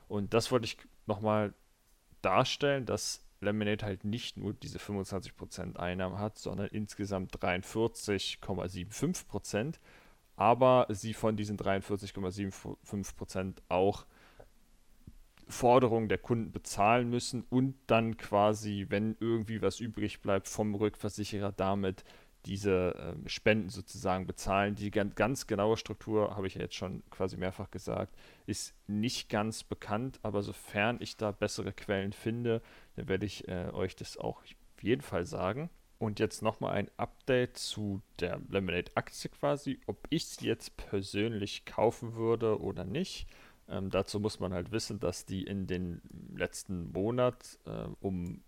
Und 0.07 0.33
das 0.33 0.51
wollte 0.51 0.65
ich 0.65 0.79
nochmal 1.05 1.53
darstellen, 2.23 2.87
dass 2.87 3.23
Lemonade 3.39 3.85
halt 3.85 4.03
nicht 4.03 4.37
nur 4.37 4.53
diese 4.53 4.79
25% 4.79 5.77
Einnahmen 5.77 6.17
hat, 6.17 6.39
sondern 6.39 6.69
insgesamt 6.69 7.37
43,75%. 7.37 9.75
aber 10.35 10.87
sie 10.89 11.13
von 11.13 11.37
diesen 11.37 11.57
43,75% 11.57 13.53
auch 13.69 14.07
Forderungen 15.47 16.09
der 16.09 16.17
Kunden 16.17 16.51
bezahlen 16.51 17.09
müssen 17.09 17.45
und 17.49 17.75
dann 17.87 18.17
quasi, 18.17 18.87
wenn 18.89 19.15
irgendwie 19.19 19.61
was 19.61 19.79
übrig 19.79 20.21
bleibt, 20.21 20.47
vom 20.47 20.75
Rückversicherer 20.75 21.53
damit 21.53 22.03
diese 22.45 22.95
äh, 22.95 23.29
Spenden 23.29 23.69
sozusagen 23.69 24.27
bezahlen. 24.27 24.75
Die 24.75 24.91
ganz, 24.91 25.15
ganz 25.15 25.47
genaue 25.47 25.77
Struktur, 25.77 26.35
habe 26.35 26.47
ich 26.47 26.55
ja 26.55 26.61
jetzt 26.61 26.75
schon 26.75 27.03
quasi 27.09 27.37
mehrfach 27.37 27.71
gesagt, 27.71 28.15
ist 28.45 28.73
nicht 28.87 29.29
ganz 29.29 29.63
bekannt, 29.63 30.19
aber 30.23 30.43
sofern 30.43 30.97
ich 31.01 31.17
da 31.17 31.31
bessere 31.31 31.73
Quellen 31.73 32.13
finde, 32.13 32.61
dann 32.95 33.07
werde 33.07 33.25
ich 33.25 33.47
äh, 33.47 33.69
euch 33.73 33.95
das 33.95 34.17
auch 34.17 34.41
auf 34.41 34.83
jeden 34.83 35.01
Fall 35.01 35.25
sagen. 35.25 35.69
Und 35.99 36.19
jetzt 36.19 36.43
nochmal 36.43 36.73
ein 36.73 36.91
Update 36.97 37.57
zu 37.57 38.01
der 38.19 38.39
Lemonade-Aktie 38.49 39.31
quasi, 39.31 39.79
ob 39.87 40.05
ich 40.11 40.27
sie 40.27 40.45
jetzt 40.45 40.77
persönlich 40.77 41.65
kaufen 41.65 42.13
würde 42.13 42.61
oder 42.61 42.85
nicht. 42.85 43.27
Ähm, 43.67 43.89
dazu 43.89 44.19
muss 44.19 44.39
man 44.39 44.53
halt 44.53 44.71
wissen, 44.71 44.99
dass 44.99 45.25
die 45.25 45.43
in 45.43 45.65
den 45.65 46.01
letzten 46.35 46.91
Monat 46.91 47.57
äh, 47.65 47.87
um 47.99 48.43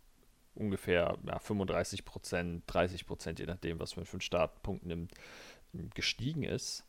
ungefähr 0.60 1.18
ja, 1.26 1.40
35 1.40 2.06
Prozent, 2.06 2.64
30 2.68 3.06
Prozent, 3.06 3.40
je 3.40 3.46
nachdem, 3.46 3.80
was 3.80 3.96
man 3.96 4.06
für 4.06 4.14
einen 4.14 4.22
Startpunkt 4.22 4.86
nimmt, 4.86 5.12
gestiegen 5.94 6.44
ist. 6.44 6.86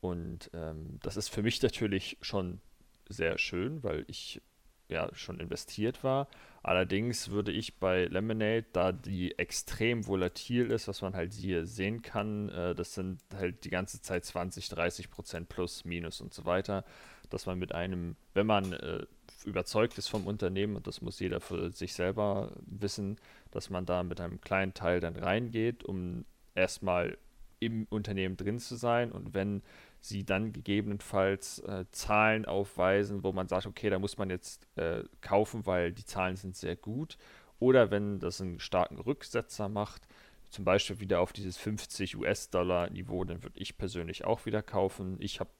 Und 0.00 0.50
ähm, 0.52 0.98
das 1.02 1.16
ist 1.16 1.28
für 1.28 1.42
mich 1.42 1.62
natürlich 1.62 2.18
schon 2.20 2.60
sehr 3.08 3.38
schön, 3.38 3.82
weil 3.82 4.04
ich 4.08 4.42
ja 4.88 5.08
schon 5.14 5.40
investiert 5.40 6.04
war. 6.04 6.28
Allerdings 6.62 7.30
würde 7.30 7.52
ich 7.52 7.78
bei 7.78 8.06
Lemonade, 8.06 8.66
da 8.72 8.92
die 8.92 9.38
extrem 9.38 10.06
volatil 10.06 10.70
ist, 10.70 10.88
was 10.88 11.02
man 11.02 11.14
halt 11.14 11.32
hier 11.32 11.66
sehen 11.66 12.02
kann, 12.02 12.48
äh, 12.50 12.74
das 12.74 12.94
sind 12.94 13.20
halt 13.34 13.64
die 13.64 13.70
ganze 13.70 14.00
Zeit 14.02 14.24
20, 14.24 14.68
30 14.68 15.10
Prozent 15.10 15.48
plus, 15.48 15.84
minus 15.84 16.20
und 16.20 16.32
so 16.32 16.44
weiter, 16.44 16.84
dass 17.30 17.46
man 17.46 17.58
mit 17.58 17.74
einem, 17.74 18.16
wenn 18.34 18.46
man 18.46 18.72
äh, 18.72 19.06
überzeugt 19.44 19.98
ist 19.98 20.08
vom 20.08 20.26
Unternehmen, 20.26 20.76
und 20.76 20.86
das 20.86 21.00
muss 21.00 21.20
jeder 21.20 21.40
für 21.40 21.70
sich 21.70 21.94
selber 21.94 22.52
wissen, 22.66 23.18
dass 23.50 23.70
man 23.70 23.86
da 23.86 24.02
mit 24.02 24.20
einem 24.20 24.40
kleinen 24.40 24.74
Teil 24.74 25.00
dann 25.00 25.16
reingeht, 25.16 25.84
um 25.84 26.24
erstmal 26.54 27.16
im 27.60 27.86
Unternehmen 27.88 28.36
drin 28.36 28.58
zu 28.58 28.76
sein 28.76 29.12
und 29.12 29.34
wenn 29.34 29.62
sie 30.00 30.24
dann 30.24 30.52
gegebenenfalls 30.52 31.60
äh, 31.60 31.86
Zahlen 31.90 32.44
aufweisen, 32.44 33.24
wo 33.24 33.32
man 33.32 33.48
sagt, 33.48 33.66
okay, 33.66 33.88
da 33.88 33.98
muss 33.98 34.18
man 34.18 34.28
jetzt 34.28 34.66
äh, 34.76 35.02
kaufen, 35.22 35.64
weil 35.64 35.92
die 35.92 36.04
Zahlen 36.04 36.36
sind 36.36 36.56
sehr 36.56 36.76
gut. 36.76 37.16
Oder 37.58 37.90
wenn 37.90 38.18
das 38.18 38.40
einen 38.42 38.60
starken 38.60 38.98
Rücksetzer 38.98 39.70
macht, 39.70 40.02
zum 40.50 40.64
Beispiel 40.64 41.00
wieder 41.00 41.20
auf 41.20 41.32
dieses 41.32 41.56
50 41.56 42.16
US-Dollar-Niveau, 42.16 43.24
dann 43.24 43.42
würde 43.42 43.58
ich 43.58 43.78
persönlich 43.78 44.24
auch 44.24 44.44
wieder 44.44 44.62
kaufen. 44.62 45.16
Ich 45.20 45.40
habe 45.40 45.50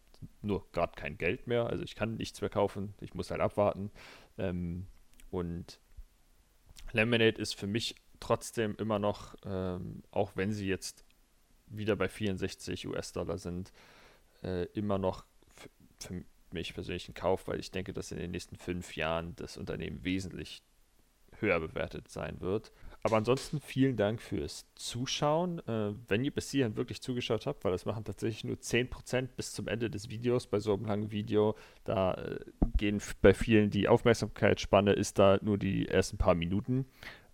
nur 0.43 0.71
gerade 0.73 0.93
kein 0.95 1.19
Geld 1.19 1.47
mehr, 1.47 1.67
also 1.67 1.83
ich 1.83 1.95
kann 1.95 2.17
nichts 2.17 2.41
mehr 2.41 2.51
kaufen, 2.51 2.95
ich 3.01 3.15
muss 3.15 3.31
halt 3.31 3.41
abwarten. 3.41 3.91
Ähm, 4.39 4.87
und 5.31 5.81
Lemonade 6.93 7.41
ist 7.41 7.55
für 7.55 7.67
mich 7.67 7.97
trotzdem 8.21 8.75
immer 8.77 8.99
noch, 8.99 9.35
ähm, 9.45 10.03
auch 10.11 10.33
wenn 10.37 10.53
sie 10.53 10.67
jetzt 10.67 11.05
wieder 11.67 11.97
bei 11.97 12.09
64 12.09 12.87
US-Dollar 12.87 13.39
sind, 13.39 13.73
äh, 14.43 14.65
immer 14.75 14.99
noch 14.99 15.25
für 15.99 16.25
mich 16.53 16.75
persönlich 16.75 17.09
ein 17.09 17.15
Kauf, 17.15 17.49
weil 17.49 17.61
ich 17.61 17.71
denke, 17.71 17.93
dass 17.93 18.13
in 18.13 18.19
den 18.19 18.31
nächsten 18.31 18.57
fünf 18.57 18.97
Jahren 18.97 19.35
das 19.37 19.57
Unternehmen 19.57 20.05
wesentlich 20.05 20.63
höher 21.41 21.59
bewertet 21.61 22.09
sein 22.09 22.41
wird. 22.41 22.73
Aber 23.05 23.19
ansonsten 23.19 23.61
vielen 23.61 23.97
Dank 23.97 24.23
fürs 24.23 24.67
Zuschauen. 24.77 25.59
Äh, 25.69 25.93
wenn 26.09 26.25
ihr 26.25 26.31
bis 26.31 26.51
hierhin 26.51 26.75
wirklich 26.75 27.03
zugeschaut 27.03 27.45
habt, 27.45 27.63
weil 27.63 27.73
das 27.73 27.85
machen 27.85 28.03
tatsächlich 28.03 28.45
nur 28.45 28.57
10% 28.57 29.29
bis 29.37 29.53
zum 29.53 29.69
Ende 29.69 29.91
des 29.91 30.09
Videos 30.09 30.47
bei 30.47 30.59
so 30.59 30.73
einem 30.73 30.87
langen 30.87 31.11
Video, 31.11 31.55
da 31.85 32.15
äh, 32.15 32.41
gehen 32.79 33.03
bei 33.21 33.35
vielen 33.35 33.69
die 33.69 33.89
Aufmerksamkeitsspanne 33.89 34.95
ist 34.95 35.19
da 35.19 35.39
nur 35.43 35.59
die 35.59 35.87
ersten 35.87 36.17
paar 36.17 36.35
Minuten. 36.35 36.87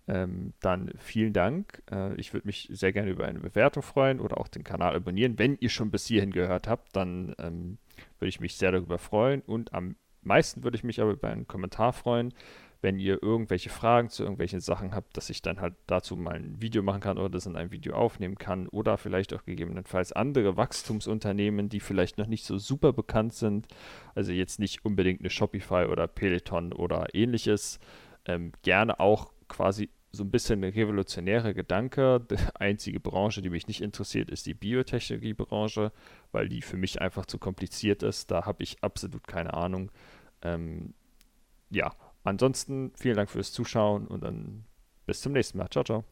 Ähm, 0.09 0.51
dann 0.59 0.91
vielen 0.97 1.31
Dank. 1.31 1.81
Äh, 1.89 2.15
ich 2.15 2.33
würde 2.33 2.47
mich 2.47 2.67
sehr 2.69 2.91
gerne 2.91 3.09
über 3.09 3.25
eine 3.25 3.39
Bewertung 3.39 3.81
freuen 3.81 4.19
oder 4.19 4.41
auch 4.41 4.49
den 4.49 4.65
Kanal 4.65 4.93
abonnieren. 4.93 5.39
Wenn 5.39 5.57
ihr 5.61 5.69
schon 5.69 5.89
bis 5.89 6.05
hierhin 6.05 6.31
gehört 6.31 6.67
habt, 6.67 6.93
dann 6.97 7.33
ähm, 7.39 7.77
würde 8.19 8.27
ich 8.27 8.41
mich 8.41 8.57
sehr 8.57 8.73
darüber 8.73 8.97
freuen. 8.97 9.39
Und 9.39 9.73
am 9.73 9.95
meisten 10.21 10.65
würde 10.65 10.75
ich 10.75 10.83
mich 10.83 10.99
aber 10.99 11.11
über 11.11 11.29
einen 11.29 11.47
Kommentar 11.47 11.93
freuen, 11.93 12.33
wenn 12.81 12.99
ihr 12.99 13.21
irgendwelche 13.21 13.69
Fragen 13.69 14.09
zu 14.09 14.23
irgendwelchen 14.23 14.59
Sachen 14.59 14.93
habt, 14.93 15.15
dass 15.15 15.29
ich 15.29 15.41
dann 15.41 15.61
halt 15.61 15.75
dazu 15.85 16.15
mal 16.15 16.35
ein 16.35 16.61
Video 16.61 16.81
machen 16.81 17.01
kann 17.01 17.17
oder 17.17 17.29
das 17.29 17.45
in 17.45 17.55
einem 17.55 17.71
Video 17.71 17.93
aufnehmen 17.93 18.35
kann 18.35 18.67
oder 18.67 18.97
vielleicht 18.97 19.33
auch 19.33 19.45
gegebenenfalls 19.45 20.11
andere 20.11 20.57
Wachstumsunternehmen, 20.57 21.69
die 21.69 21.79
vielleicht 21.79 22.17
noch 22.17 22.27
nicht 22.27 22.43
so 22.43 22.57
super 22.57 22.91
bekannt 22.91 23.33
sind, 23.33 23.67
also 24.15 24.31
jetzt 24.31 24.59
nicht 24.59 24.83
unbedingt 24.83 25.21
eine 25.21 25.29
Shopify 25.29 25.85
oder 25.85 26.07
Peloton 26.07 26.73
oder 26.73 27.13
ähnliches, 27.13 27.79
ähm, 28.25 28.51
gerne 28.63 28.99
auch 28.99 29.31
quasi 29.47 29.89
so 30.11 30.23
ein 30.23 30.31
bisschen 30.31 30.63
ein 30.63 30.73
revolutionärer 30.73 31.53
Gedanke. 31.53 32.19
Die 32.19 32.35
einzige 32.55 32.99
Branche, 32.99 33.41
die 33.41 33.49
mich 33.49 33.67
nicht 33.67 33.81
interessiert, 33.81 34.29
ist 34.29 34.45
die 34.45 34.53
Biotechnologiebranche, 34.53 35.91
weil 36.31 36.49
die 36.49 36.61
für 36.61 36.77
mich 36.77 37.01
einfach 37.01 37.25
zu 37.25 37.37
kompliziert 37.37 38.03
ist. 38.03 38.29
Da 38.29 38.45
habe 38.45 38.63
ich 38.63 38.83
absolut 38.83 39.27
keine 39.27 39.53
Ahnung. 39.53 39.91
Ähm, 40.41 40.93
ja, 41.69 41.93
ansonsten 42.23 42.91
vielen 42.95 43.15
Dank 43.15 43.29
fürs 43.29 43.51
Zuschauen 43.51 44.07
und 44.07 44.23
dann 44.23 44.65
bis 45.05 45.21
zum 45.21 45.33
nächsten 45.33 45.57
Mal. 45.57 45.69
Ciao, 45.69 45.83
ciao. 45.83 46.03